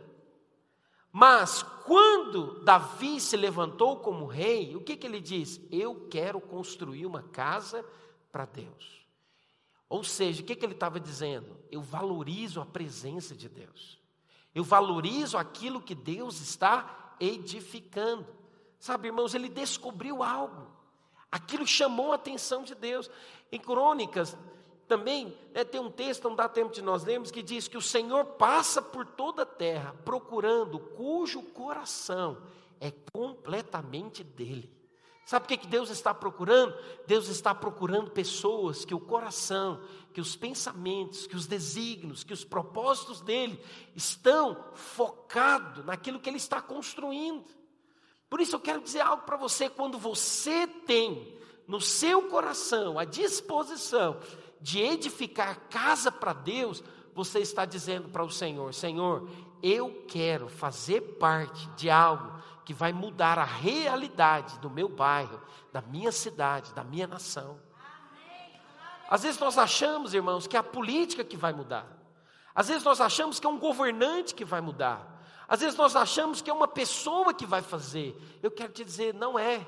Mas 1.12 1.62
quando 1.84 2.64
Davi 2.64 3.20
se 3.20 3.36
levantou 3.36 3.98
como 3.98 4.26
rei, 4.26 4.74
o 4.74 4.82
que, 4.82 4.96
que 4.96 5.06
ele 5.06 5.20
diz? 5.20 5.60
Eu 5.70 6.08
quero 6.10 6.40
construir 6.40 7.06
uma 7.06 7.22
casa 7.22 7.84
para 8.32 8.44
Deus. 8.44 8.99
Ou 9.90 10.04
seja, 10.04 10.40
o 10.40 10.44
que, 10.44 10.54
que 10.54 10.64
ele 10.64 10.72
estava 10.72 11.00
dizendo? 11.00 11.56
Eu 11.68 11.82
valorizo 11.82 12.60
a 12.60 12.64
presença 12.64 13.34
de 13.34 13.48
Deus. 13.48 14.00
Eu 14.54 14.62
valorizo 14.62 15.36
aquilo 15.36 15.82
que 15.82 15.96
Deus 15.96 16.40
está 16.40 17.16
edificando. 17.18 18.24
Sabe, 18.78 19.08
irmãos, 19.08 19.34
ele 19.34 19.48
descobriu 19.48 20.22
algo. 20.22 20.68
Aquilo 21.30 21.66
chamou 21.66 22.12
a 22.12 22.14
atenção 22.14 22.62
de 22.62 22.74
Deus. 22.74 23.10
Em 23.50 23.58
Crônicas, 23.58 24.36
também 24.86 25.36
né, 25.52 25.64
tem 25.64 25.80
um 25.80 25.90
texto, 25.90 26.28
não 26.28 26.36
dá 26.36 26.48
tempo 26.48 26.72
de 26.72 26.82
nós 26.82 27.02
lermos, 27.02 27.32
que 27.32 27.42
diz 27.42 27.66
que 27.66 27.76
o 27.76 27.82
Senhor 27.82 28.24
passa 28.24 28.80
por 28.80 29.04
toda 29.04 29.42
a 29.42 29.46
terra 29.46 29.92
procurando 30.04 30.78
cujo 30.78 31.42
coração 31.42 32.40
é 32.80 32.92
completamente 33.12 34.22
dele. 34.22 34.70
Sabe 35.30 35.44
o 35.44 35.58
que 35.58 35.64
Deus 35.68 35.90
está 35.90 36.12
procurando? 36.12 36.76
Deus 37.06 37.28
está 37.28 37.54
procurando 37.54 38.10
pessoas 38.10 38.84
que 38.84 38.92
o 38.92 38.98
coração, 38.98 39.80
que 40.12 40.20
os 40.20 40.34
pensamentos, 40.34 41.24
que 41.24 41.36
os 41.36 41.46
desígnios, 41.46 42.24
que 42.24 42.32
os 42.32 42.42
propósitos 42.44 43.20
dele 43.20 43.56
estão 43.94 44.60
focados 44.74 45.84
naquilo 45.84 46.18
que 46.18 46.28
ele 46.28 46.36
está 46.36 46.60
construindo. 46.60 47.44
Por 48.28 48.40
isso 48.40 48.56
eu 48.56 48.60
quero 48.60 48.80
dizer 48.80 49.02
algo 49.02 49.22
para 49.22 49.36
você: 49.36 49.70
quando 49.70 49.98
você 49.98 50.66
tem 50.66 51.38
no 51.64 51.80
seu 51.80 52.22
coração 52.22 52.98
a 52.98 53.04
disposição 53.04 54.18
de 54.60 54.80
edificar 54.80 55.60
casa 55.68 56.10
para 56.10 56.32
Deus, 56.32 56.82
você 57.14 57.38
está 57.38 57.64
dizendo 57.64 58.08
para 58.08 58.24
o 58.24 58.32
Senhor: 58.32 58.74
Senhor, 58.74 59.30
eu 59.62 60.04
quero 60.08 60.48
fazer 60.48 61.00
parte 61.20 61.68
de 61.76 61.88
algo 61.88 62.39
que 62.70 62.74
vai 62.74 62.92
mudar 62.92 63.36
a 63.36 63.44
realidade 63.44 64.56
do 64.60 64.70
meu 64.70 64.88
bairro, 64.88 65.40
da 65.72 65.82
minha 65.82 66.12
cidade, 66.12 66.72
da 66.72 66.84
minha 66.84 67.04
nação. 67.04 67.60
Às 69.10 69.24
vezes 69.24 69.40
nós 69.40 69.58
achamos, 69.58 70.14
irmãos, 70.14 70.46
que 70.46 70.56
é 70.56 70.60
a 70.60 70.62
política 70.62 71.24
que 71.24 71.36
vai 71.36 71.52
mudar. 71.52 71.84
Às 72.54 72.68
vezes 72.68 72.84
nós 72.84 73.00
achamos 73.00 73.40
que 73.40 73.46
é 73.48 73.50
um 73.50 73.58
governante 73.58 74.36
que 74.36 74.44
vai 74.44 74.60
mudar. 74.60 75.20
Às 75.48 75.62
vezes 75.62 75.76
nós 75.76 75.96
achamos 75.96 76.40
que 76.40 76.48
é 76.48 76.52
uma 76.52 76.68
pessoa 76.68 77.34
que 77.34 77.44
vai 77.44 77.60
fazer. 77.60 78.16
Eu 78.40 78.52
quero 78.52 78.72
te 78.72 78.84
dizer, 78.84 79.14
não 79.14 79.36
é. 79.36 79.66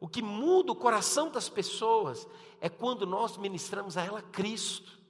O 0.00 0.08
que 0.08 0.22
muda 0.22 0.72
o 0.72 0.74
coração 0.74 1.30
das 1.30 1.50
pessoas 1.50 2.26
é 2.62 2.70
quando 2.70 3.06
nós 3.06 3.36
ministramos 3.36 3.98
a 3.98 4.04
ela 4.06 4.22
Cristo. 4.22 5.01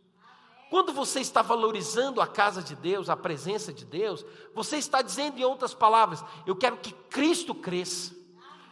Quando 0.73 0.91
você 0.91 1.21
está 1.21 1.43
valorizando 1.43 2.19
a 2.19 2.27
casa 2.27 2.63
de 2.63 2.75
Deus, 2.75 3.11
a 3.11 3.15
presença 3.15 3.71
de 3.75 3.85
Deus, 3.85 4.25
você 4.55 4.79
está 4.79 5.03
dizendo 5.03 5.39
em 5.39 5.45
outras 5.45 5.75
palavras: 5.75 6.25
eu 6.47 6.57
quero 6.57 6.79
que 6.79 6.95
Cristo 7.11 7.55
cresça, 7.55 8.17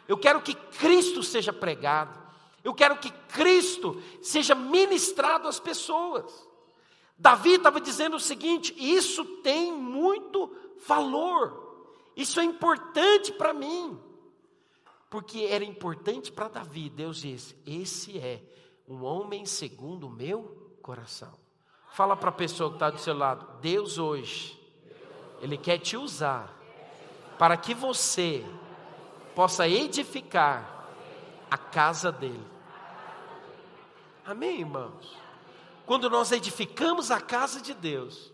eu 0.09 0.17
quero 0.17 0.41
que 0.41 0.55
Cristo 0.55 1.23
seja 1.23 1.53
pregado, 1.53 2.19
eu 2.65 2.73
quero 2.73 2.97
que 2.97 3.11
Cristo 3.11 4.03
seja 4.23 4.55
ministrado 4.55 5.47
às 5.47 5.61
pessoas. 5.61 6.49
Davi 7.19 7.57
estava 7.57 7.79
dizendo 7.79 8.17
o 8.17 8.21
seguinte: 8.21 8.75
isso 8.79 9.23
tem 9.43 9.71
muito 9.71 10.57
valor, 10.87 11.85
isso 12.17 12.41
é 12.41 12.45
importante 12.45 13.31
para 13.31 13.53
mim, 13.53 14.01
porque 15.11 15.41
era 15.41 15.67
importante 15.67 16.33
para 16.33 16.49
Davi. 16.49 16.89
Deus 16.89 17.21
disse: 17.21 17.55
esse 17.67 18.19
é 18.19 18.43
um 18.89 19.05
homem 19.05 19.45
segundo 19.45 20.07
o 20.07 20.11
meu 20.11 20.79
coração. 20.81 21.40
Fala 21.91 22.17
para 22.17 22.31
a 22.31 22.33
pessoa 22.33 22.71
que 22.71 22.77
está 22.77 22.91
do 22.91 22.99
seu 22.99 23.17
lado: 23.17 23.47
Deus 23.61 23.99
hoje, 23.99 24.59
Ele 25.41 25.57
quer 25.57 25.79
te 25.79 25.97
usar 25.97 26.57
para 27.39 27.57
que 27.57 27.75
você 27.75 28.45
possa 29.35 29.69
edificar 29.69 30.89
a 31.51 31.59
casa 31.59 32.13
dele. 32.13 32.47
Amém, 34.25 34.61
irmãos? 34.61 35.17
Quando 35.85 36.09
nós 36.09 36.31
edificamos 36.31 37.11
a 37.11 37.21
casa 37.21 37.61
de 37.61 37.75
Deus, 37.75 38.33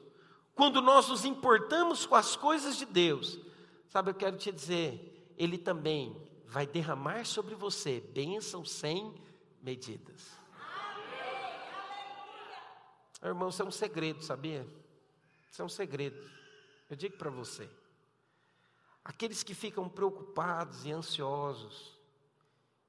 quando 0.55 0.83
nós 0.83 1.09
nos 1.09 1.25
importamos 1.25 2.05
com 2.05 2.15
as 2.15 2.37
coisas 2.37 2.77
de 2.77 2.85
Deus, 2.85 3.39
sabe, 3.89 4.11
eu 4.11 4.15
quero 4.15 4.37
te 4.37 4.53
dizer, 4.53 5.33
Ele 5.39 5.57
também 5.57 6.15
vai 6.47 6.67
derramar 6.67 7.25
sobre 7.25 7.55
você 7.55 8.01
bênção 8.01 8.65
sem 8.65 9.15
medidas. 9.63 10.36
Irmão, 13.31 13.49
isso 13.49 13.63
é 13.63 13.65
um 13.65 13.71
segredo, 13.71 14.23
sabia? 14.23 14.67
Isso 15.51 15.63
é 15.63 15.65
um 15.65 15.69
segredo. 15.69 16.23
Eu 16.89 16.97
digo 16.97 17.17
para 17.17 17.31
você. 17.31 17.69
Aqueles 19.05 19.43
que 19.43 19.55
ficam 19.55 19.89
preocupados 19.89 20.85
e 20.85 20.93
ansiosos, 20.93 21.97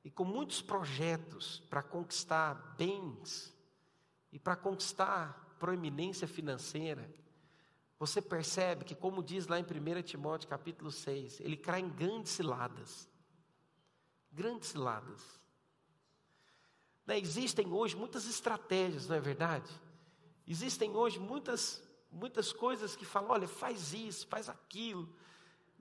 e 0.03 0.09
com 0.09 0.23
muitos 0.23 0.61
projetos 0.61 1.59
para 1.69 1.83
conquistar 1.83 2.75
bens, 2.77 3.53
e 4.31 4.39
para 4.39 4.55
conquistar 4.55 5.55
proeminência 5.59 6.27
financeira, 6.27 7.09
você 7.99 8.21
percebe 8.21 8.85
que, 8.85 8.95
como 8.95 9.23
diz 9.23 9.47
lá 9.47 9.59
em 9.59 9.63
1 9.63 10.01
Timóteo 10.03 10.47
capítulo 10.47 10.91
6, 10.91 11.39
ele 11.39 11.57
cai 11.57 11.81
em 11.81 11.89
grandes 11.89 12.31
ciladas. 12.31 13.09
Grandes 14.31 14.69
ciladas. 14.69 15.39
Né? 17.05 17.17
Existem 17.17 17.71
hoje 17.71 17.95
muitas 17.95 18.27
estratégias, 18.27 19.07
não 19.07 19.15
é 19.15 19.19
verdade? 19.19 19.71
Existem 20.47 20.95
hoje 20.95 21.19
muitas, 21.19 21.83
muitas 22.11 22.53
coisas 22.53 22.95
que 22.95 23.05
falam: 23.05 23.31
olha, 23.31 23.47
faz 23.47 23.93
isso, 23.93 24.25
faz 24.27 24.47
aquilo, 24.47 25.09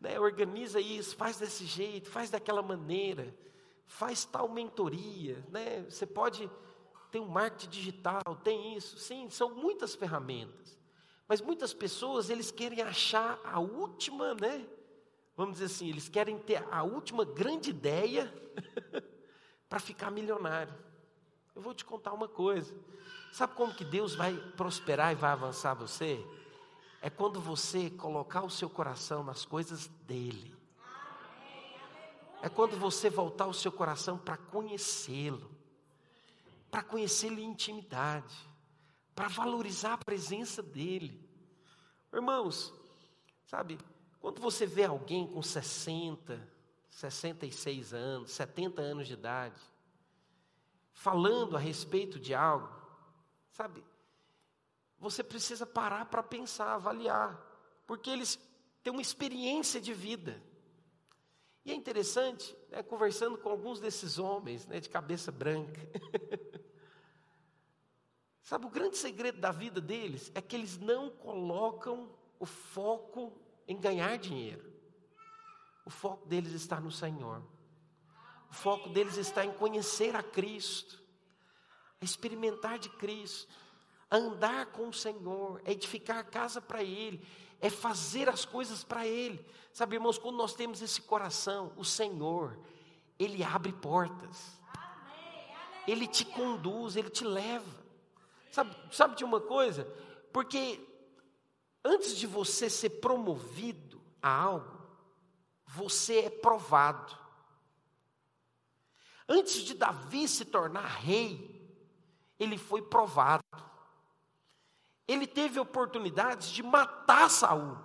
né? 0.01 0.19
organiza 0.19 0.81
isso, 0.81 1.15
faz 1.17 1.39
desse 1.39 1.65
jeito, 1.65 2.11
faz 2.11 2.31
daquela 2.31 2.63
maneira, 2.63 3.35
faz 3.87 4.25
tal 4.25 4.49
mentoria. 4.49 5.45
Né? 5.51 5.83
Você 5.89 6.05
pode 6.05 6.51
ter 7.11 7.21
um 7.21 7.29
marketing 7.29 7.71
digital, 7.71 8.23
tem 8.43 8.77
isso. 8.77 8.99
Sim, 8.99 9.31
são 9.31 9.55
muitas 9.55 9.95
ferramentas. 9.95 10.77
Mas 11.29 11.41
muitas 11.41 11.73
pessoas, 11.73 12.31
eles 12.31 12.51
querem 12.51 12.83
achar 12.83 13.41
a 13.45 13.59
última, 13.59 14.35
né? 14.35 14.67
Vamos 15.37 15.55
dizer 15.55 15.67
assim, 15.67 15.89
eles 15.89 16.09
querem 16.09 16.39
ter 16.39 16.65
a 16.71 16.83
última 16.83 17.25
grande 17.25 17.71
ideia 17.71 18.33
para 19.69 19.79
ficar 19.79 20.11
milionário. 20.11 20.75
Eu 21.57 21.63
vou 21.63 21.73
te 21.73 21.87
contar 21.87 22.13
uma 22.13 22.29
coisa. 22.29 22.75
Sabe 23.33 23.55
como 23.55 23.75
que 23.75 23.83
Deus 23.83 24.15
vai 24.15 24.35
prosperar 24.59 25.13
e 25.13 25.15
vai 25.15 25.31
avançar 25.31 25.73
você? 25.73 26.23
É 27.01 27.09
quando 27.09 27.41
você 27.41 27.89
colocar 27.89 28.43
o 28.43 28.51
seu 28.51 28.69
coração 28.69 29.25
nas 29.25 29.47
coisas 29.47 29.87
dele. 30.07 30.55
É 32.43 32.51
quando 32.51 32.77
você 32.79 33.09
voltar 33.09 33.47
o 33.47 33.55
seu 33.55 33.73
coração 33.73 34.19
para 34.19 34.37
conhecê-lo, 34.37 35.51
para 36.71 36.83
conhecê-lo 36.83 37.39
em 37.39 37.45
intimidade, 37.45 38.37
para 39.15 39.29
valorizar 39.29 39.95
a 39.95 39.99
presença 39.99 40.63
dele. 40.63 41.27
Irmãos, 42.13 42.71
sabe, 43.47 43.79
quando 44.21 44.43
você 44.43 44.67
vê 44.67 44.85
alguém 44.85 45.27
com 45.27 45.43
60, 45.43 46.39
66 46.91 47.95
anos, 47.95 48.33
70 48.33 48.83
anos 48.83 49.07
de 49.07 49.15
idade, 49.15 49.59
falando 50.97 51.57
a 51.57 51.61
respeito 51.61 52.19
de 52.19 52.35
algo, 52.35 52.75
Sabe? 53.57 53.83
Você 54.99 55.23
precisa 55.23 55.65
parar 55.65 56.05
para 56.07 56.23
pensar, 56.23 56.75
avaliar, 56.75 57.41
porque 57.87 58.11
eles 58.11 58.39
têm 58.83 58.93
uma 58.93 59.01
experiência 59.01 59.81
de 59.81 59.95
vida. 59.95 60.43
E 61.65 61.73
é 61.73 61.75
interessante, 61.75 62.55
né, 62.69 62.83
conversando 62.83 63.39
com 63.39 63.49
alguns 63.49 63.81
desses 63.81 64.19
homens, 64.19 64.67
né, 64.67 64.79
de 64.79 64.91
cabeça 64.91 65.33
branca. 65.33 65.81
Sabe, 68.43 68.67
o 68.67 68.71
grande 68.71 68.99
segredo 68.99 69.41
da 69.41 69.51
vida 69.51 69.81
deles 69.81 70.31
é 70.35 70.43
que 70.43 70.55
eles 70.55 70.77
não 70.77 71.09
colocam 71.09 72.15
o 72.39 72.45
foco 72.45 73.41
em 73.67 73.81
ganhar 73.81 74.19
dinheiro. 74.19 74.71
O 75.87 75.91
foco 75.91 76.27
deles 76.27 76.53
está 76.53 76.79
no 76.79 76.91
Senhor. 76.91 77.43
O 78.51 78.55
foco 78.55 78.89
deles 78.89 79.17
está 79.17 79.45
em 79.45 79.53
conhecer 79.53 80.15
a 80.17 80.23
Cristo 80.23 81.07
a 82.01 82.05
experimentar 82.05 82.79
de 82.79 82.89
Cristo, 82.91 83.53
a 84.11 84.17
andar 84.17 84.67
com 84.67 84.89
o 84.89 84.93
Senhor, 84.93 85.61
é 85.65 85.73
edificar 85.73 86.19
a 86.19 86.25
casa 86.25 86.61
para 86.61 86.83
Ele, 86.83 87.27
é 87.61 87.71
fazer 87.71 88.29
as 88.29 88.45
coisas 88.45 88.85
para 88.85 89.07
Ele. 89.07 89.45
Sabe, 89.73 89.97
irmãos, 89.97 90.19
quando 90.19 90.37
nós 90.37 90.55
temos 90.55 90.83
esse 90.83 91.01
coração, 91.01 91.73
o 91.77 91.85
Senhor, 91.85 92.59
Ele 93.19 93.43
abre 93.43 93.73
portas, 93.73 94.61
Ele 95.87 96.07
te 96.07 96.25
conduz, 96.25 96.97
Ele 96.97 97.11
te 97.11 97.25
leva. 97.25 97.85
Sabe, 98.53 98.77
sabe 98.93 99.17
de 99.17 99.25
uma 99.25 99.41
coisa? 99.41 99.85
Porque 100.33 100.81
antes 101.85 102.17
de 102.17 102.27
você 102.27 102.71
ser 102.71 102.91
promovido 103.01 104.01
a 104.23 104.31
algo, 104.31 104.87
você 105.67 106.21
é 106.21 106.31
provado. 106.31 107.26
Antes 109.29 109.63
de 109.63 109.75
Davi 109.75 110.29
se 110.29 110.45
tornar 110.45 110.87
rei, 110.87 111.57
ele 112.39 112.57
foi 112.57 112.83
provado. 112.83 113.45
Ele 115.09 115.27
teve 115.27 115.59
oportunidades 115.59 116.49
de 116.49 116.63
matar 116.63 117.31
Saul, 117.31 117.77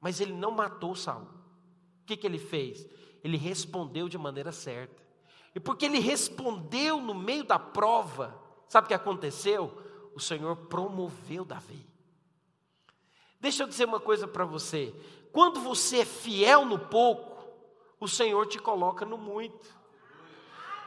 mas 0.00 0.20
ele 0.20 0.32
não 0.32 0.50
matou 0.50 0.94
Saul. 0.94 1.28
O 2.02 2.06
que, 2.06 2.16
que 2.16 2.26
ele 2.26 2.38
fez? 2.38 2.86
Ele 3.22 3.36
respondeu 3.36 4.08
de 4.08 4.16
maneira 4.16 4.52
certa. 4.52 5.02
E 5.54 5.60
porque 5.60 5.86
ele 5.86 5.98
respondeu 5.98 7.00
no 7.00 7.14
meio 7.14 7.44
da 7.44 7.58
prova, 7.58 8.40
sabe 8.68 8.86
o 8.86 8.88
que 8.88 8.94
aconteceu? 8.94 9.76
O 10.14 10.20
Senhor 10.20 10.56
promoveu 10.56 11.44
Davi. 11.44 11.86
Deixa 13.40 13.62
eu 13.62 13.68
dizer 13.68 13.84
uma 13.84 14.00
coisa 14.00 14.26
para 14.26 14.44
você: 14.44 14.94
quando 15.32 15.60
você 15.60 16.00
é 16.00 16.04
fiel 16.04 16.64
no 16.64 16.78
pouco, 16.78 17.46
o 18.00 18.08
Senhor 18.08 18.46
te 18.46 18.58
coloca 18.58 19.04
no 19.04 19.18
muito. 19.18 19.77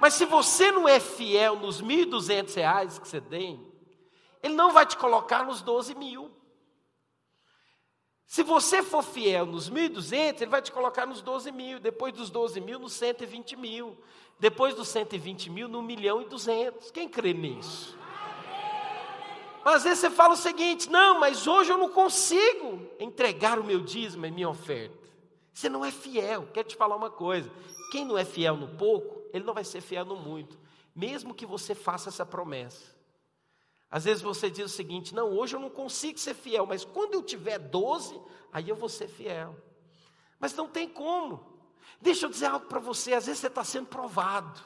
Mas 0.02 0.16
se 0.16 0.26
você 0.26 0.72
não 0.72 0.88
é 0.88 1.00
fiel 1.00 1.58
nos 1.58 1.80
1.200 1.80 2.56
reais 2.56 2.98
que 2.98 3.08
você 3.08 3.22
tem, 3.22 3.64
Ele 4.42 4.56
não 4.56 4.74
vai 4.74 4.84
te 4.84 4.98
colocar 4.98 5.46
nos 5.46 5.62
12 5.62 5.94
mil. 5.94 6.32
Se 8.26 8.42
você 8.42 8.82
for 8.82 9.04
fiel 9.04 9.46
nos 9.46 9.70
1.200, 9.70 10.42
Ele 10.42 10.50
vai 10.50 10.60
te 10.60 10.72
colocar 10.72 11.06
nos 11.06 11.22
12 11.22 11.52
mil. 11.52 11.80
Depois 11.80 12.16
dos 12.16 12.32
12 12.32 12.60
mil, 12.60 12.80
nos 12.80 12.94
120 12.94 13.56
mil. 13.56 13.96
Depois 14.40 14.74
dos 14.74 14.88
120 14.88 15.52
mil, 15.52 15.68
no 15.68 15.78
1 15.78 15.82
milhão 15.84 16.20
e 16.20 16.26
200. 16.26 16.90
Quem 16.90 17.08
crê 17.08 17.32
nisso? 17.32 17.96
Mas 19.64 19.76
às 19.76 19.84
vezes 19.84 20.00
você 20.00 20.10
fala 20.10 20.34
o 20.34 20.38
seguinte: 20.38 20.90
não, 20.90 21.20
mas 21.20 21.46
hoje 21.46 21.72
eu 21.72 21.78
não 21.78 21.90
consigo 21.90 22.90
entregar 23.00 23.60
o 23.60 23.64
meu 23.64 23.80
dízimo 23.80 24.26
e 24.26 24.32
minha 24.32 24.50
oferta. 24.50 24.98
Você 25.54 25.70
não 25.70 25.86
é 25.86 25.92
fiel. 25.92 26.50
Quero 26.52 26.70
te 26.70 26.76
falar 26.76 26.96
uma 26.96 27.12
coisa: 27.12 27.52
quem 27.92 28.04
não 28.04 28.18
é 28.18 28.26
fiel 28.26 28.58
no 28.58 28.68
pouco, 28.68 29.21
ele 29.34 29.46
não 29.46 29.54
vai 29.54 29.64
ser 29.64 29.82
fiel 29.82 30.06
no 30.06 30.16
muito, 30.16 30.60
mesmo 30.96 31.34
que 31.34 31.46
você 31.46 31.74
faça 31.74 32.10
essa 32.10 32.26
promessa. 32.26 32.96
Às 33.90 34.06
vezes 34.06 34.24
você 34.24 34.50
diz 34.50 34.66
o 34.72 34.76
seguinte: 34.76 35.14
não, 35.14 35.30
hoje 35.38 35.56
eu 35.56 35.60
não 35.60 35.70
consigo 35.70 36.18
ser 36.18 36.34
fiel, 36.34 36.66
mas 36.66 36.86
quando 36.86 37.14
eu 37.14 37.22
tiver 37.24 37.60
12, 37.60 38.20
aí 38.52 38.70
eu 38.70 38.76
vou 38.76 38.88
ser 38.88 39.08
fiel. 39.08 39.56
Mas 40.40 40.54
não 40.54 40.68
tem 40.68 40.88
como. 40.88 41.52
Deixa 42.00 42.26
eu 42.26 42.30
dizer 42.30 42.46
algo 42.46 42.68
para 42.68 42.80
você: 42.80 43.14
às 43.14 43.26
vezes 43.26 43.42
você 43.42 43.48
está 43.48 43.64
sendo 43.64 43.88
provado, 43.88 44.62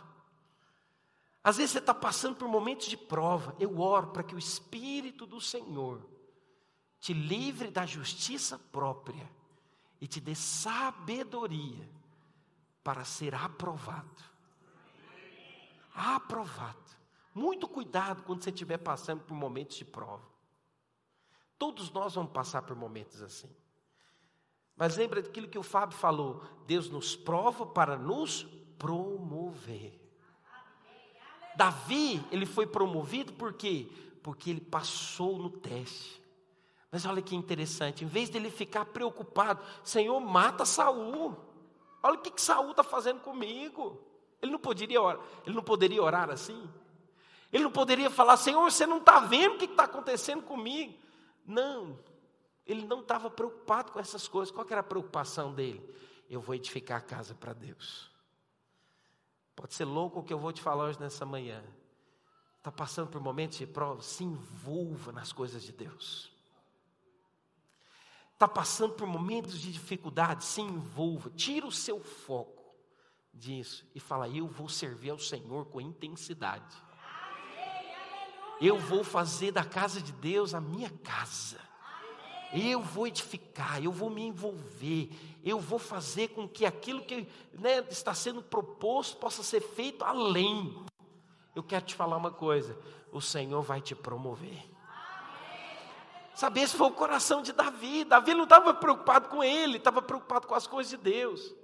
às 1.44 1.58
vezes 1.58 1.72
você 1.72 1.80
está 1.80 1.94
passando 1.94 2.36
por 2.36 2.48
momentos 2.48 2.86
de 2.86 2.98
prova. 2.98 3.56
Eu 3.60 3.80
oro 3.80 4.08
para 4.08 4.24
que 4.24 4.36
o 4.36 4.40
Espírito 4.40 5.26
do 5.26 5.42
Senhor 5.42 6.08
te 7.00 7.14
livre 7.14 7.72
da 7.72 7.86
justiça 7.86 8.60
própria 8.72 9.30
e 10.00 10.08
te 10.08 10.20
dê 10.20 10.36
sabedoria 10.36 11.90
para 12.84 13.04
ser 13.04 13.34
aprovado 13.34 14.35
aprovado. 15.96 16.78
Muito 17.34 17.68
cuidado 17.68 18.24
quando 18.24 18.44
você 18.44 18.50
estiver 18.50 18.78
passando 18.78 19.22
por 19.24 19.34
momentos 19.34 19.78
de 19.78 19.86
prova. 19.86 20.24
Todos 21.58 21.92
nós 21.92 22.16
vamos 22.16 22.32
passar 22.32 22.62
por 22.62 22.76
momentos 22.76 23.22
assim. 23.22 23.50
Mas 24.76 24.98
lembra 24.98 25.22
daquilo 25.22 25.48
que 25.48 25.58
o 25.58 25.64
Fábio 25.64 25.98
falou: 25.98 26.44
Deus 26.68 26.90
nos 26.90 27.16
prova 27.16 27.66
para 27.66 27.98
nos 27.98 28.44
promover. 28.78 30.02
Davi, 31.56 32.22
ele 32.32 32.46
foi 32.46 32.68
promovido 32.68 33.34
por 33.34 33.54
quê? 33.54 33.90
Porque 34.22 34.50
ele 34.50 34.62
passou 34.62 35.38
no 35.38 35.50
teste. 35.50 36.22
Mas 36.92 37.06
olha 37.06 37.22
que 37.22 37.36
interessante, 37.36 38.04
em 38.04 38.08
vez 38.08 38.30
dele 38.30 38.50
ficar 38.50 38.86
preocupado, 38.86 39.62
Senhor, 39.84 40.20
mata 40.20 40.66
Saul. 40.66 41.36
Olha 42.02 42.16
o 42.16 42.22
que, 42.22 42.32
que 42.32 42.42
Saul 42.42 42.72
está 42.72 42.84
fazendo 42.84 43.22
comigo. 43.22 44.02
Ele 44.46 44.52
não 44.52 44.60
poderia 44.60 45.02
orar, 45.02 45.20
ele 45.46 45.56
não 45.56 45.64
poderia 45.64 46.02
orar 46.02 46.30
assim? 46.30 46.70
Ele 47.52 47.64
não 47.64 47.72
poderia 47.72 48.10
falar, 48.10 48.38
Senhor, 48.38 48.70
você 48.70 48.86
não 48.86 48.98
está 48.98 49.20
vendo 49.20 49.56
o 49.56 49.58
que 49.58 49.66
está 49.66 49.86
acontecendo 49.86 50.44
comigo? 50.44 50.98
Não, 51.46 51.98
ele 52.66 52.86
não 52.86 53.02
estava 53.02 53.30
preocupado 53.30 53.92
com 53.92 54.00
essas 54.00 54.28
coisas. 54.28 54.54
Qual 54.54 54.66
era 54.70 54.82
a 54.82 54.84
preocupação 54.84 55.54
dele? 55.54 55.84
Eu 56.30 56.42
vou 56.42 56.54
edificar 56.54 56.98
a 57.00 57.02
casa 57.02 57.34
para 57.34 57.54
Deus. 57.54 58.12
Pode 59.56 59.74
ser 59.74 59.86
louco 59.86 60.20
o 60.20 60.24
que 60.24 60.34
eu 60.34 60.40
vou 60.40 60.52
te 60.52 60.62
falar 60.62 60.86
hoje 60.86 61.00
nessa 61.00 61.26
manhã. 61.26 61.64
Está 62.58 62.72
passando 62.72 63.10
por 63.10 63.22
momentos 63.22 63.58
de 63.58 63.66
prova, 63.66 64.02
se 64.02 64.24
envolva 64.24 65.12
nas 65.12 65.32
coisas 65.32 65.64
de 65.64 65.72
Deus. 65.72 66.32
Está 68.34 68.48
passando 68.48 68.94
por 68.94 69.08
momentos 69.08 69.60
de 69.60 69.72
dificuldade, 69.72 70.44
se 70.44 70.62
envolva. 70.62 71.30
Tira 71.32 71.66
o 71.66 71.72
seu 71.72 72.00
foco 72.00 72.55
disso 73.36 73.86
e 73.94 74.00
fala: 74.00 74.28
Eu 74.28 74.48
vou 74.48 74.70
servir 74.70 75.10
ao 75.10 75.20
Senhor 75.20 75.66
com 75.66 75.82
intensidade. 75.82 76.76
Eu 78.60 78.80
vou 78.80 79.04
fazer 79.04 79.52
da 79.52 79.64
casa 79.64 80.02
de 80.02 80.12
Deus 80.14 80.54
a 80.54 80.62
minha 80.62 80.90
casa. 81.04 81.60
Eu 82.54 82.82
vou 82.82 83.06
edificar, 83.06 83.84
eu 83.84 83.92
vou 83.92 84.10
me 84.10 84.22
envolver, 84.22 85.10
eu 85.44 85.60
vou 85.60 85.78
fazer 85.78 86.30
com 86.30 86.48
que 86.48 86.66
aquilo 86.66 87.04
que 87.04 87.28
né, 87.54 87.80
está 87.90 88.14
sendo 88.14 88.42
proposto 88.42 89.18
possa 89.18 89.44
ser 89.44 89.62
feito 89.62 90.06
além. 90.06 90.86
Eu 91.54 91.64
quero 91.64 91.86
te 91.86 91.96
falar 91.96 92.16
uma 92.16 92.32
coisa: 92.32 92.78
o 93.12 93.20
Senhor 93.20 93.62
vai 93.62 93.82
te 93.82 93.94
promover. 93.94 94.64
Sabe, 96.34 96.62
esse 96.62 96.76
foi 96.76 96.88
o 96.88 96.92
coração 96.92 97.42
de 97.42 97.54
Davi. 97.54 98.04
Davi 98.04 98.34
não 98.34 98.44
estava 98.44 98.74
preocupado 98.74 99.30
com 99.30 99.42
ele, 99.42 99.78
estava 99.78 100.02
preocupado 100.02 100.48
com 100.48 100.54
as 100.54 100.68
coisas 100.68 100.90
de 100.90 100.98
Deus. 100.98 101.56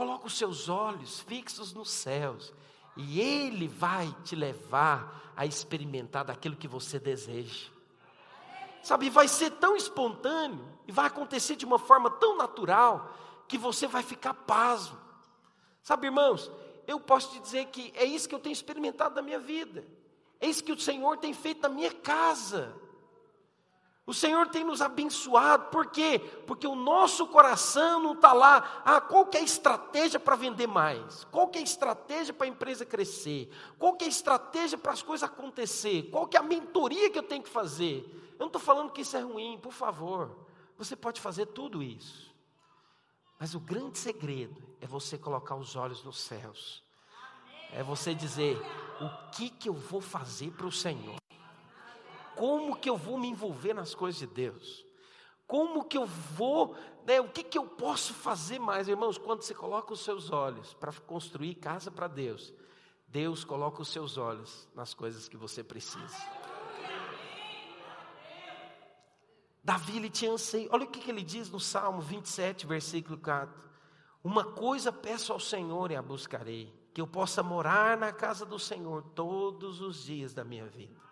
Coloca 0.00 0.28
os 0.28 0.38
seus 0.38 0.70
olhos 0.70 1.20
fixos 1.20 1.74
nos 1.74 1.90
céus, 1.90 2.54
e 2.96 3.20
Ele 3.20 3.68
vai 3.68 4.10
te 4.24 4.34
levar 4.34 5.30
a 5.36 5.44
experimentar 5.44 6.24
daquilo 6.24 6.56
que 6.56 6.66
você 6.66 6.98
deseja. 6.98 7.68
Sabe, 8.82 9.10
vai 9.10 9.28
ser 9.28 9.50
tão 9.50 9.76
espontâneo 9.76 10.66
e 10.88 10.90
vai 10.90 11.04
acontecer 11.04 11.54
de 11.54 11.66
uma 11.66 11.78
forma 11.78 12.10
tão 12.12 12.34
natural 12.34 13.14
que 13.46 13.58
você 13.58 13.86
vai 13.86 14.02
ficar 14.02 14.32
pasmo. 14.32 14.98
Sabe, 15.82 16.06
irmãos, 16.06 16.50
eu 16.86 16.98
posso 16.98 17.32
te 17.32 17.40
dizer 17.40 17.66
que 17.66 17.92
é 17.94 18.04
isso 18.06 18.26
que 18.26 18.34
eu 18.34 18.40
tenho 18.40 18.54
experimentado 18.54 19.16
na 19.16 19.20
minha 19.20 19.38
vida. 19.38 19.86
É 20.40 20.46
isso 20.46 20.64
que 20.64 20.72
o 20.72 20.80
Senhor 20.80 21.18
tem 21.18 21.34
feito 21.34 21.60
na 21.60 21.68
minha 21.68 21.92
casa. 21.92 22.74
O 24.06 24.14
Senhor 24.14 24.48
tem 24.48 24.64
nos 24.64 24.80
abençoado, 24.80 25.66
por 25.66 25.86
quê? 25.86 26.18
Porque 26.46 26.66
o 26.66 26.74
nosso 26.74 27.26
coração 27.28 28.02
não 28.02 28.14
está 28.14 28.32
lá, 28.32 28.82
ah, 28.84 29.00
qual 29.00 29.26
que 29.26 29.36
é 29.36 29.40
a 29.40 29.44
estratégia 29.44 30.18
para 30.18 30.34
vender 30.34 30.66
mais? 30.66 31.24
Qual 31.30 31.48
que 31.48 31.58
é 31.58 31.60
a 31.60 31.64
estratégia 31.64 32.34
para 32.34 32.46
a 32.46 32.48
empresa 32.48 32.84
crescer? 32.84 33.50
Qual 33.78 33.94
que 33.94 34.04
é 34.04 34.08
a 34.08 34.10
estratégia 34.10 34.76
para 34.76 34.92
as 34.92 35.02
coisas 35.02 35.28
acontecer? 35.28 36.10
Qual 36.10 36.26
que 36.26 36.36
é 36.36 36.40
a 36.40 36.42
mentoria 36.42 37.10
que 37.10 37.18
eu 37.18 37.22
tenho 37.22 37.42
que 37.42 37.48
fazer? 37.48 38.04
Eu 38.32 38.40
não 38.40 38.46
estou 38.46 38.60
falando 38.60 38.90
que 38.90 39.02
isso 39.02 39.16
é 39.16 39.20
ruim, 39.20 39.58
por 39.62 39.72
favor. 39.72 40.34
Você 40.76 40.96
pode 40.96 41.20
fazer 41.20 41.46
tudo 41.46 41.82
isso. 41.82 42.34
Mas 43.38 43.54
o 43.54 43.60
grande 43.60 43.98
segredo 43.98 44.60
é 44.80 44.86
você 44.86 45.16
colocar 45.18 45.54
os 45.54 45.76
olhos 45.76 46.02
nos 46.02 46.18
céus. 46.18 46.82
É 47.72 47.82
você 47.82 48.14
dizer: 48.14 48.58
o 49.00 49.30
que, 49.30 49.50
que 49.50 49.68
eu 49.68 49.74
vou 49.74 50.00
fazer 50.00 50.50
para 50.52 50.66
o 50.66 50.72
Senhor? 50.72 51.19
Como 52.40 52.74
que 52.74 52.88
eu 52.88 52.96
vou 52.96 53.18
me 53.18 53.28
envolver 53.28 53.74
nas 53.74 53.94
coisas 53.94 54.18
de 54.18 54.26
Deus? 54.26 54.86
Como 55.46 55.84
que 55.84 55.98
eu 55.98 56.06
vou, 56.06 56.74
né, 57.04 57.20
o 57.20 57.28
que, 57.28 57.44
que 57.44 57.58
eu 57.58 57.66
posso 57.66 58.14
fazer 58.14 58.58
mais? 58.58 58.88
Irmãos, 58.88 59.18
quando 59.18 59.42
você 59.42 59.54
coloca 59.54 59.92
os 59.92 60.00
seus 60.00 60.30
olhos 60.30 60.72
para 60.72 60.90
construir 60.90 61.56
casa 61.56 61.90
para 61.90 62.08
Deus, 62.08 62.54
Deus 63.06 63.44
coloca 63.44 63.82
os 63.82 63.88
seus 63.88 64.16
olhos 64.16 64.66
nas 64.74 64.94
coisas 64.94 65.28
que 65.28 65.36
você 65.36 65.62
precisa. 65.62 66.16
Davi 69.62 69.98
ele 69.98 70.08
tinha 70.08 70.32
anseio, 70.32 70.70
olha 70.72 70.84
o 70.84 70.90
que, 70.90 71.00
que 71.00 71.10
ele 71.10 71.22
diz 71.22 71.50
no 71.50 71.60
Salmo 71.60 72.00
27, 72.00 72.66
versículo 72.66 73.18
4: 73.18 73.54
Uma 74.24 74.44
coisa 74.44 74.90
peço 74.90 75.30
ao 75.30 75.40
Senhor 75.40 75.90
e 75.90 75.96
a 75.96 76.00
buscarei, 76.00 76.72
que 76.94 77.02
eu 77.02 77.06
possa 77.06 77.42
morar 77.42 77.98
na 77.98 78.14
casa 78.14 78.46
do 78.46 78.58
Senhor 78.58 79.02
todos 79.14 79.82
os 79.82 80.04
dias 80.04 80.32
da 80.32 80.42
minha 80.42 80.64
vida 80.64 81.09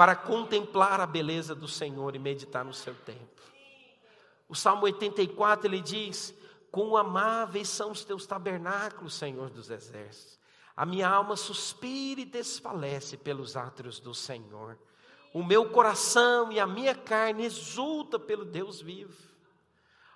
para 0.00 0.16
contemplar 0.16 0.98
a 0.98 1.06
beleza 1.06 1.54
do 1.54 1.68
Senhor 1.68 2.16
e 2.16 2.18
meditar 2.18 2.64
no 2.64 2.72
seu 2.72 2.94
templo. 2.94 3.44
O 4.48 4.54
Salmo 4.54 4.84
84 4.84 5.66
ele 5.66 5.82
diz: 5.82 6.34
Quão 6.70 6.96
amáveis 6.96 7.68
são 7.68 7.90
os 7.90 8.02
teus 8.02 8.24
tabernáculos, 8.26 9.12
Senhor 9.12 9.50
dos 9.50 9.68
exércitos. 9.68 10.38
A 10.74 10.86
minha 10.86 11.06
alma 11.06 11.36
suspira 11.36 12.22
e 12.22 12.24
desfalece 12.24 13.18
pelos 13.18 13.58
átrios 13.58 14.00
do 14.00 14.14
Senhor. 14.14 14.78
O 15.34 15.44
meu 15.44 15.68
coração 15.68 16.50
e 16.50 16.58
a 16.58 16.66
minha 16.66 16.94
carne 16.94 17.44
exulta 17.44 18.18
pelo 18.18 18.46
Deus 18.46 18.80
vivo. 18.80 19.28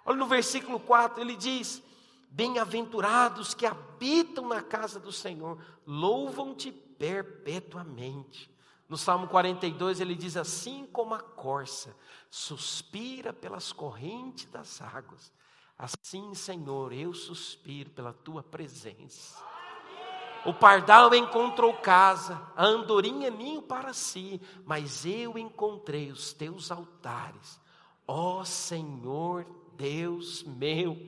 Olha 0.02 0.16
no 0.16 0.26
versículo 0.26 0.80
4, 0.80 1.20
ele 1.20 1.36
diz: 1.36 1.82
Bem-aventurados 2.30 3.52
que 3.52 3.66
habitam 3.66 4.48
na 4.48 4.62
casa 4.62 4.98
do 4.98 5.12
Senhor, 5.12 5.62
louvam-te 5.86 6.72
perpetuamente. 6.72 8.53
No 8.88 8.96
Salmo 8.96 9.26
42 9.26 10.00
ele 10.00 10.14
diz 10.14 10.36
assim 10.36 10.86
como 10.92 11.14
a 11.14 11.20
corça 11.20 11.96
suspira 12.30 13.32
pelas 13.32 13.72
correntes 13.72 14.46
das 14.46 14.82
águas, 14.82 15.32
assim, 15.78 16.34
Senhor, 16.34 16.92
eu 16.92 17.14
suspiro 17.14 17.90
pela 17.90 18.12
tua 18.12 18.42
presença. 18.42 19.42
O 20.44 20.52
pardal 20.52 21.14
encontrou 21.14 21.72
casa, 21.74 22.40
a 22.54 22.64
andorinha 22.66 23.30
ninho 23.30 23.62
para 23.62 23.94
si, 23.94 24.40
mas 24.66 25.06
eu 25.06 25.38
encontrei 25.38 26.10
os 26.10 26.34
teus 26.34 26.70
altares, 26.70 27.58
ó 28.06 28.44
Senhor 28.44 29.46
Deus 29.76 30.42
meu. 30.42 30.98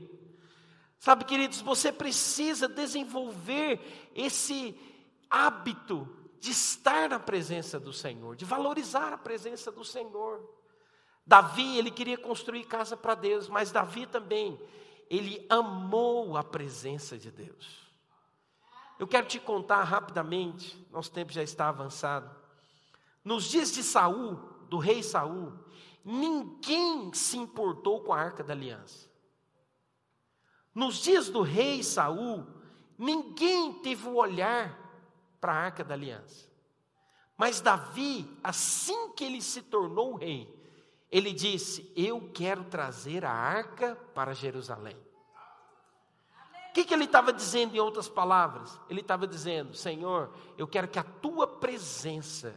Sabe, 0.99 1.25
queridos, 1.25 1.61
você 1.61 1.93
precisa 1.93 2.67
desenvolver 2.67 4.11
esse 4.15 4.75
hábito 5.31 6.09
de 6.47 6.53
estar 6.53 7.09
na 7.09 7.19
presença 7.19 7.81
do 7.81 7.93
Senhor, 7.93 8.37
de 8.37 8.45
valorizar 8.45 9.13
a 9.13 9.19
presença 9.19 9.73
do 9.73 9.85
Senhor. 9.85 10.49
Davi, 11.27 11.77
ele 11.77 11.91
queria 11.91 12.17
construir 12.17 12.63
casa 12.67 12.97
para 12.97 13.17
Deus, 13.17 13.49
mas 13.49 13.73
Davi 13.73 14.07
também, 14.07 14.57
ele 15.11 15.45
amou 15.51 16.37
a 16.37 16.45
presença 16.45 17.19
de 17.19 17.33
Deus. 17.33 17.91
Eu 18.97 19.09
quero 19.09 19.27
te 19.27 19.41
contar 19.41 19.83
rapidamente, 19.83 20.87
nosso 20.93 21.11
tempo 21.11 21.33
já 21.33 21.43
está 21.43 21.69
avançado. 21.69 22.31
Nos 23.25 23.51
dias 23.51 23.73
de 23.73 23.83
Saul, 23.83 24.37
do 24.71 24.79
rei 24.79 25.03
Saul, 25.03 25.53
ninguém 26.05 27.13
se 27.13 27.37
importou 27.37 28.05
com 28.05 28.13
a 28.13 28.21
arca 28.21 28.45
da 28.45 28.53
aliança. 28.53 29.11
Nos 30.73 30.99
dias 30.99 31.29
do 31.29 31.43
rei 31.43 31.83
Saul, 31.83 32.47
ninguém 32.97 33.73
teve 33.81 34.07
o 34.07 34.15
olhar 34.15 34.86
para 35.41 35.53
a 35.53 35.57
arca 35.57 35.85
da 35.85 35.95
aliança. 35.95 36.47
Mas 37.37 37.61
Davi, 37.61 38.27
assim 38.43 39.13
que 39.13 39.25
ele 39.25 39.43
se 39.43 39.63
tornou 39.63 40.15
rei, 40.15 40.53
ele 41.11 41.33
disse: 41.33 41.93
Eu 41.95 42.31
quero 42.33 42.65
trazer 42.65 43.25
a 43.25 43.31
arca 43.31 43.97
para 44.15 44.35
Jerusalém. 44.35 44.97
O 46.71 46.73
que, 46.73 46.85
que 46.85 46.93
ele 46.93 47.05
estava 47.05 47.33
dizendo 47.33 47.75
em 47.75 47.81
outras 47.81 48.09
palavras? 48.09 48.79
Ele 48.89 49.01
estava 49.01 49.27
dizendo: 49.27 49.75
Senhor, 49.75 50.33
eu 50.59 50.67
quero 50.67 50.89
que 50.89 50.99
a 50.99 51.05
tua 51.05 51.47
presença, 51.47 52.55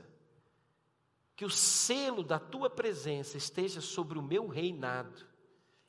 que 1.35 1.45
o 1.45 1.49
selo 1.49 2.23
da 2.23 2.39
tua 2.39 2.69
presença 2.69 3.37
esteja 3.37 3.81
sobre 3.81 4.17
o 4.17 4.23
meu 4.23 4.47
reinado 4.47 5.25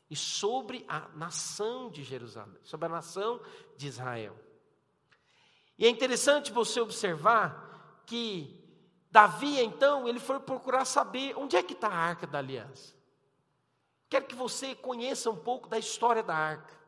e 0.09 0.17
sobre 0.17 0.85
a 0.89 1.09
nação 1.15 1.91
de 1.91 2.03
Jerusalém, 2.03 2.59
sobre 2.63 2.87
a 2.87 2.91
nação 2.91 3.41
de 3.77 3.87
Israel. 3.87 4.37
E 5.81 5.87
é 5.87 5.89
interessante 5.89 6.53
você 6.53 6.79
observar 6.79 8.03
que 8.05 8.61
Davi, 9.11 9.59
então, 9.59 10.07
ele 10.07 10.21
foi 10.21 10.39
procurar 10.39 10.85
saber 10.85 11.35
onde 11.39 11.57
é 11.57 11.63
que 11.63 11.73
está 11.73 11.89
a 11.89 11.97
arca 11.97 12.27
da 12.27 12.39
aliança. 12.39 12.95
Quero 14.11 14.27
que 14.27 14.35
você 14.35 14.75
conheça 14.75 15.31
um 15.31 15.37
pouco 15.37 15.71
da 15.71 15.79
história 15.79 16.23
da 16.23 16.35
arca. 16.37 16.79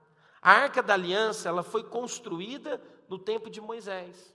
A 0.43 0.53
arca 0.53 0.83
da 0.83 0.93
aliança, 0.93 1.49
ela 1.49 1.63
foi 1.63 1.83
construída 1.83 2.83
no 3.09 3.19
tempo 3.19 3.49
de 3.49 3.63
Moisés. 3.63 4.31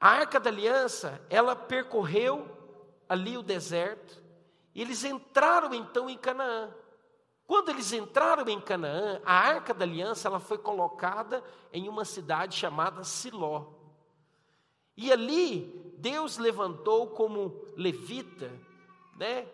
A 0.00 0.08
arca 0.08 0.40
da 0.40 0.50
aliança, 0.50 1.24
ela 1.30 1.54
percorreu 1.54 2.48
ali 3.08 3.38
o 3.38 3.42
deserto, 3.44 4.20
e 4.74 4.82
eles 4.82 5.04
entraram 5.04 5.72
então 5.72 6.10
em 6.10 6.18
Canaã. 6.18 6.74
Quando 7.48 7.70
eles 7.70 7.94
entraram 7.94 8.46
em 8.46 8.60
Canaã, 8.60 9.22
a 9.24 9.32
arca 9.32 9.72
da 9.72 9.82
aliança 9.82 10.28
ela 10.28 10.38
foi 10.38 10.58
colocada 10.58 11.42
em 11.72 11.88
uma 11.88 12.04
cidade 12.04 12.54
chamada 12.54 13.02
Siló. 13.02 13.68
E 14.94 15.10
ali 15.10 15.94
Deus 15.96 16.36
levantou 16.36 17.06
como 17.06 17.64
levita, 17.74 18.52
né, 19.16 19.48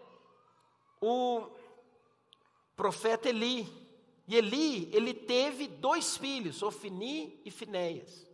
o 1.00 1.46
profeta 2.74 3.28
Eli. 3.28 3.72
E 4.26 4.34
Eli, 4.34 4.90
ele 4.92 5.14
teve 5.14 5.68
dois 5.68 6.16
filhos, 6.16 6.64
Ofni 6.64 7.40
e 7.44 7.50
Finéias. 7.52 8.26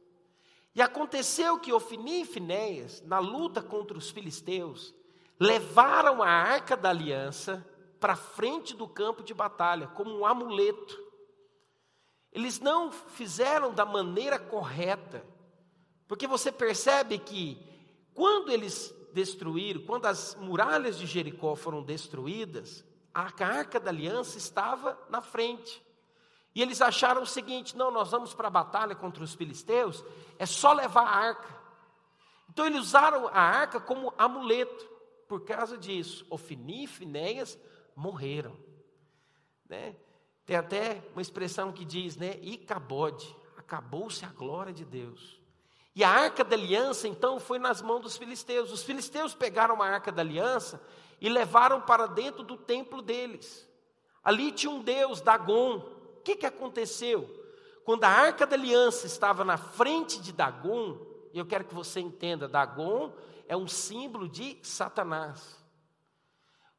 E 0.74 0.80
aconteceu 0.80 1.60
que 1.60 1.70
Ofni 1.70 2.22
e 2.22 2.24
Finéias, 2.24 3.02
na 3.02 3.18
luta 3.18 3.60
contra 3.60 3.98
os 3.98 4.08
filisteus, 4.08 4.94
levaram 5.38 6.22
a 6.22 6.30
arca 6.30 6.78
da 6.78 6.88
aliança 6.88 7.62
para 8.00 8.16
frente 8.16 8.74
do 8.74 8.88
campo 8.88 9.22
de 9.22 9.34
batalha, 9.34 9.86
como 9.88 10.18
um 10.18 10.26
amuleto. 10.26 10.98
Eles 12.32 12.58
não 12.58 12.90
fizeram 12.90 13.74
da 13.74 13.84
maneira 13.84 14.38
correta, 14.38 15.24
porque 16.08 16.26
você 16.26 16.50
percebe 16.50 17.18
que 17.18 17.58
quando 18.14 18.50
eles 18.50 18.94
destruíram, 19.12 19.82
quando 19.82 20.06
as 20.06 20.34
muralhas 20.36 20.96
de 20.96 21.06
Jericó 21.06 21.54
foram 21.54 21.82
destruídas, 21.82 22.84
a 23.12 23.28
arca 23.44 23.78
da 23.78 23.90
aliança 23.90 24.38
estava 24.38 24.98
na 25.08 25.20
frente. 25.20 25.82
E 26.54 26.62
eles 26.62 26.80
acharam 26.80 27.22
o 27.22 27.26
seguinte: 27.26 27.76
não, 27.76 27.90
nós 27.90 28.10
vamos 28.10 28.34
para 28.34 28.48
a 28.48 28.50
batalha 28.50 28.94
contra 28.94 29.22
os 29.22 29.34
filisteus, 29.34 30.04
é 30.38 30.46
só 30.46 30.72
levar 30.72 31.02
a 31.02 31.16
arca. 31.16 31.60
Então 32.48 32.66
eles 32.66 32.80
usaram 32.80 33.28
a 33.28 33.40
arca 33.40 33.80
como 33.80 34.12
amuleto. 34.16 34.88
Por 35.28 35.44
causa 35.44 35.78
disso, 35.78 36.26
Ofni 36.28 36.84
e 36.84 36.88
Finéias 36.88 37.56
morreram. 38.00 38.56
Né? 39.68 39.94
Tem 40.46 40.56
até 40.56 41.02
uma 41.12 41.20
expressão 41.20 41.70
que 41.70 41.84
diz, 41.84 42.16
né? 42.16 42.38
Icabode, 42.40 43.36
acabou-se 43.56 44.24
a 44.24 44.28
glória 44.28 44.72
de 44.72 44.84
Deus. 44.84 45.38
E 45.94 46.02
a 46.02 46.08
arca 46.08 46.42
da 46.42 46.56
aliança, 46.56 47.06
então, 47.06 47.38
foi 47.38 47.58
nas 47.58 47.82
mãos 47.82 48.00
dos 48.00 48.16
filisteus. 48.16 48.72
Os 48.72 48.82
filisteus 48.82 49.34
pegaram 49.34 49.82
a 49.82 49.86
arca 49.86 50.10
da 50.10 50.22
aliança 50.22 50.82
e 51.20 51.28
levaram 51.28 51.82
para 51.82 52.06
dentro 52.06 52.42
do 52.42 52.56
templo 52.56 53.02
deles. 53.02 53.68
Ali 54.24 54.50
tinha 54.50 54.72
um 54.72 54.82
deus, 54.82 55.20
Dagon. 55.20 55.76
O 55.76 56.22
que, 56.24 56.36
que 56.36 56.46
aconteceu? 56.46 57.28
Quando 57.84 58.04
a 58.04 58.08
arca 58.08 58.46
da 58.46 58.56
aliança 58.56 59.06
estava 59.06 59.44
na 59.44 59.58
frente 59.58 60.20
de 60.20 60.32
Dagon, 60.32 60.98
e 61.34 61.38
eu 61.38 61.44
quero 61.44 61.64
que 61.64 61.74
você 61.74 62.00
entenda, 62.00 62.48
Dagon 62.48 63.12
é 63.46 63.56
um 63.56 63.68
símbolo 63.68 64.28
de 64.28 64.58
Satanás. 64.62 65.59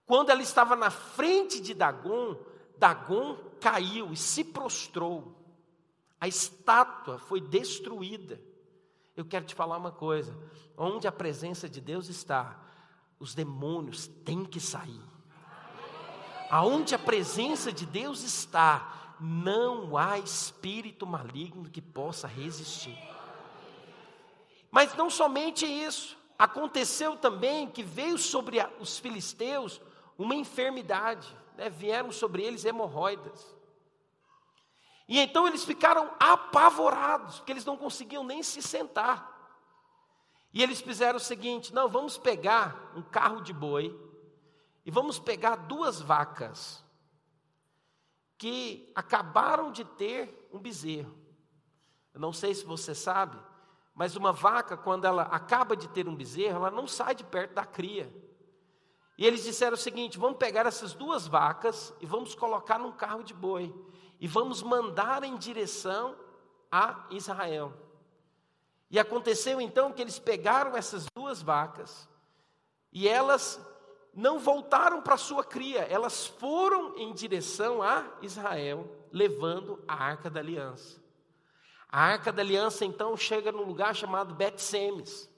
Quando 0.05 0.29
ela 0.29 0.41
estava 0.41 0.75
na 0.75 0.89
frente 0.89 1.61
de 1.61 1.73
Dagon, 1.73 2.35
Dagon 2.77 3.37
caiu 3.59 4.11
e 4.11 4.17
se 4.17 4.43
prostrou. 4.43 5.35
A 6.19 6.27
estátua 6.27 7.17
foi 7.17 7.39
destruída. 7.41 8.41
Eu 9.15 9.25
quero 9.25 9.45
te 9.45 9.55
falar 9.55 9.77
uma 9.77 9.91
coisa: 9.91 10.37
onde 10.77 11.07
a 11.07 11.11
presença 11.11 11.69
de 11.69 11.79
Deus 11.79 12.09
está, 12.09 12.59
os 13.19 13.33
demônios 13.33 14.07
têm 14.07 14.45
que 14.45 14.59
sair. 14.59 15.01
Aonde 16.49 16.93
a 16.93 16.99
presença 16.99 17.71
de 17.71 17.85
Deus 17.85 18.23
está, 18.23 19.15
não 19.19 19.95
há 19.95 20.19
espírito 20.19 21.07
maligno 21.07 21.69
que 21.69 21.81
possa 21.81 22.27
resistir. 22.27 22.97
Mas 24.69 24.95
não 24.95 25.09
somente 25.09 25.65
isso, 25.65 26.17
Aconteceu 26.41 27.15
também 27.15 27.67
que 27.67 27.83
veio 27.83 28.17
sobre 28.17 28.57
os 28.79 28.97
filisteus 28.97 29.79
uma 30.21 30.35
enfermidade, 30.35 31.35
né? 31.57 31.69
vieram 31.69 32.11
sobre 32.11 32.43
eles 32.43 32.63
hemorroidas. 32.65 33.55
E 35.07 35.19
então 35.19 35.47
eles 35.47 35.65
ficaram 35.65 36.13
apavorados, 36.19 37.37
porque 37.37 37.51
eles 37.51 37.65
não 37.65 37.75
conseguiam 37.75 38.23
nem 38.23 38.41
se 38.43 38.61
sentar. 38.61 39.29
E 40.53 40.61
eles 40.61 40.79
fizeram 40.79 41.17
o 41.17 41.19
seguinte: 41.19 41.73
não, 41.73 41.89
vamos 41.89 42.17
pegar 42.17 42.91
um 42.95 43.01
carro 43.01 43.41
de 43.41 43.51
boi 43.51 43.97
e 44.85 44.91
vamos 44.91 45.19
pegar 45.19 45.55
duas 45.55 45.99
vacas 45.99 46.83
que 48.37 48.91
acabaram 48.95 49.71
de 49.71 49.83
ter 49.83 50.49
um 50.51 50.59
bezerro. 50.59 51.15
Eu 52.13 52.19
não 52.19 52.33
sei 52.33 52.53
se 52.53 52.65
você 52.65 52.93
sabe, 52.93 53.37
mas 53.93 54.15
uma 54.15 54.31
vaca, 54.31 54.75
quando 54.75 55.05
ela 55.05 55.23
acaba 55.23 55.75
de 55.75 55.87
ter 55.89 56.07
um 56.07 56.15
bezerro, 56.15 56.57
ela 56.57 56.71
não 56.71 56.87
sai 56.87 57.15
de 57.15 57.23
perto 57.23 57.53
da 57.53 57.65
cria. 57.65 58.11
E 59.21 59.25
eles 59.27 59.43
disseram 59.43 59.75
o 59.75 59.77
seguinte: 59.77 60.17
vamos 60.17 60.39
pegar 60.39 60.65
essas 60.65 60.95
duas 60.95 61.27
vacas 61.27 61.93
e 62.01 62.07
vamos 62.07 62.33
colocar 62.33 62.79
num 62.79 62.91
carro 62.91 63.21
de 63.21 63.35
boi 63.35 63.71
e 64.19 64.27
vamos 64.27 64.63
mandar 64.63 65.23
em 65.23 65.37
direção 65.37 66.15
a 66.71 67.05
Israel. 67.11 67.71
E 68.89 68.97
aconteceu 68.97 69.61
então 69.61 69.93
que 69.93 70.01
eles 70.01 70.17
pegaram 70.17 70.75
essas 70.75 71.05
duas 71.15 71.39
vacas 71.39 72.09
e 72.91 73.07
elas 73.07 73.63
não 74.11 74.39
voltaram 74.39 75.03
para 75.03 75.17
sua 75.17 75.43
cria, 75.43 75.81
elas 75.81 76.25
foram 76.25 76.97
em 76.97 77.13
direção 77.13 77.83
a 77.83 78.03
Israel, 78.23 78.89
levando 79.11 79.83
a 79.87 80.03
arca 80.03 80.31
da 80.31 80.39
aliança. 80.39 80.99
A 81.87 82.01
arca 82.01 82.31
da 82.31 82.41
aliança 82.41 82.85
então 82.85 83.15
chega 83.15 83.51
num 83.51 83.65
lugar 83.65 83.95
chamado 83.95 84.33
Bet-Semes. 84.33 85.30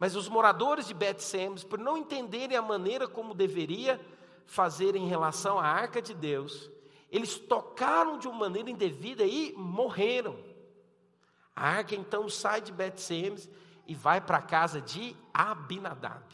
Mas 0.00 0.16
os 0.16 0.30
moradores 0.30 0.86
de 0.86 0.94
Bet-Semes, 0.94 1.62
por 1.62 1.78
não 1.78 1.98
entenderem 1.98 2.56
a 2.56 2.62
maneira 2.62 3.06
como 3.06 3.34
deveria 3.34 4.00
fazer 4.46 4.96
em 4.96 5.06
relação 5.06 5.58
à 5.58 5.66
arca 5.66 6.00
de 6.00 6.14
Deus, 6.14 6.70
eles 7.10 7.38
tocaram 7.38 8.18
de 8.18 8.26
uma 8.26 8.38
maneira 8.38 8.70
indevida 8.70 9.24
e 9.26 9.52
morreram. 9.52 10.42
A 11.54 11.68
arca 11.68 11.94
então 11.94 12.30
sai 12.30 12.62
de 12.62 12.72
Bet-Semes 12.72 13.46
e 13.86 13.94
vai 13.94 14.22
para 14.22 14.38
a 14.38 14.42
casa 14.42 14.80
de 14.80 15.14
Abinadab. 15.34 16.24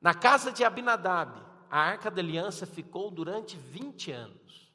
Na 0.00 0.12
casa 0.12 0.50
de 0.50 0.64
Abinadab, 0.64 1.40
a 1.70 1.78
arca 1.78 2.10
da 2.10 2.20
aliança 2.20 2.66
ficou 2.66 3.12
durante 3.12 3.56
20 3.56 4.10
anos. 4.10 4.74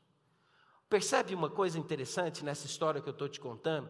Percebe 0.88 1.36
uma 1.36 1.50
coisa 1.50 1.78
interessante 1.78 2.44
nessa 2.44 2.66
história 2.66 3.02
que 3.02 3.10
eu 3.10 3.14
estou 3.14 3.28
te 3.28 3.40
contando? 3.40 3.90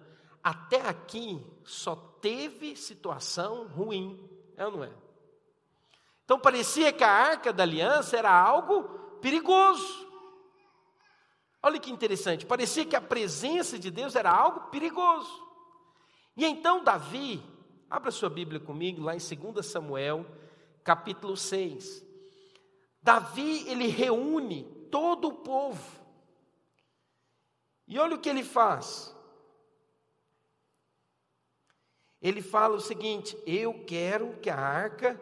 Até 0.49 0.81
aqui 0.81 1.45
só 1.63 1.95
teve 1.95 2.75
situação 2.75 3.67
ruim, 3.67 4.27
é 4.57 4.65
ou 4.65 4.71
não 4.71 4.83
é? 4.83 4.91
Então 6.25 6.39
parecia 6.39 6.91
que 6.91 7.03
a 7.03 7.11
arca 7.11 7.53
da 7.53 7.61
aliança 7.61 8.17
era 8.17 8.31
algo 8.31 8.81
perigoso. 9.21 10.09
Olha 11.61 11.79
que 11.79 11.91
interessante, 11.91 12.47
parecia 12.47 12.83
que 12.83 12.95
a 12.95 13.01
presença 13.01 13.77
de 13.77 13.91
Deus 13.91 14.15
era 14.15 14.31
algo 14.31 14.71
perigoso. 14.71 15.29
E 16.35 16.43
então 16.43 16.83
Davi, 16.83 17.43
abra 17.87 18.09
sua 18.09 18.27
Bíblia 18.27 18.59
comigo 18.59 19.03
lá 19.03 19.15
em 19.15 19.19
2 19.19 19.63
Samuel, 19.63 20.25
capítulo 20.83 21.37
6. 21.37 22.03
Davi, 23.03 23.69
ele 23.69 23.85
reúne 23.85 24.63
todo 24.89 25.27
o 25.27 25.33
povo 25.43 26.03
e 27.87 27.99
olha 27.99 28.15
o 28.15 28.19
que 28.19 28.29
ele 28.29 28.43
faz. 28.43 29.15
Ele 32.21 32.41
fala 32.41 32.75
o 32.75 32.81
seguinte: 32.81 33.37
Eu 33.45 33.85
quero 33.85 34.37
que 34.37 34.49
a 34.49 34.57
arca 34.57 35.19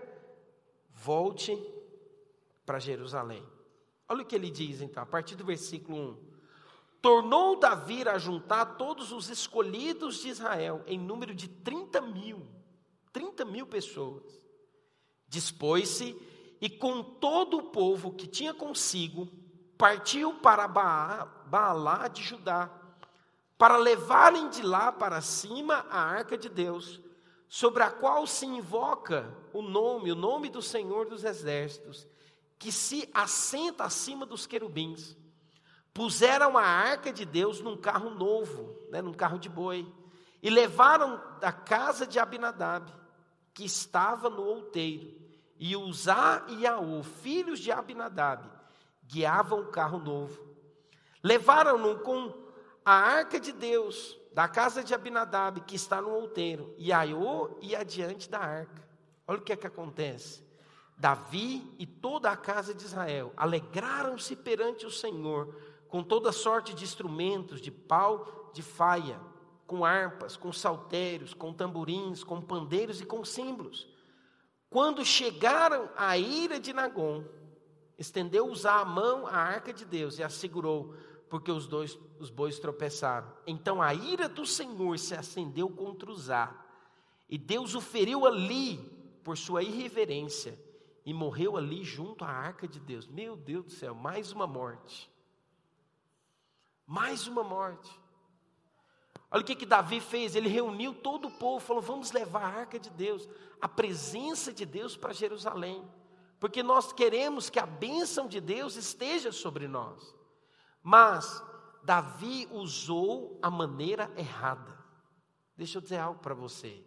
volte 0.90 1.56
para 2.66 2.80
Jerusalém. 2.80 3.46
Olha 4.10 4.24
o 4.24 4.26
que 4.26 4.36
ele 4.36 4.50
diz 4.50 4.82
então, 4.82 5.04
a 5.04 5.06
partir 5.06 5.36
do 5.36 5.46
versículo 5.46 5.98
1. 5.98 6.28
Tornou 7.02 7.60
Davi 7.60 8.08
a 8.08 8.18
juntar 8.18 8.78
todos 8.78 9.12
os 9.12 9.30
escolhidos 9.30 10.22
de 10.22 10.30
Israel, 10.30 10.84
em 10.88 10.98
número 10.98 11.34
de 11.36 11.48
30 11.48 12.02
mil, 12.02 12.46
30 13.14 13.46
mil 13.46 13.68
pessoas. 13.68 14.24
Dispôs-se 15.28 16.16
e 16.60 16.70
com 16.70 17.04
todo 17.04 17.58
o 17.58 17.64
povo 17.64 18.14
que 18.14 18.28
tinha 18.28 18.54
consigo, 18.54 19.28
partiu 19.78 20.36
para 20.36 20.68
Baalá 20.68 22.08
de 22.08 22.24
Judá, 22.24 22.68
para 23.58 23.78
levarem 23.78 24.50
de 24.50 24.62
lá 24.62 24.92
para 24.92 25.20
cima 25.22 25.86
a 25.90 26.00
arca 26.00 26.38
de 26.38 26.48
Deus, 26.48 27.02
sobre 27.48 27.82
a 27.82 27.90
qual 27.90 28.28
se 28.28 28.46
invoca 28.46 29.34
o 29.54 29.62
nome, 29.62 30.12
o 30.12 30.16
nome 30.16 30.50
do 30.50 30.62
Senhor 30.62 31.08
dos 31.08 31.24
Exércitos, 31.24 32.08
que 32.60 32.72
se 32.72 33.10
assenta 33.14 33.84
acima 33.84 34.26
dos 34.26 34.46
querubins. 34.46 35.16
Puseram 35.94 36.58
a 36.58 36.64
arca 36.64 37.12
de 37.12 37.26
Deus 37.26 37.60
num 37.62 37.78
carro 37.78 38.12
novo, 38.12 38.78
né, 38.92 39.02
num 39.02 39.14
carro 39.14 39.40
de 39.40 39.50
boi, 39.50 39.92
e 40.44 40.50
levaram 40.50 41.22
da 41.40 41.52
casa 41.52 42.06
de 42.06 42.20
Abinadab, 42.20 42.92
que 43.54 43.66
estava 43.66 44.30
no 44.30 44.44
outeiro, 44.44 45.18
e 45.58 45.76
Uzá 45.76 46.46
e 46.50 46.68
Aú, 46.68 47.02
filhos 47.02 47.60
de 47.60 47.72
Abinadab, 47.72 48.48
guiavam 49.04 49.62
o 49.62 49.72
carro 49.72 49.98
novo. 49.98 50.46
Levaram-no 51.24 52.00
com 52.00 52.47
a 52.88 52.94
arca 52.94 53.38
de 53.38 53.52
Deus 53.52 54.18
da 54.32 54.48
casa 54.48 54.82
de 54.82 54.94
Abinadab, 54.94 55.60
que 55.60 55.76
está 55.76 56.02
no 56.02 56.10
outeiro, 56.10 56.74
e 56.78 56.94
Aiô 56.94 57.58
ia 57.60 57.80
adiante 57.80 58.30
da 58.30 58.40
arca. 58.40 58.82
Olha 59.28 59.40
o 59.40 59.42
que 59.42 59.52
é 59.52 59.58
que 59.58 59.68
acontece. 59.68 60.42
Davi 60.98 61.70
e 61.78 61.86
toda 61.86 62.32
a 62.32 62.38
casa 62.38 62.74
de 62.74 62.86
Israel 62.86 63.34
alegraram-se 63.36 64.38
perante 64.38 64.86
o 64.86 64.90
Senhor 64.90 65.54
com 65.90 66.02
toda 66.02 66.32
sorte 66.32 66.74
de 66.74 66.86
instrumentos, 66.86 67.60
de 67.60 67.72
pau, 67.72 68.50
de 68.54 68.62
faia, 68.62 69.20
com 69.66 69.84
harpas, 69.84 70.38
com 70.38 70.54
saltérios, 70.54 71.34
com 71.34 71.52
tamborins, 71.52 72.24
com 72.24 72.42
pandeiros 72.42 73.02
e 73.02 73.06
com 73.06 73.26
símbolos. 73.26 73.86
Quando 74.70 75.04
chegaram 75.04 75.90
à 75.98 76.18
ira 76.18 76.58
de 76.58 76.72
Nagom, 76.72 77.26
estendeu 77.98 78.48
usar 78.48 78.80
a 78.80 78.86
mão 78.86 79.28
à 79.28 79.36
arca 79.36 79.74
de 79.74 79.84
Deus 79.84 80.20
e 80.20 80.24
a 80.24 80.30
segurou, 80.30 80.96
porque 81.30 81.52
os 81.52 81.68
dois 81.68 81.98
os 82.20 82.30
bois 82.30 82.60
tropeçaram. 82.60 83.32
Então 83.46 83.82
a 83.82 83.94
ira 83.94 84.28
do 84.28 84.46
Senhor 84.46 84.98
se 84.98 85.14
acendeu 85.14 85.70
contra 85.70 86.12
Uzá, 86.12 86.56
e 87.30 87.38
Deus 87.38 87.76
o 87.76 87.82
feriu 87.82 88.26
ali 88.26 88.78
por 89.24 89.38
sua 89.38 89.62
irreverência, 89.62 90.58
e 91.06 91.14
morreu 91.14 91.58
ali 91.58 91.84
junto 91.84 92.24
à 92.24 92.30
arca 92.30 92.68
de 92.68 92.80
Deus. 92.80 93.08
Meu 93.08 93.36
Deus 93.36 93.66
do 93.66 93.72
céu, 93.72 93.94
mais 93.94 94.32
uma 94.32 94.48
morte. 94.48 95.12
Mais 96.86 97.28
uma 97.28 97.44
morte. 97.44 97.90
Olha 99.30 99.42
o 99.42 99.46
que, 99.46 99.56
que 99.56 99.66
Davi 99.66 100.00
fez, 100.00 100.36
ele 100.36 100.48
reuniu 100.48 100.94
todo 100.94 101.28
o 101.28 101.32
povo, 101.32 101.60
falou: 101.60 101.82
vamos 101.82 102.12
levar 102.12 102.44
a 102.44 102.60
arca 102.60 102.80
de 102.80 102.90
Deus, 102.90 103.28
a 103.62 103.68
presença 103.68 104.54
de 104.54 104.66
Deus 104.66 104.96
para 104.96 105.14
Jerusalém, 105.14 105.84
porque 106.40 106.64
nós 106.64 106.94
queremos 106.94 107.50
que 107.50 107.60
a 107.60 107.66
bênção 107.66 108.28
de 108.28 108.40
Deus 108.40 108.78
esteja 108.78 109.32
sobre 109.32 109.68
nós. 109.68 110.17
Mas 110.90 111.44
Davi 111.84 112.48
usou 112.50 113.38
a 113.42 113.52
maneira 113.52 114.10
errada. 114.16 114.74
Deixa 115.54 115.80
eu 115.80 115.82
dizer 115.82 115.98
algo 115.98 116.22
para 116.22 116.34
você. 116.34 116.82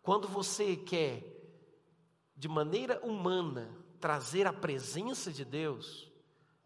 Quando 0.00 0.26
você 0.26 0.74
quer, 0.74 1.22
de 2.34 2.48
maneira 2.48 2.98
humana, 3.04 3.70
trazer 4.00 4.46
a 4.46 4.54
presença 4.54 5.30
de 5.30 5.44
Deus, 5.44 6.10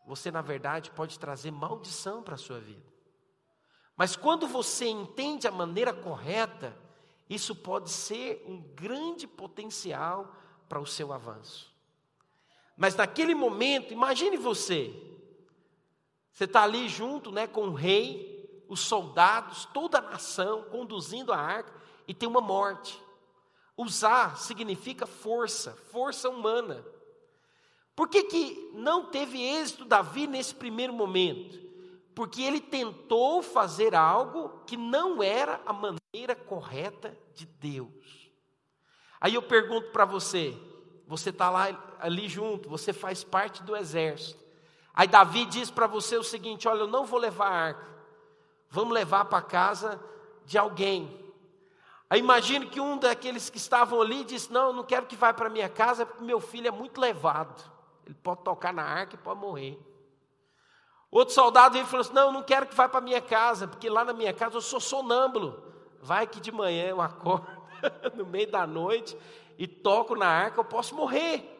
você, 0.06 0.30
na 0.30 0.40
verdade, 0.40 0.92
pode 0.92 1.18
trazer 1.18 1.50
maldição 1.50 2.22
para 2.22 2.36
a 2.36 2.38
sua 2.38 2.60
vida. 2.60 2.86
Mas 3.96 4.14
quando 4.14 4.46
você 4.46 4.86
entende 4.86 5.48
a 5.48 5.50
maneira 5.50 5.92
correta, 5.92 6.78
isso 7.28 7.52
pode 7.52 7.90
ser 7.90 8.44
um 8.46 8.62
grande 8.62 9.26
potencial 9.26 10.32
para 10.68 10.78
o 10.78 10.86
seu 10.86 11.12
avanço. 11.12 11.74
Mas 12.76 12.94
naquele 12.94 13.34
momento, 13.34 13.92
imagine 13.92 14.36
você, 14.36 15.15
você 16.36 16.44
está 16.44 16.62
ali 16.64 16.86
junto 16.86 17.32
né, 17.32 17.46
com 17.46 17.68
o 17.68 17.74
rei, 17.74 18.62
os 18.68 18.80
soldados, 18.80 19.64
toda 19.72 19.98
a 19.98 20.02
nação 20.02 20.64
conduzindo 20.64 21.32
a 21.32 21.38
arca, 21.38 21.72
e 22.06 22.12
tem 22.12 22.28
uma 22.28 22.42
morte. 22.42 23.02
Usar 23.74 24.36
significa 24.36 25.06
força, 25.06 25.72
força 25.90 26.28
humana. 26.28 26.84
Por 27.94 28.08
que, 28.08 28.24
que 28.24 28.70
não 28.74 29.06
teve 29.06 29.40
êxito 29.40 29.86
Davi 29.86 30.26
nesse 30.26 30.54
primeiro 30.54 30.92
momento? 30.92 31.66
porque 32.16 32.40
ele 32.40 32.62
tentou 32.62 33.42
fazer 33.42 33.94
algo 33.94 34.62
que 34.66 34.74
não 34.74 35.22
era 35.22 35.60
a 35.66 35.72
maneira 35.74 36.34
correta 36.34 37.14
de 37.34 37.44
Deus. 37.44 38.30
Aí 39.20 39.34
eu 39.34 39.42
pergunto 39.42 39.90
para 39.90 40.06
você, 40.06 40.56
você 41.06 41.28
está 41.28 41.50
lá 41.50 41.66
ali 42.00 42.26
junto, 42.26 42.70
você 42.70 42.90
faz 42.90 43.22
parte 43.22 43.62
do 43.62 43.76
exército. 43.76 44.42
Aí 44.96 45.06
Davi 45.06 45.44
diz 45.44 45.70
para 45.70 45.86
você 45.86 46.16
o 46.16 46.24
seguinte: 46.24 46.66
olha, 46.66 46.80
eu 46.80 46.86
não 46.86 47.04
vou 47.04 47.20
levar 47.20 47.48
a 47.48 47.66
arca, 47.66 47.86
vamos 48.70 48.94
levar 48.94 49.26
para 49.26 49.42
casa 49.42 50.00
de 50.46 50.56
alguém. 50.56 51.24
Aí 52.08 52.20
imagine 52.20 52.66
que 52.66 52.80
um 52.80 52.96
daqueles 52.96 53.50
que 53.50 53.58
estavam 53.58 54.00
ali 54.00 54.24
disse: 54.24 54.50
Não, 54.50 54.72
não 54.72 54.82
quero 54.82 55.04
que 55.04 55.14
vá 55.14 55.34
para 55.34 55.50
minha 55.50 55.68
casa, 55.68 56.06
porque 56.06 56.24
meu 56.24 56.40
filho 56.40 56.68
é 56.68 56.70
muito 56.70 56.98
levado. 56.98 57.62
Ele 58.06 58.14
pode 58.22 58.42
tocar 58.42 58.72
na 58.72 58.84
arca 58.84 59.16
e 59.16 59.18
pode 59.18 59.38
morrer. 59.38 59.78
Outro 61.10 61.34
soldado 61.34 61.74
veio 61.74 61.84
e 61.84 61.86
falou 61.86 62.00
assim: 62.00 62.14
Não, 62.14 62.32
não 62.32 62.42
quero 62.42 62.66
que 62.66 62.74
vá 62.74 62.88
para 62.88 63.00
minha 63.02 63.20
casa, 63.20 63.68
porque 63.68 63.90
lá 63.90 64.02
na 64.02 64.14
minha 64.14 64.32
casa 64.32 64.56
eu 64.56 64.62
sou 64.62 64.80
sonâmbulo. 64.80 65.62
Vai 66.00 66.26
que 66.26 66.40
de 66.40 66.52
manhã 66.52 66.86
eu 66.86 67.02
acordo 67.02 67.46
no 68.14 68.24
meio 68.24 68.50
da 68.50 68.66
noite 68.66 69.18
e 69.58 69.66
toco 69.66 70.14
na 70.14 70.28
arca, 70.28 70.60
eu 70.60 70.64
posso 70.64 70.94
morrer. 70.94 71.55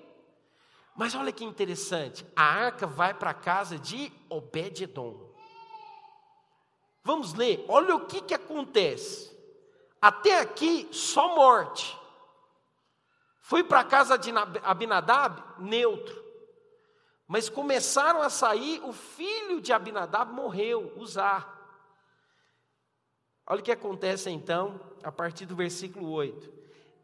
Mas 0.97 1.15
olha 1.15 1.31
que 1.31 1.45
interessante, 1.45 2.27
a 2.35 2.43
arca 2.43 2.87
vai 2.87 3.13
para 3.13 3.31
a 3.31 3.35
casa 3.35 3.79
de 3.79 4.11
Obed-edom. 4.31 5.27
Vamos 7.05 7.35
ler, 7.35 7.65
olha 7.69 7.95
o 7.95 8.07
que, 8.07 8.21
que 8.23 8.35
acontece. 8.35 9.37
Até 10.01 10.41
aqui, 10.41 10.89
só 10.91 11.37
morte. 11.37 11.97
Fui 13.41 13.63
para 13.63 13.81
a 13.81 13.85
casa 13.85 14.19
de 14.19 14.33
Abinadab, 14.63 15.41
neutro. 15.59 16.25
Mas 17.29 17.49
começaram 17.49 18.23
a 18.23 18.31
sair, 18.31 18.81
o 18.83 18.93
filho 18.93 19.61
de 19.61 19.73
Abinadab 19.73 20.33
morreu, 20.33 20.93
Uzá. 20.97 21.47
Olha 23.47 23.61
o 23.61 23.63
que 23.63 23.71
acontece 23.71 24.31
então, 24.31 24.81
a 25.03 25.13
partir 25.13 25.47
do 25.47 25.55
versículo 25.55 26.11
8. 26.11 26.53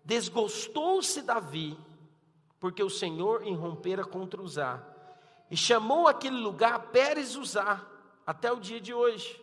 Desgostou-se 0.05 1.22
Davi, 1.22 1.78
porque 2.62 2.80
o 2.80 2.88
Senhor 2.88 3.44
irrompera 3.44 4.04
contra 4.04 4.40
Uzá, 4.40 4.80
e 5.50 5.56
chamou 5.56 6.06
aquele 6.06 6.36
lugar 6.36 6.78
Pérez 6.92 7.34
Uzá, 7.34 7.84
até 8.24 8.52
o 8.52 8.60
dia 8.60 8.80
de 8.80 8.94
hoje. 8.94 9.42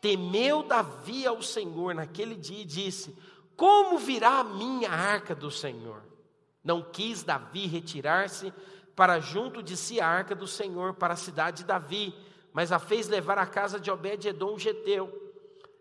Temeu 0.00 0.62
Davi 0.62 1.26
ao 1.26 1.42
Senhor 1.42 1.94
naquele 1.94 2.34
dia 2.34 2.62
e 2.62 2.64
disse: 2.64 3.14
Como 3.54 3.98
virá 3.98 4.38
a 4.38 4.44
minha 4.44 4.90
arca 4.90 5.34
do 5.34 5.50
Senhor? 5.50 6.02
Não 6.64 6.80
quis 6.80 7.22
Davi 7.22 7.66
retirar-se 7.66 8.50
para 8.96 9.20
junto 9.20 9.62
de 9.62 9.76
si 9.76 10.00
a 10.00 10.08
arca 10.08 10.34
do 10.34 10.46
Senhor 10.46 10.94
para 10.94 11.12
a 11.12 11.18
cidade 11.18 11.58
de 11.58 11.64
Davi, 11.64 12.14
mas 12.54 12.72
a 12.72 12.78
fez 12.78 13.06
levar 13.06 13.36
à 13.36 13.44
casa 13.44 13.78
de 13.78 13.90
Obed-edom 13.90 14.58
Geteu. 14.58 15.34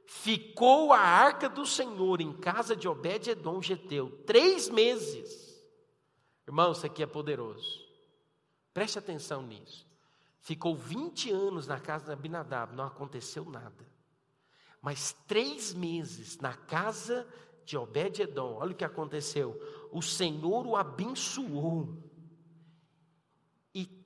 Ficou 0.06 0.92
a 0.92 1.00
arca 1.00 1.48
do 1.48 1.66
Senhor 1.66 2.20
em 2.20 2.34
casa 2.34 2.76
de 2.76 2.86
Obed-edom 2.86 3.62
Geteu 3.62 4.10
três 4.26 4.68
meses. 4.68 5.45
Irmão, 6.48 6.72
isso 6.72 6.86
aqui 6.86 7.04
é 7.04 7.08
poderoso. 7.08 7.84
Preste 8.74 9.00
atenção 9.00 9.42
nisso. 9.42 9.88
Ficou 10.42 10.76
20 10.76 11.32
anos 11.32 11.68
na 11.68 11.80
casa 11.80 12.06
de 12.06 12.12
Abinadab, 12.12 12.76
não 12.76 12.86
aconteceu 12.86 13.46
nada. 13.46 13.86
Mas 14.82 15.14
três 15.28 15.74
meses 15.74 16.38
na 16.38 16.54
casa 16.54 17.28
de 17.66 17.76
Obed-edom, 17.76 18.56
olha 18.56 18.72
o 18.72 18.76
que 18.76 18.86
aconteceu. 18.86 19.60
O 19.92 20.02
Senhor 20.02 20.68
o 20.68 20.76
abençoou 20.76 22.06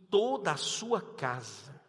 toda 0.10 0.52
a 0.52 0.58
sua 0.58 1.02
casa. 1.02 1.80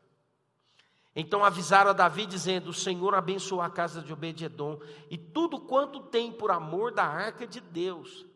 Então 1.15 1.45
avisaram 1.45 1.91
a 1.91 1.95
Davi, 1.95 2.27
dizendo: 2.27 2.71
O 2.71 2.75
Senhor 2.75 3.15
abençoou 3.15 3.61
a 3.61 3.71
casa 3.71 4.01
de 4.01 4.13
Obed-Edom 4.13 4.81
e 5.11 5.19
tudo 5.19 5.61
quanto 5.61 6.01
tem 6.01 6.33
por 6.33 6.51
amor 6.51 6.93
da 6.93 7.05
arca 7.05 7.47
de 7.47 7.61
Deus. 7.61 8.27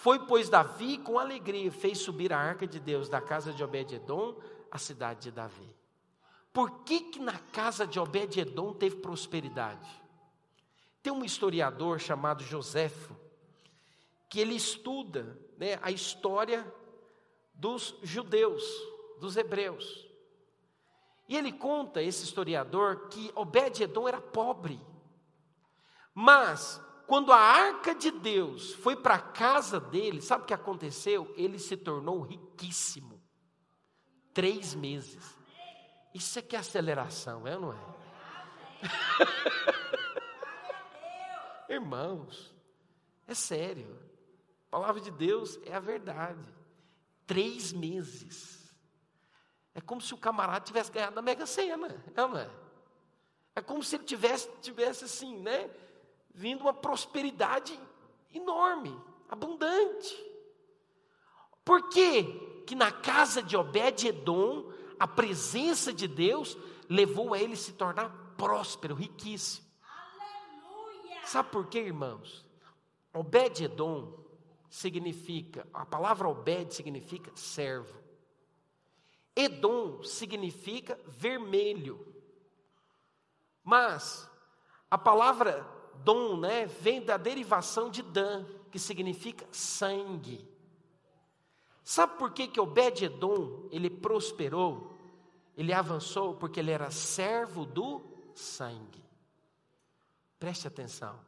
Foi, 0.00 0.20
pois, 0.20 0.48
Davi 0.48 0.96
com 0.98 1.18
alegria 1.18 1.72
fez 1.72 1.98
subir 1.98 2.32
a 2.32 2.38
arca 2.38 2.68
de 2.68 2.78
Deus 2.78 3.08
da 3.08 3.20
casa 3.20 3.52
de 3.52 3.64
Obed-Edom 3.64 4.36
à 4.70 4.78
cidade 4.78 5.22
de 5.22 5.32
Davi. 5.32 5.74
Por 6.52 6.84
que, 6.84 7.00
que 7.00 7.18
na 7.18 7.36
casa 7.36 7.84
de 7.84 7.98
Obed-Edom 7.98 8.72
teve 8.74 8.96
prosperidade? 8.96 9.88
Tem 11.02 11.12
um 11.12 11.24
historiador 11.24 11.98
chamado 11.98 12.44
Joséfo, 12.44 13.16
que 14.28 14.38
ele 14.38 14.54
estuda 14.54 15.36
né, 15.56 15.80
a 15.82 15.90
história 15.90 16.64
dos 17.52 17.96
judeus 18.00 18.62
dos 19.18 19.36
hebreus. 19.36 20.06
E 21.28 21.36
ele 21.36 21.52
conta, 21.52 22.00
esse 22.00 22.22
historiador, 22.22 23.08
que 23.08 23.32
Obed-Edom 23.34 24.06
era 24.06 24.20
pobre. 24.20 24.80
Mas, 26.14 26.80
quando 27.08 27.32
a 27.32 27.38
arca 27.38 27.94
de 27.94 28.10
Deus 28.10 28.74
foi 28.74 28.94
para 28.94 29.14
a 29.14 29.18
casa 29.18 29.80
dele, 29.80 30.20
sabe 30.20 30.42
o 30.42 30.46
que 30.46 30.52
aconteceu? 30.52 31.32
Ele 31.38 31.58
se 31.58 31.74
tornou 31.74 32.20
riquíssimo. 32.20 33.18
Três 34.34 34.74
meses. 34.74 35.38
Isso 36.12 36.38
é 36.38 36.42
que 36.42 36.54
é 36.54 36.58
aceleração, 36.58 37.46
é 37.46 37.56
ou 37.56 37.62
não 37.62 37.72
é? 37.72 37.78
Irmãos, 41.72 42.54
é 43.26 43.32
sério. 43.32 43.98
A 44.66 44.70
palavra 44.72 45.00
de 45.00 45.10
Deus 45.10 45.58
é 45.64 45.74
a 45.74 45.80
verdade. 45.80 46.46
Três 47.26 47.72
meses. 47.72 48.70
É 49.74 49.80
como 49.80 50.02
se 50.02 50.12
o 50.12 50.18
camarada 50.18 50.60
tivesse 50.60 50.92
ganhado 50.92 51.16
na 51.16 51.22
Mega 51.22 51.46
Sena, 51.46 51.86
é, 51.86 52.20
não 52.20 52.36
é? 52.36 52.50
É 53.56 53.62
como 53.62 53.82
se 53.82 53.96
ele 53.96 54.04
tivesse, 54.04 54.50
tivesse 54.60 55.06
assim, 55.06 55.38
né? 55.38 55.70
Vindo 56.34 56.62
uma 56.62 56.74
prosperidade 56.74 57.78
enorme, 58.32 58.96
abundante. 59.28 60.16
Por 61.64 61.88
quê? 61.88 62.48
que 62.68 62.74
na 62.74 62.92
casa 62.92 63.42
de 63.42 63.56
Obed-Edom, 63.56 64.70
a 65.00 65.08
presença 65.08 65.90
de 65.90 66.06
Deus 66.06 66.54
levou 66.86 67.32
a 67.32 67.38
ele 67.38 67.56
se 67.56 67.72
tornar 67.72 68.10
próspero, 68.36 68.94
riquíssimo. 68.94 69.66
Aleluia! 69.82 71.24
Sabe 71.24 71.48
por 71.48 71.66
quê, 71.66 71.78
irmãos? 71.78 72.44
Obed-Edom 73.10 74.22
significa, 74.68 75.66
a 75.72 75.86
palavra 75.86 76.28
Obed 76.28 76.74
significa 76.74 77.32
servo. 77.34 77.98
Edom 79.34 80.02
significa 80.02 81.00
vermelho. 81.06 82.06
Mas 83.64 84.30
a 84.90 84.98
palavra 84.98 85.66
dom, 86.04 86.36
né, 86.36 86.66
vem 86.66 87.00
da 87.02 87.16
derivação 87.16 87.90
de 87.90 88.02
Dan, 88.02 88.44
que 88.70 88.78
significa 88.78 89.46
sangue. 89.52 90.46
Sabe 91.82 92.18
por 92.18 92.32
que 92.32 92.48
que 92.48 92.60
Obed-edom 92.60 93.68
ele 93.70 93.88
prosperou? 93.88 94.92
Ele 95.56 95.72
avançou 95.72 96.34
porque 96.34 96.60
ele 96.60 96.70
era 96.70 96.90
servo 96.90 97.64
do 97.64 98.02
sangue. 98.34 99.02
Preste 100.38 100.68
atenção. 100.68 101.18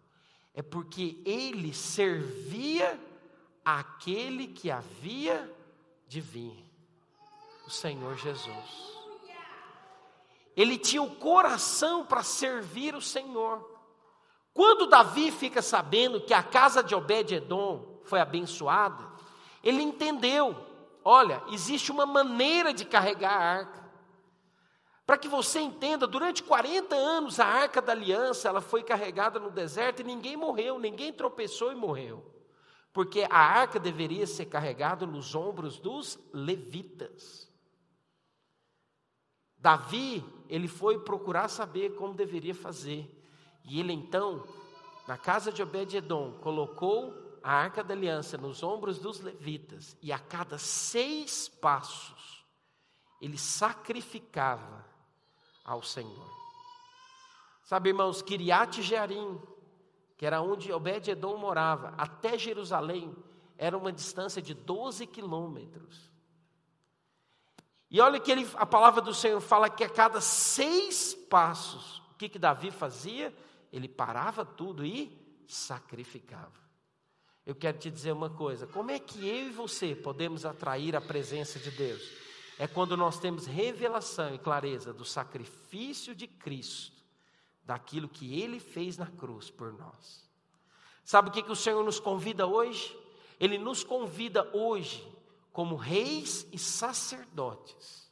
É 0.55 0.63
porque 0.63 1.21
ele 1.25 1.73
servia 1.73 3.01
aquele 3.65 4.49
que 4.49 4.71
havia 4.71 5.51
de 6.07 6.21
vir, 6.21 6.65
o 7.67 7.71
Senhor 7.71 8.17
Jesus. 8.17 8.91
Ele 10.57 10.77
tinha 10.77 11.03
o 11.03 11.17
coração 11.17 12.05
para 12.05 12.23
servir 12.23 12.95
o 12.95 13.01
Senhor. 13.01 13.80
Quando 14.53 14.87
Davi 14.87 15.31
fica 15.31 15.63
sabendo 15.63 16.21
que 16.21 16.35
a 16.35 16.43
casa 16.43 16.83
de 16.83 16.95
Obed-Edom 16.95 18.01
foi 18.05 18.21
abençoada, 18.21 19.07
ele 19.63 19.83
entendeu: 19.83 20.57
olha, 21.05 21.43
existe 21.51 21.93
uma 21.93 22.07
maneira 22.07 22.73
de 22.73 22.85
carregar 22.85 23.33
a 23.33 23.59
arca. 23.59 23.91
Para 25.07 25.19
que 25.19 25.29
você 25.29 25.59
entenda, 25.59 26.07
durante 26.07 26.43
40 26.43 26.95
anos 26.95 27.41
a 27.41 27.45
arca 27.45 27.83
da 27.83 27.91
aliança, 27.91 28.49
ela 28.49 28.61
foi 28.61 28.83
carregada 28.85 29.41
no 29.41 29.51
deserto 29.51 30.01
e 30.01 30.05
ninguém 30.05 30.37
morreu, 30.37 30.79
ninguém 30.79 31.13
tropeçou 31.13 31.73
e 31.73 31.75
morreu. 31.75 32.25
Porque 32.93 33.27
a 33.29 33.39
arca 33.39 33.81
deveria 33.81 34.27
ser 34.27 34.47
carregada 34.47 35.07
nos 35.07 35.35
ombros 35.35 35.79
dos 35.79 36.19
levitas. 36.33 37.51
Davi, 39.59 40.25
ele 40.49 40.69
foi 40.69 40.99
procurar 41.01 41.49
saber 41.49 41.95
como 41.97 42.15
deveria 42.15 42.55
fazer. 42.55 43.20
E 43.65 43.81
ele 43.81 43.93
então, 43.93 44.45
na 45.07 45.17
casa 45.17 45.53
de 45.53 45.63
Obed-edom, 45.63 46.33
colocou 46.41 47.39
a 47.43 47.53
arca 47.53 47.83
da 47.83 47.95
aliança 47.95 48.37
nos 48.37 48.63
ombros 48.63 48.99
dos 48.99 49.21
levitas. 49.21 49.97
E 50.03 50.13
a 50.13 50.19
cada 50.19 50.59
seis 50.59 51.49
passos, 51.49 52.45
ele 53.21 53.39
sacrificava 53.39 54.85
ao 55.65 55.83
Senhor. 55.83 56.31
Sabe, 57.65 57.91
irmãos, 57.91 58.23
Kiriat 58.23 58.83
Jearim, 58.83 59.41
que 60.17 60.27
era 60.27 60.41
onde 60.41 60.73
Obed-edom 60.73 61.37
morava, 61.37 61.95
até 61.97 62.37
Jerusalém, 62.37 63.15
era 63.57 63.77
uma 63.77 63.93
distância 63.93 64.41
de 64.43 64.55
12 64.55 65.07
quilômetros. 65.07 66.11
E 67.91 68.01
olha 68.01 68.21
que 68.21 68.31
ele, 68.31 68.49
a 68.55 68.65
palavra 68.65 69.01
do 69.01 69.13
Senhor 69.13 69.41
fala 69.41 69.69
que 69.69 69.83
a 69.83 69.89
cada 69.89 70.21
seis 70.21 71.13
passos, 71.13 71.99
o 72.13 72.15
que, 72.17 72.29
que 72.29 72.39
Davi 72.39 72.71
fazia? 72.71 73.35
Ele 73.73 73.89
parava 73.89 74.45
tudo 74.45 74.85
e 74.85 75.17
sacrificava. 75.47 76.61
Eu 77.45 77.55
quero 77.55 77.79
te 77.79 77.91
dizer 77.91 78.13
uma 78.13 78.31
coisa: 78.31 78.67
como 78.67 78.91
é 78.91 78.99
que 78.99 79.27
eu 79.27 79.49
e 79.49 79.51
você 79.51 79.95
podemos 79.95 80.45
atrair 80.45 80.95
a 80.95 81.01
presença 81.01 81.59
de 81.59 81.71
Deus? 81.71 82.03
É 82.59 82.67
quando 82.67 82.97
nós 82.97 83.19
temos 83.19 83.47
revelação 83.47 84.35
e 84.35 84.39
clareza 84.39 84.93
do 84.93 85.05
sacrifício 85.05 86.15
de 86.15 86.27
Cristo, 86.27 87.03
daquilo 87.65 88.09
que 88.09 88.41
Ele 88.41 88.61
fez 88.61 88.99
na 88.99 89.07
cruz 89.07 89.51
por 89.51 89.73
nós. 89.73 90.29
Sabe 91.03 91.31
o 91.31 91.33
que, 91.33 91.43
que 91.43 91.51
o 91.51 91.57
Senhor 91.57 91.83
nos 91.83 91.99
convida 91.99 92.47
hoje? 92.47 92.97
Ele 93.41 93.57
nos 93.57 93.83
convida 93.83 94.49
hoje 94.55 95.03
como 95.53 95.75
reis 95.75 96.47
e 96.53 96.59
sacerdotes, 96.59 98.11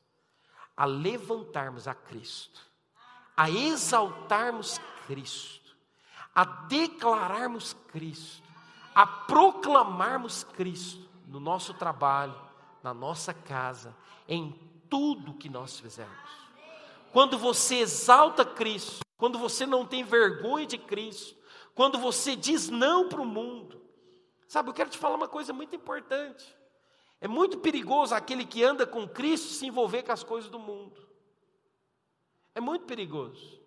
a 0.77 0.85
levantarmos 0.85 1.87
a 1.87 1.95
Cristo, 1.95 2.61
a 3.37 3.51
exaltarmos 3.51 4.81
Cristo, 5.09 5.75
a 6.35 6.45
declararmos 6.45 7.73
Cristo, 7.89 8.43
a 8.95 9.07
proclamarmos 9.07 10.45
Cristo 10.45 11.09
no 11.27 11.41
nosso 11.41 11.73
trabalho, 11.73 12.39
na 12.83 12.93
nossa 12.93 13.33
casa, 13.33 13.97
em 14.29 14.53
tudo 14.91 15.33
que 15.33 15.49
nós 15.49 15.81
fizermos. 15.81 16.31
Quando 17.11 17.39
você 17.39 17.77
exalta 17.77 18.45
Cristo, 18.45 19.01
quando 19.17 19.39
você 19.39 19.65
não 19.65 19.87
tem 19.87 20.05
vergonha 20.05 20.67
de 20.67 20.77
Cristo, 20.77 21.35
quando 21.75 21.99
você 21.99 22.37
diz 22.37 22.69
não 22.69 23.09
para 23.09 23.23
o 23.23 23.27
mundo, 23.27 23.81
sabe, 24.47 24.69
eu 24.69 24.75
quero 24.75 24.91
te 24.91 24.99
falar 24.99 25.17
uma 25.17 25.29
coisa 25.29 25.55
muito 25.55 25.75
importante. 25.75 26.55
É 27.19 27.27
muito 27.27 27.59
perigoso 27.59 28.15
aquele 28.15 28.45
que 28.45 28.63
anda 28.63 28.87
com 28.87 29.09
Cristo 29.09 29.49
se 29.49 29.67
envolver 29.67 30.03
com 30.03 30.13
as 30.13 30.23
coisas 30.23 30.51
do 30.51 30.59
mundo. 30.59 31.09
É 32.55 32.61
muito 32.61 32.85
perigoso. 32.85 33.58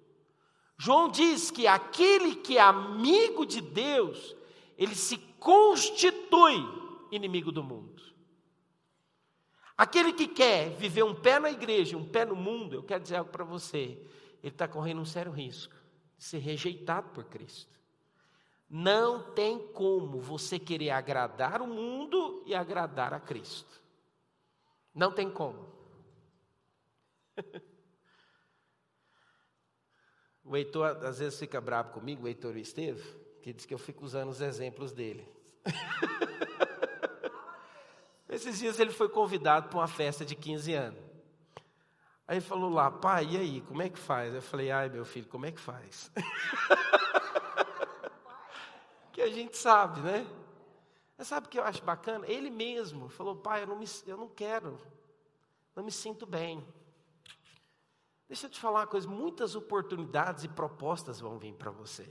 João 0.83 1.09
diz 1.09 1.51
que 1.51 1.67
aquele 1.67 2.33
que 2.33 2.57
é 2.57 2.61
amigo 2.61 3.45
de 3.45 3.61
Deus, 3.61 4.35
ele 4.75 4.95
se 4.95 5.15
constitui 5.39 6.55
inimigo 7.11 7.51
do 7.51 7.63
mundo. 7.63 8.01
Aquele 9.77 10.11
que 10.11 10.27
quer 10.27 10.71
viver 10.71 11.03
um 11.03 11.13
pé 11.13 11.39
na 11.39 11.51
igreja, 11.51 11.95
um 11.95 12.03
pé 12.03 12.25
no 12.25 12.35
mundo, 12.35 12.73
eu 12.73 12.81
quero 12.81 13.03
dizer 13.03 13.17
algo 13.17 13.29
para 13.29 13.43
você, 13.43 14.03
ele 14.41 14.51
está 14.53 14.67
correndo 14.67 15.01
um 15.01 15.05
sério 15.05 15.31
risco 15.31 15.75
de 16.17 16.23
ser 16.23 16.39
rejeitado 16.39 17.09
por 17.09 17.25
Cristo. 17.25 17.79
Não 18.67 19.33
tem 19.33 19.59
como 19.73 20.19
você 20.19 20.57
querer 20.57 20.89
agradar 20.89 21.61
o 21.61 21.67
mundo 21.67 22.41
e 22.43 22.55
agradar 22.55 23.13
a 23.13 23.19
Cristo. 23.19 23.79
Não 24.95 25.11
tem 25.11 25.29
como. 25.29 25.63
O 30.51 30.57
Heitor 30.57 30.97
às 31.05 31.19
vezes 31.19 31.39
fica 31.39 31.61
bravo 31.61 31.93
comigo, 31.93 32.25
o 32.25 32.27
Heitor 32.27 32.57
Esteves, 32.57 33.05
que 33.41 33.53
diz 33.53 33.65
que 33.65 33.73
eu 33.73 33.77
fico 33.77 34.03
usando 34.03 34.27
os 34.27 34.41
exemplos 34.41 34.91
dele. 34.91 35.25
Esses 38.27 38.59
dias 38.59 38.77
ele 38.77 38.91
foi 38.91 39.07
convidado 39.07 39.69
para 39.69 39.79
uma 39.79 39.87
festa 39.87 40.25
de 40.25 40.35
15 40.35 40.73
anos. 40.73 40.99
Aí 42.27 42.41
falou 42.41 42.69
lá, 42.69 42.91
pai, 42.91 43.29
e 43.31 43.37
aí, 43.37 43.61
como 43.61 43.81
é 43.81 43.87
que 43.87 43.97
faz? 43.97 44.33
Eu 44.33 44.41
falei, 44.41 44.71
ai 44.71 44.89
meu 44.89 45.05
filho, 45.05 45.29
como 45.29 45.45
é 45.45 45.53
que 45.53 45.61
faz? 45.61 46.11
que 49.13 49.21
a 49.21 49.29
gente 49.29 49.55
sabe, 49.55 50.01
né? 50.01 50.27
Mas 51.17 51.29
sabe 51.29 51.47
o 51.47 51.49
que 51.49 51.59
eu 51.59 51.63
acho 51.63 51.81
bacana? 51.81 52.27
Ele 52.27 52.49
mesmo 52.49 53.07
falou, 53.07 53.37
pai, 53.37 53.63
eu 53.63 53.67
não, 53.67 53.77
me, 53.77 53.85
eu 54.05 54.17
não 54.17 54.27
quero, 54.27 54.77
não 55.73 55.81
me 55.81 55.93
sinto 55.93 56.25
bem. 56.25 56.61
Deixa 58.31 58.45
eu 58.45 58.49
te 58.49 58.59
falar 58.61 58.79
uma 58.79 58.87
coisa: 58.87 59.09
muitas 59.09 59.57
oportunidades 59.57 60.45
e 60.45 60.47
propostas 60.47 61.19
vão 61.19 61.37
vir 61.37 61.53
para 61.53 61.69
você. 61.69 62.09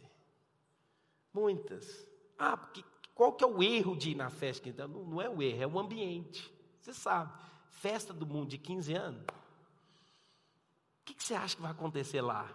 Muitas. 1.33 2.07
Ah, 2.39 2.59
porque 2.59 2.85
qual 3.15 3.33
que 3.33 3.43
é 3.43 3.47
o 3.47 3.63
erro 3.63 3.97
de 3.97 4.11
ir 4.11 4.15
na 4.15 4.29
festa? 4.29 4.69
Então, 4.69 4.87
não, 4.87 5.03
não 5.03 5.23
é 5.23 5.31
o 5.31 5.43
erro, 5.43 5.63
é 5.63 5.67
o 5.67 5.79
ambiente. 5.79 6.55
Você 6.79 6.93
sabe, 6.93 7.33
festa 7.71 8.13
do 8.13 8.27
mundo 8.27 8.51
de 8.51 8.59
15 8.59 8.93
anos. 8.93 9.23
O 9.23 11.05
que, 11.07 11.15
que 11.15 11.25
você 11.25 11.33
acha 11.33 11.57
que 11.57 11.63
vai 11.63 11.71
acontecer 11.71 12.21
lá? 12.21 12.47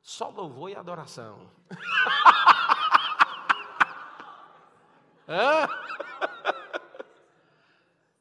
Só 0.00 0.30
louvor 0.30 0.70
e 0.70 0.74
adoração. 0.74 1.50
Hã? 5.28 5.68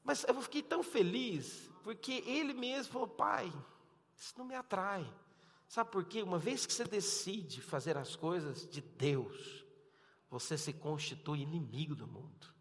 Mas 0.04 0.26
eu 0.26 0.42
fiquei 0.42 0.62
tão 0.62 0.84
feliz, 0.84 1.72
porque 1.82 2.22
ele 2.28 2.54
mesmo 2.54 2.92
falou, 2.92 3.08
pai, 3.08 3.50
isso 4.18 4.34
não 4.38 4.46
me 4.46 4.56
atrai. 4.56 5.12
Sabe 5.68 5.92
por 5.92 6.06
quê? 6.06 6.22
Uma 6.22 6.40
vez 6.40 6.66
que 6.66 6.74
você 6.74 6.86
decide 6.86 7.62
fazer 7.62 7.98
as 7.98 8.16
coisas 8.16 8.68
de 8.70 8.82
Deus, 8.82 9.66
você 10.30 10.58
se 10.58 10.74
constitui 10.74 11.42
inimigo 11.42 11.96
do 11.96 12.08
mundo. 12.08 12.54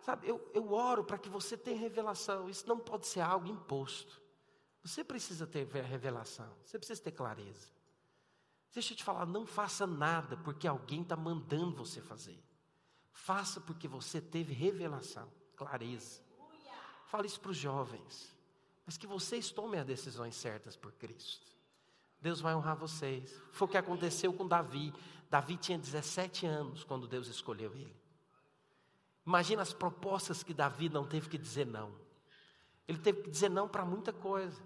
Sabe, 0.00 0.26
eu, 0.26 0.50
eu 0.54 0.72
oro 0.72 1.04
para 1.04 1.18
que 1.18 1.28
você 1.28 1.56
tenha 1.56 1.78
revelação. 1.78 2.48
Isso 2.48 2.66
não 2.66 2.78
pode 2.78 3.06
ser 3.06 3.20
algo 3.20 3.46
imposto. 3.46 4.22
Você 4.82 5.04
precisa 5.04 5.46
ter 5.46 5.66
revelação, 5.66 6.50
você 6.64 6.78
precisa 6.78 7.02
ter 7.02 7.12
clareza. 7.12 7.68
Deixa 8.72 8.92
eu 8.92 8.96
te 8.96 9.04
falar, 9.04 9.26
não 9.26 9.44
faça 9.44 9.86
nada 9.86 10.36
porque 10.38 10.66
alguém 10.66 11.02
está 11.02 11.16
mandando 11.16 11.76
você 11.76 12.00
fazer. 12.00 12.42
Faça 13.12 13.60
porque 13.60 13.88
você 13.88 14.20
teve 14.20 14.54
revelação, 14.54 15.30
clareza. 15.56 16.22
Fale 17.06 17.26
isso 17.26 17.40
para 17.40 17.50
os 17.50 17.56
jovens 17.56 18.37
mas 18.88 18.96
que 18.96 19.06
vocês 19.06 19.50
tomem 19.50 19.78
as 19.78 19.84
decisões 19.84 20.34
certas 20.34 20.74
por 20.74 20.92
Cristo. 20.92 21.46
Deus 22.22 22.40
vai 22.40 22.54
honrar 22.54 22.74
vocês. 22.74 23.38
Foi 23.52 23.68
o 23.68 23.70
que 23.70 23.76
aconteceu 23.76 24.32
com 24.32 24.48
Davi. 24.48 24.94
Davi 25.28 25.58
tinha 25.58 25.76
17 25.76 26.46
anos 26.46 26.84
quando 26.84 27.06
Deus 27.06 27.28
escolheu 27.28 27.74
ele. 27.74 27.94
Imagina 29.26 29.60
as 29.60 29.74
propostas 29.74 30.42
que 30.42 30.54
Davi 30.54 30.88
não 30.88 31.06
teve 31.06 31.28
que 31.28 31.36
dizer 31.36 31.66
não. 31.66 31.94
Ele 32.88 32.96
teve 32.96 33.24
que 33.24 33.30
dizer 33.30 33.50
não 33.50 33.68
para 33.68 33.84
muita 33.84 34.10
coisa. 34.10 34.58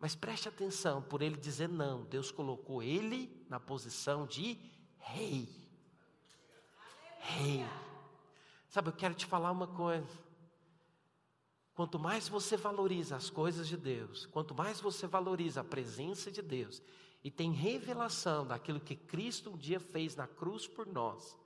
Mas 0.00 0.16
preste 0.16 0.48
atenção, 0.48 1.00
por 1.00 1.22
ele 1.22 1.36
dizer 1.36 1.68
não, 1.68 2.02
Deus 2.06 2.32
colocou 2.32 2.82
ele 2.82 3.46
na 3.48 3.60
posição 3.60 4.26
de 4.26 4.58
rei. 4.98 5.48
Rei. 7.20 7.64
Sabe, 8.68 8.88
eu 8.88 8.92
quero 8.92 9.14
te 9.14 9.24
falar 9.24 9.52
uma 9.52 9.68
coisa. 9.68 10.31
Quanto 11.74 11.98
mais 11.98 12.28
você 12.28 12.56
valoriza 12.56 13.16
as 13.16 13.30
coisas 13.30 13.66
de 13.66 13.76
Deus, 13.76 14.26
quanto 14.26 14.54
mais 14.54 14.80
você 14.80 15.06
valoriza 15.06 15.62
a 15.62 15.64
presença 15.64 16.30
de 16.30 16.42
Deus 16.42 16.82
e 17.24 17.30
tem 17.30 17.52
revelação 17.52 18.46
daquilo 18.46 18.80
que 18.80 18.94
Cristo 18.94 19.50
um 19.50 19.56
dia 19.56 19.80
fez 19.80 20.14
na 20.14 20.26
cruz 20.26 20.66
por 20.66 20.86
nós, 20.86 21.36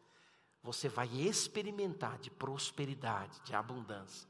você 0.63 0.89
vai 0.89 1.07
experimentar 1.21 2.19
de 2.19 2.31
prosperidade, 2.31 3.41
de 3.45 3.55
abundância. 3.55 4.29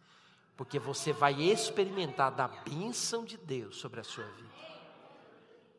porque 0.57 0.79
você 0.79 1.13
vai 1.13 1.43
experimentar 1.43 2.35
da 2.35 2.49
bênção 2.49 3.25
de 3.25 3.37
Deus 3.37 3.77
sobre 3.77 4.01
a 4.01 4.05
sua 4.05 4.25
vida. 4.25 4.55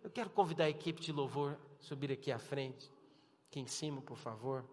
Eu 0.04 0.10
quero 0.12 0.30
convidar 0.30 0.66
a 0.66 0.70
equipe 0.70 1.02
de 1.02 1.12
louvor 1.12 1.58
subir 1.80 2.12
aqui 2.12 2.32
à 2.32 2.40
frente, 2.40 2.92
aqui 3.50 3.60
em 3.60 3.68
cima, 3.68 4.02
por 4.02 4.18
favor. 4.18 4.64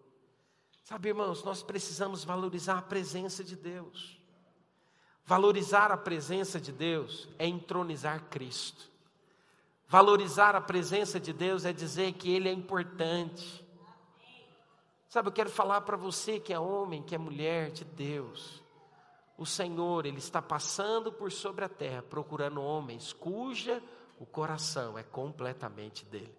Sabe, 0.82 1.09
irmãos, 1.09 1.42
nós 1.42 1.62
precisamos 1.62 2.22
valorizar 2.22 2.78
a 2.78 2.82
presença 2.82 3.42
de 3.42 3.57
Deus. 3.57 4.20
Valorizar 5.26 5.90
a 5.90 5.96
presença 5.96 6.60
de 6.60 6.70
Deus 6.70 7.28
é 7.38 7.46
entronizar 7.46 8.24
Cristo. 8.30 8.90
Valorizar 9.88 10.54
a 10.54 10.60
presença 10.60 11.18
de 11.18 11.32
Deus 11.32 11.64
é 11.64 11.72
dizer 11.72 12.12
que 12.12 12.30
Ele 12.30 12.48
é 12.48 12.52
importante. 12.52 13.64
Sabe, 15.08 15.28
eu 15.28 15.32
quero 15.32 15.50
falar 15.50 15.82
para 15.82 15.96
você 15.96 16.40
que 16.40 16.52
é 16.52 16.58
homem, 16.58 17.02
que 17.02 17.14
é 17.14 17.18
mulher 17.18 17.70
de 17.70 17.84
Deus. 17.84 18.62
O 19.38 19.46
Senhor, 19.46 20.04
Ele 20.04 20.18
está 20.18 20.42
passando 20.42 21.12
por 21.12 21.30
sobre 21.32 21.64
a 21.64 21.68
terra, 21.68 22.02
procurando 22.02 22.60
homens 22.60 23.12
cuja 23.12 23.82
o 24.18 24.26
coração 24.26 24.98
é 24.98 25.02
completamente 25.02 26.04
dele. 26.04 26.34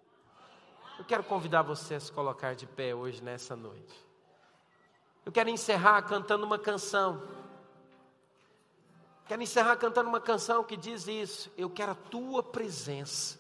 Eu 0.98 1.04
quero 1.04 1.24
convidar 1.24 1.62
você 1.62 1.96
a 1.96 2.00
se 2.00 2.12
colocar 2.12 2.56
de 2.56 2.66
pé 2.66 2.96
hoje, 2.96 3.22
nessa 3.22 3.56
noite. 3.56 4.06
Eu 5.26 5.32
quero 5.32 5.50
encerrar 5.50 6.02
cantando 6.04 6.46
uma 6.46 6.60
canção. 6.60 7.22
Quero 9.28 9.42
encerrar 9.42 9.76
cantando 9.78 10.08
uma 10.08 10.22
canção 10.22 10.64
que 10.64 10.78
diz 10.78 11.08
isso. 11.08 11.52
Eu 11.58 11.70
quero 11.70 11.94
a 11.94 11.96
tua 11.96 12.44
presença. 12.44 13.40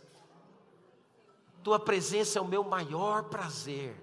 Tua 1.63 1.79
presença 1.79 2.39
é 2.39 2.41
o 2.41 2.47
meu 2.47 2.63
maior 2.63 3.23
prazer. 3.23 3.95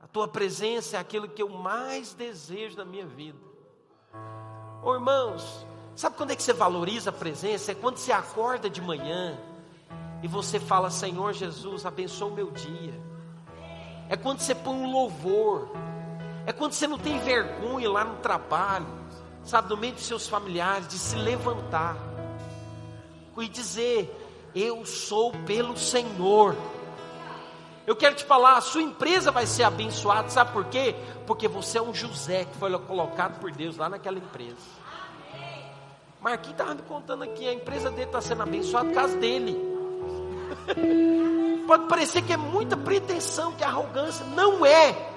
A 0.00 0.06
tua 0.06 0.28
presença 0.28 0.96
é 0.96 1.00
aquilo 1.00 1.28
que 1.28 1.42
eu 1.42 1.48
mais 1.48 2.12
desejo 2.12 2.76
na 2.76 2.84
minha 2.84 3.06
vida. 3.06 3.38
Oh, 4.82 4.94
irmãos, 4.94 5.66
sabe 5.94 6.16
quando 6.16 6.30
é 6.30 6.36
que 6.36 6.42
você 6.42 6.52
valoriza 6.52 7.10
a 7.10 7.12
presença? 7.12 7.72
É 7.72 7.74
quando 7.74 7.96
você 7.96 8.12
acorda 8.12 8.68
de 8.68 8.80
manhã 8.80 9.38
e 10.22 10.28
você 10.28 10.60
fala: 10.60 10.90
Senhor 10.90 11.32
Jesus, 11.32 11.84
abençoa 11.84 12.28
o 12.28 12.34
meu 12.34 12.50
dia. 12.50 12.94
É 14.08 14.16
quando 14.16 14.40
você 14.40 14.54
põe 14.54 14.74
um 14.74 14.92
louvor. 14.92 15.68
É 16.46 16.52
quando 16.52 16.72
você 16.72 16.86
não 16.86 16.98
tem 16.98 17.18
vergonha 17.18 17.90
lá 17.90 18.04
no 18.04 18.18
trabalho, 18.18 18.86
sabe, 19.46 19.70
no 19.70 19.76
meio 19.76 19.94
dos 19.94 20.04
seus 20.04 20.28
familiares, 20.28 20.88
de 20.88 20.98
se 20.98 21.16
levantar 21.16 21.96
e 23.38 23.48
dizer: 23.48 24.10
Eu 24.54 24.84
sou 24.84 25.32
pelo 25.46 25.76
Senhor. 25.76 26.56
Eu 27.86 27.94
quero 27.94 28.16
te 28.16 28.24
falar, 28.24 28.56
a 28.56 28.60
sua 28.60 28.82
empresa 28.82 29.30
vai 29.30 29.46
ser 29.46 29.62
abençoada, 29.62 30.28
sabe 30.28 30.52
por 30.52 30.64
quê? 30.64 30.96
Porque 31.24 31.46
você 31.46 31.78
é 31.78 31.82
um 31.82 31.94
José 31.94 32.44
que 32.44 32.56
foi 32.58 32.76
colocado 32.80 33.38
por 33.38 33.52
Deus 33.52 33.76
lá 33.76 33.88
naquela 33.88 34.18
empresa. 34.18 34.56
Marquinhos 36.20 36.58
estava 36.58 36.74
me 36.74 36.82
contando 36.82 37.22
aqui, 37.22 37.46
a 37.46 37.52
empresa 37.52 37.88
dele 37.90 38.06
está 38.06 38.20
sendo 38.20 38.42
abençoada 38.42 38.88
por 38.88 38.94
causa 38.94 39.16
dele. 39.16 39.56
Pode 41.68 41.86
parecer 41.86 42.22
que 42.22 42.32
é 42.32 42.36
muita 42.36 42.76
pretensão, 42.76 43.52
que 43.52 43.62
é 43.62 43.66
arrogância. 43.66 44.26
Não 44.26 44.66
é. 44.66 45.14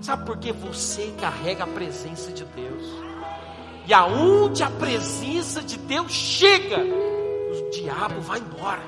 Sabe 0.00 0.24
por 0.24 0.38
quê? 0.38 0.52
Você 0.52 1.12
carrega 1.20 1.64
a 1.64 1.66
presença 1.66 2.30
de 2.30 2.44
Deus. 2.44 3.07
E 3.88 3.94
aonde 3.94 4.62
a 4.62 4.68
presença 4.68 5.62
de 5.62 5.78
Deus 5.78 6.12
chega, 6.12 6.76
o 6.76 7.70
diabo 7.70 8.20
vai 8.20 8.38
embora. 8.38 8.82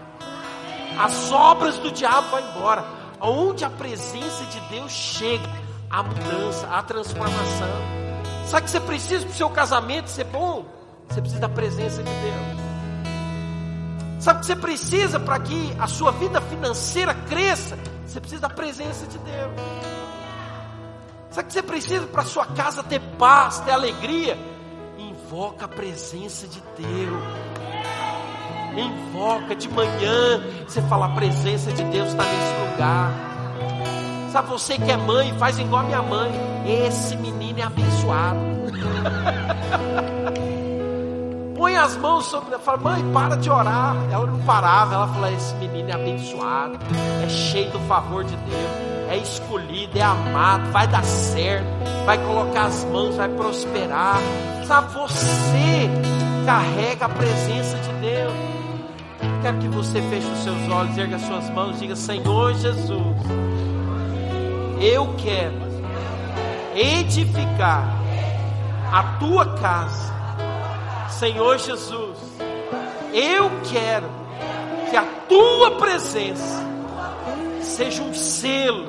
As 0.99 1.33
obras 1.33 1.79
do 1.79 1.91
diabo 1.91 2.29
vão 2.29 2.41
embora. 2.41 2.85
Onde 3.19 3.65
a 3.65 3.71
presença 3.71 4.45
de 4.45 4.61
Deus 4.69 4.93
chega, 4.93 5.49
a 5.89 6.03
mudança, 6.03 6.67
a 6.67 6.83
transformação. 6.83 7.69
Sabe 8.45 8.65
que 8.65 8.71
você 8.71 8.81
precisa 8.81 9.25
para 9.25 9.33
o 9.33 9.37
seu 9.37 9.49
casamento 9.49 10.11
ser 10.11 10.25
bom? 10.25 10.67
Você 11.09 11.23
precisa 11.23 11.41
da 11.41 11.49
presença 11.49 12.03
de 12.03 12.11
Deus. 12.11 12.61
Sabe 14.23 14.41
que 14.41 14.47
você 14.47 14.57
precisa 14.57 15.19
para 15.19 15.41
que 15.41 15.75
a 15.79 15.87
sua 15.87 16.13
vida 16.13 16.43
financeira 16.43 17.15
cresça? 17.15 17.79
Você 18.07 18.21
precisa 18.21 18.43
da 18.43 18.51
presença 18.51 19.07
de 19.07 19.17
Deus. 19.17 19.53
Sabe 21.31 21.49
que 21.49 21.55
você 21.55 21.63
precisa 21.63 22.07
para 22.07 22.23
sua 22.23 22.45
casa 22.45 22.83
ter 22.83 23.01
paz, 23.17 23.61
ter 23.61 23.71
alegria? 23.71 24.50
Invoca 25.31 25.67
a 25.67 25.69
presença 25.69 26.49
de 26.49 26.61
Deus. 26.77 27.23
Invoca 28.77 29.55
de 29.55 29.69
manhã. 29.69 30.43
Você 30.67 30.83
fala, 30.83 31.07
a 31.07 31.11
presença 31.11 31.71
de 31.71 31.85
Deus 31.85 32.09
está 32.09 32.25
nesse 32.25 32.73
lugar. 32.73 33.13
Sabe, 34.33 34.49
você 34.49 34.77
que 34.77 34.91
é 34.91 34.97
mãe, 34.97 35.33
faz 35.39 35.57
igual 35.57 35.83
a 35.83 35.85
minha 35.85 36.03
mãe. 36.03 36.33
Esse 36.67 37.15
menino 37.17 37.61
é 37.61 37.63
abençoado. 37.63 38.41
Põe 41.61 41.77
as 41.77 41.95
mãos 41.99 42.25
sobre 42.25 42.55
ela. 42.55 42.63
Fala, 42.63 42.79
mãe, 42.79 43.13
para 43.13 43.37
de 43.37 43.51
orar. 43.51 43.95
Ela 44.11 44.27
não 44.27 44.41
parava. 44.45 44.95
Ela 44.95 45.09
fala, 45.09 45.31
esse 45.31 45.55
menino 45.57 45.91
é 45.91 45.93
abençoado. 45.93 46.79
É 47.23 47.29
cheio 47.29 47.71
do 47.71 47.79
favor 47.81 48.25
de 48.25 48.35
Deus. 48.35 49.11
É 49.11 49.19
escolhido, 49.19 49.99
é 49.99 50.01
amado, 50.01 50.71
vai 50.71 50.87
dar 50.87 51.05
certo, 51.05 51.67
vai 52.07 52.17
colocar 52.17 52.67
as 52.67 52.83
mãos, 52.85 53.15
vai 53.17 53.29
prosperar. 53.29 54.17
Sabe, 54.67 54.91
você 54.95 55.91
carrega 56.47 57.05
a 57.05 57.09
presença 57.11 57.77
de 57.77 57.93
Deus. 58.01 58.33
Quero 59.43 59.59
que 59.59 59.69
você 59.69 60.01
feche 60.01 60.29
os 60.29 60.39
seus 60.39 60.69
olhos, 60.71 60.97
erga 60.97 61.17
as 61.17 61.23
suas 61.23 61.51
mãos 61.51 61.79
diga: 61.79 61.95
Senhor 61.95 62.55
Jesus, 62.55 63.17
eu 64.81 65.15
quero 65.19 65.57
edificar 66.75 67.85
a 68.91 69.03
tua 69.19 69.45
casa. 69.57 70.20
Senhor 71.21 71.59
Jesus, 71.59 72.17
eu 73.13 73.51
quero 73.71 74.09
que 74.89 74.97
a 74.97 75.05
tua 75.29 75.73
presença 75.73 76.65
seja 77.61 78.03
um 78.03 78.15
selo 78.15 78.89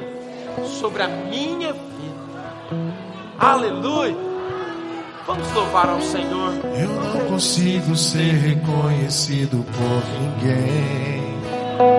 sobre 0.79 1.03
a 1.03 1.09
minha 1.09 1.73
vida. 1.73 2.95
Aleluia. 3.37 4.15
Vamos 5.27 5.51
louvar 5.51 5.89
ao 5.89 6.01
Senhor. 6.01 6.53
Eu 6.79 6.87
não 6.87 7.25
consigo 7.31 7.97
ser 7.97 8.31
reconhecido 8.31 9.65
por 9.65 10.01
ninguém. 10.21 11.37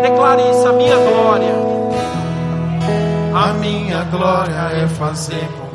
Declare 0.01 0.51
isso, 0.51 0.67
a 0.67 0.73
minha 0.73 0.97
glória. 0.97 1.55
A 3.35 3.53
minha 3.53 4.03
glória 4.05 4.83
é 4.83 4.89
fazer 4.89 5.47
com 5.59 5.72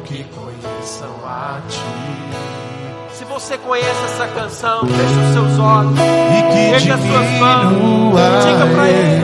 você 3.47 3.57
conhece 3.59 4.03
essa 4.03 4.27
canção, 4.27 4.81
feche 4.81 5.19
os 5.25 5.33
seus 5.33 5.59
olhos. 5.59 5.97
E 5.97 6.73
Ergue 6.73 6.91
as 6.91 6.99
suas 6.99 7.29
mãos. 7.39 8.13
Diga 8.43 8.67
para 8.75 8.89
Ele. 8.89 9.23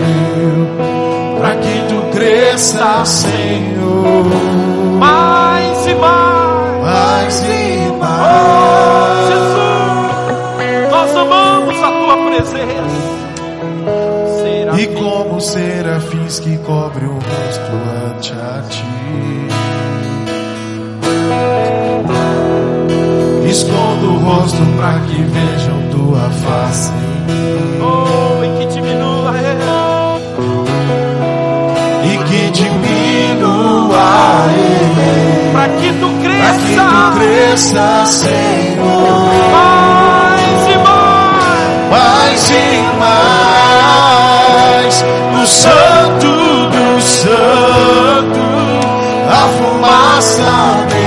Para 1.37 1.55
que 1.57 1.87
Tu 1.89 2.17
cresça, 2.17 3.03
Senhor. 3.03 4.23
Mais 4.97 5.87
e 5.87 5.95
mais. 5.95 6.83
Mais 6.83 7.43
e 7.43 7.89
Oh, 7.89 7.97
mais. 7.97 9.27
Jesus, 9.27 10.89
nós 10.89 11.15
amamos 11.17 11.83
a 11.83 11.91
tua 11.91 12.17
presença. 12.29 13.13
Será 14.41 14.79
E 14.79 14.87
como 14.87 15.41
serafins 15.41 16.39
que 16.39 16.57
cobre 16.59 17.05
o 17.07 17.15
rosto 17.15 17.73
ante 18.15 18.31
a 18.31 18.63
ti. 18.69 19.62
Escondo 23.53 24.15
o 24.15 24.17
rosto 24.17 24.65
para 24.77 24.99
que 25.01 25.21
vejam 25.21 25.77
tua 25.91 26.27
face. 26.43 26.91
Oh, 27.79 28.43
e 28.43 28.49
que 28.57 28.65
diminua 28.73 29.31
ele. 29.37 29.61
E 32.03 32.17
que 32.23 32.49
diminua 32.49 34.07
ele. 34.57 35.51
Para 35.53 35.69
que 35.69 35.93
tu 35.99 36.09
Para 36.09 36.53
que 36.55 36.65
cresça. 36.65 36.81
tu 36.81 37.15
cresça, 37.15 38.05
Senhor. 38.07 39.29
Mais 39.51 40.67
e 40.67 40.75
mais. 40.79 41.91
mais 41.91 42.49
e 42.49 42.81
mais 42.97 44.95
no 45.31 45.45
santo 45.45 46.27
do 46.71 47.01
santo 47.01 48.43
a 49.29 49.47
fumaça 49.57 50.51
me 50.91 51.03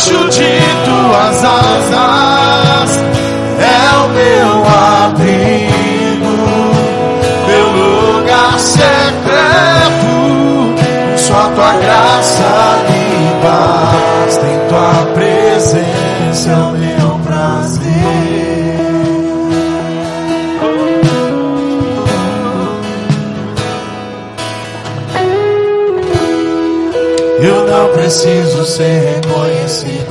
debaixo 0.00 0.28
de 0.30 0.50
tuas 0.84 1.44
asas 1.44 3.09
preciso 28.10 28.64
ser 28.64 29.22
reconhecido. 29.22 30.09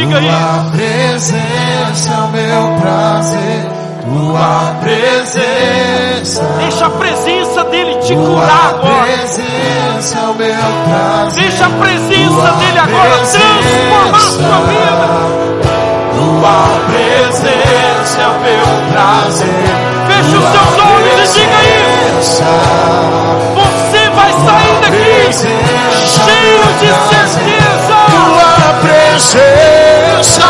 diga 0.00 0.18
aí. 0.18 0.26
Tua 0.26 0.70
presença 0.72 2.10
é 2.10 2.18
o 2.18 2.28
meu 2.28 2.80
prazer. 2.80 3.66
Tua 4.02 4.74
presença. 4.80 6.42
Deixa 6.58 6.86
a 6.86 6.90
presença 6.90 7.64
dele 7.64 7.94
te 7.96 8.14
Tua 8.14 8.26
curar 8.26 8.70
agora. 8.70 9.04
Presença 9.04 10.18
é 10.18 10.22
o 10.22 10.34
meu 10.34 10.56
prazer. 10.84 11.42
Deixa 11.42 11.66
a 11.66 11.70
presença 11.70 12.34
Tua 12.34 12.50
dele 12.52 12.78
agora 12.78 13.16
transformar 13.16 14.10
tua 14.10 14.20
sua 14.20 14.58
vida. 14.68 15.08
Tua 16.16 16.60
presença 16.86 18.20
é 18.20 18.26
o 18.26 18.40
meu 18.40 18.68
prazer. 18.92 19.90
Feche 20.06 20.36
os 20.36 20.44
seus 20.44 20.74
olhos 20.86 21.18
e 21.20 21.38
diga 21.38 21.60
isso. 22.20 22.42
Você 23.54 24.10
vai 24.10 24.32
sair 24.32 24.74
daqui 24.80 25.10
é 25.10 25.32
cheio 26.00 26.62
de 26.80 26.88
certeza. 27.08 27.69
presença. 28.80 30.42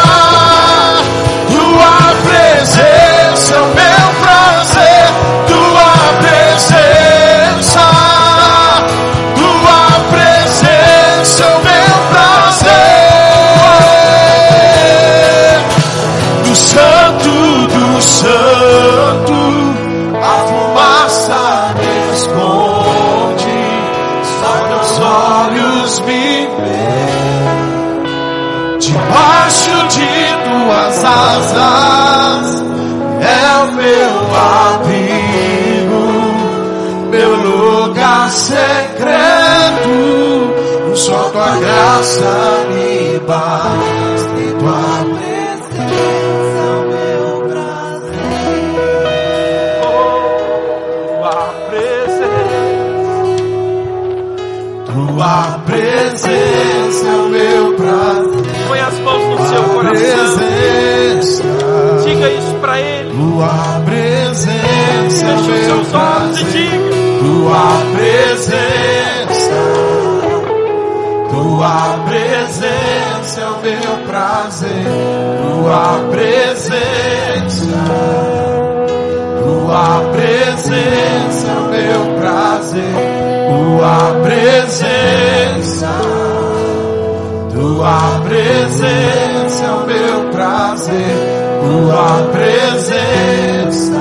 presença 88.71 89.65
é 89.65 89.71
o 89.71 89.87
meu 89.87 90.31
prazer, 90.31 91.17
tua 91.61 92.29
presença, 92.31 94.01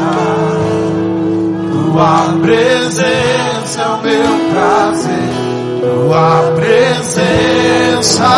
tua 1.71 2.35
presença 2.39 3.81
é 3.81 3.87
o 3.87 3.97
meu 4.03 4.29
prazer, 4.53 5.31
tua 5.81 6.53
presença, 6.55 8.29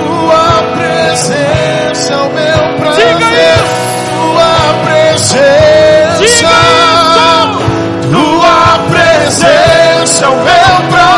tua 0.00 0.62
presença 0.76 2.12
é 2.12 2.16
o 2.16 2.18
meu 2.34 2.60
prazer, 2.78 3.14
Diga 3.14 3.30
isso. 3.30 3.74
tua 4.10 4.54
presença, 4.84 6.18
Diga 6.18 6.32
isso. 6.32 7.62
tua 8.10 8.58
presença 8.90 10.24
é 10.24 10.28
o 10.28 10.30
meu 10.34 10.88
prazer. 10.90 11.13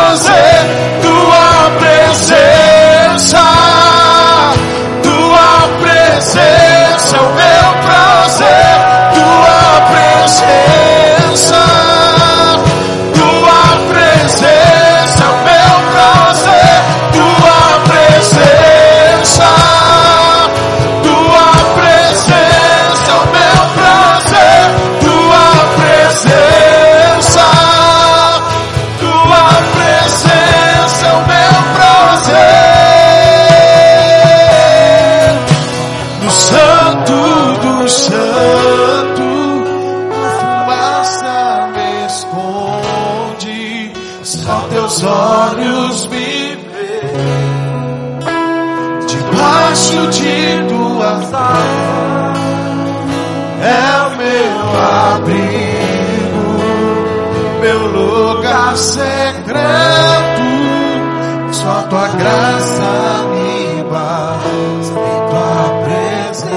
Tua 61.89 62.09
graça 62.09 63.23
me 63.31 63.83
basta, 63.85 65.01
em 65.01 65.21
tua 65.31 65.85
presença. 65.85 66.57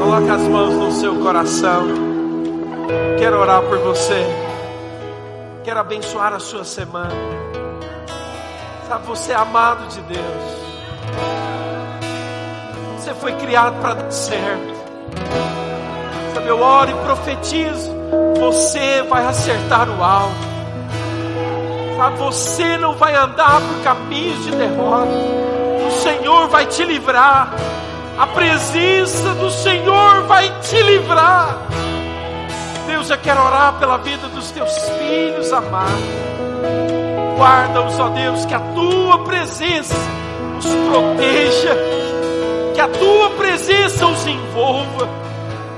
Coloque 0.00 0.30
as 0.30 0.42
mãos 0.48 0.74
no 0.74 0.92
seu 0.92 1.16
coração. 1.16 1.86
Quero 3.18 3.38
orar 3.38 3.62
por 3.62 3.78
você. 3.78 4.24
Quero 5.64 5.80
abençoar 5.80 6.32
a 6.32 6.38
sua 6.38 6.64
semana. 6.64 7.14
Sabe, 8.88 9.06
você 9.06 9.32
é 9.32 9.36
amado 9.36 9.88
de 9.88 10.00
Deus. 10.02 10.66
Você 12.98 13.14
foi 13.14 13.32
criado 13.32 13.80
para 13.80 13.94
dar 13.94 14.10
certo. 14.10 14.76
Sabe, 16.34 16.48
eu 16.48 16.60
oro 16.60 16.90
e 16.90 16.94
profetizo. 17.04 17.92
Você 18.38 19.02
vai 19.02 19.24
acertar 19.26 19.88
o 19.88 20.02
alvo. 20.02 20.55
Sabe, 21.96 22.16
você 22.18 22.76
não 22.76 22.94
vai 22.94 23.14
andar 23.14 23.60
por 23.60 23.82
caminhos 23.82 24.44
de 24.44 24.50
derrota. 24.50 25.10
O 25.86 25.90
Senhor 26.02 26.48
vai 26.48 26.66
te 26.66 26.84
livrar. 26.84 27.54
A 28.18 28.26
presença 28.26 29.34
do 29.34 29.50
Senhor 29.50 30.22
vai 30.24 30.48
te 30.60 30.80
livrar. 30.82 31.56
Deus, 32.86 33.10
eu 33.10 33.18
quero 33.18 33.42
orar 33.42 33.74
pela 33.78 33.96
vida 33.98 34.28
dos 34.28 34.50
teus 34.50 34.72
filhos 34.98 35.52
amados. 35.52 36.04
Guarda-os, 37.36 37.98
ó 37.98 38.08
Deus, 38.10 38.44
que 38.46 38.54
a 38.54 38.60
tua 38.60 39.24
presença 39.24 39.96
os 40.58 40.66
proteja, 40.66 41.76
que 42.74 42.80
a 42.80 42.88
tua 42.88 43.30
presença 43.30 44.06
os 44.06 44.26
envolva, 44.26 45.08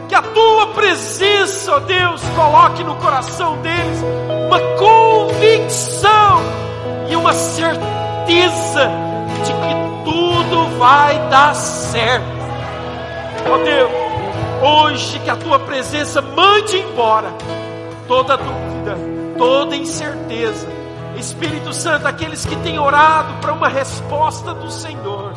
que 0.08 0.14
a 0.14 0.22
tua 0.22 0.68
presença, 0.68 1.76
ó 1.76 1.80
Deus, 1.80 2.22
coloque 2.34 2.82
no 2.82 2.96
coração 2.96 3.60
deles 3.60 4.02
uma 4.46 4.58
convicção 4.78 6.40
e 7.10 7.14
uma 7.14 7.32
certeza 7.34 8.90
de 9.44 9.52
que 9.52 10.10
tudo 10.10 10.78
vai 10.78 11.18
dar 11.28 11.54
certo. 11.54 12.26
Ó 13.50 13.58
Deus, 13.58 13.90
hoje 14.62 15.18
que 15.20 15.30
a 15.30 15.36
tua 15.36 15.58
presença 15.58 16.22
mande 16.22 16.78
embora 16.78 17.30
toda 18.06 18.36
dúvida, 18.36 18.96
toda 19.36 19.76
incerteza. 19.76 20.66
Espírito 21.18 21.72
Santo, 21.74 22.06
aqueles 22.06 22.46
que 22.46 22.56
têm 22.56 22.78
orado 22.78 23.34
para 23.40 23.52
uma 23.52 23.68
resposta 23.68 24.54
do 24.54 24.70
Senhor, 24.70 25.34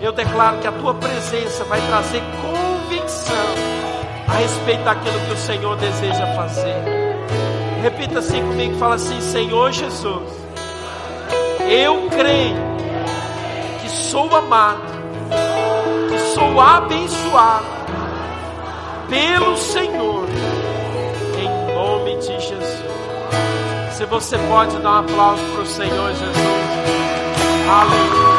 eu 0.00 0.12
declaro 0.12 0.58
que 0.58 0.68
a 0.68 0.72
tua 0.72 0.94
presença 0.94 1.64
vai 1.64 1.80
trazer 1.80 2.22
convicção 2.42 3.79
a 4.30 4.34
respeito 4.34 4.84
daquilo 4.84 5.18
que 5.26 5.32
o 5.32 5.36
Senhor 5.36 5.76
deseja 5.76 6.26
fazer. 6.34 6.76
Repita 7.82 8.20
assim 8.20 8.40
comigo, 8.40 8.76
fala 8.78 8.94
assim: 8.94 9.20
Senhor 9.20 9.72
Jesus, 9.72 10.22
eu 11.68 12.08
creio 12.10 12.56
que 13.80 13.88
sou 13.88 14.34
amado, 14.34 14.82
que 16.08 16.18
sou 16.34 16.60
abençoado 16.60 17.66
pelo 19.08 19.56
Senhor, 19.56 20.26
em 21.38 21.74
nome 21.74 22.16
de 22.18 22.40
Jesus. 22.40 22.90
Se 23.92 24.04
você 24.06 24.38
pode 24.38 24.78
dar 24.78 24.90
um 24.90 24.98
aplauso 25.00 25.42
para 25.52 25.62
o 25.62 25.66
Senhor 25.66 26.12
Jesus, 26.12 26.36
aleluia. 27.68 28.29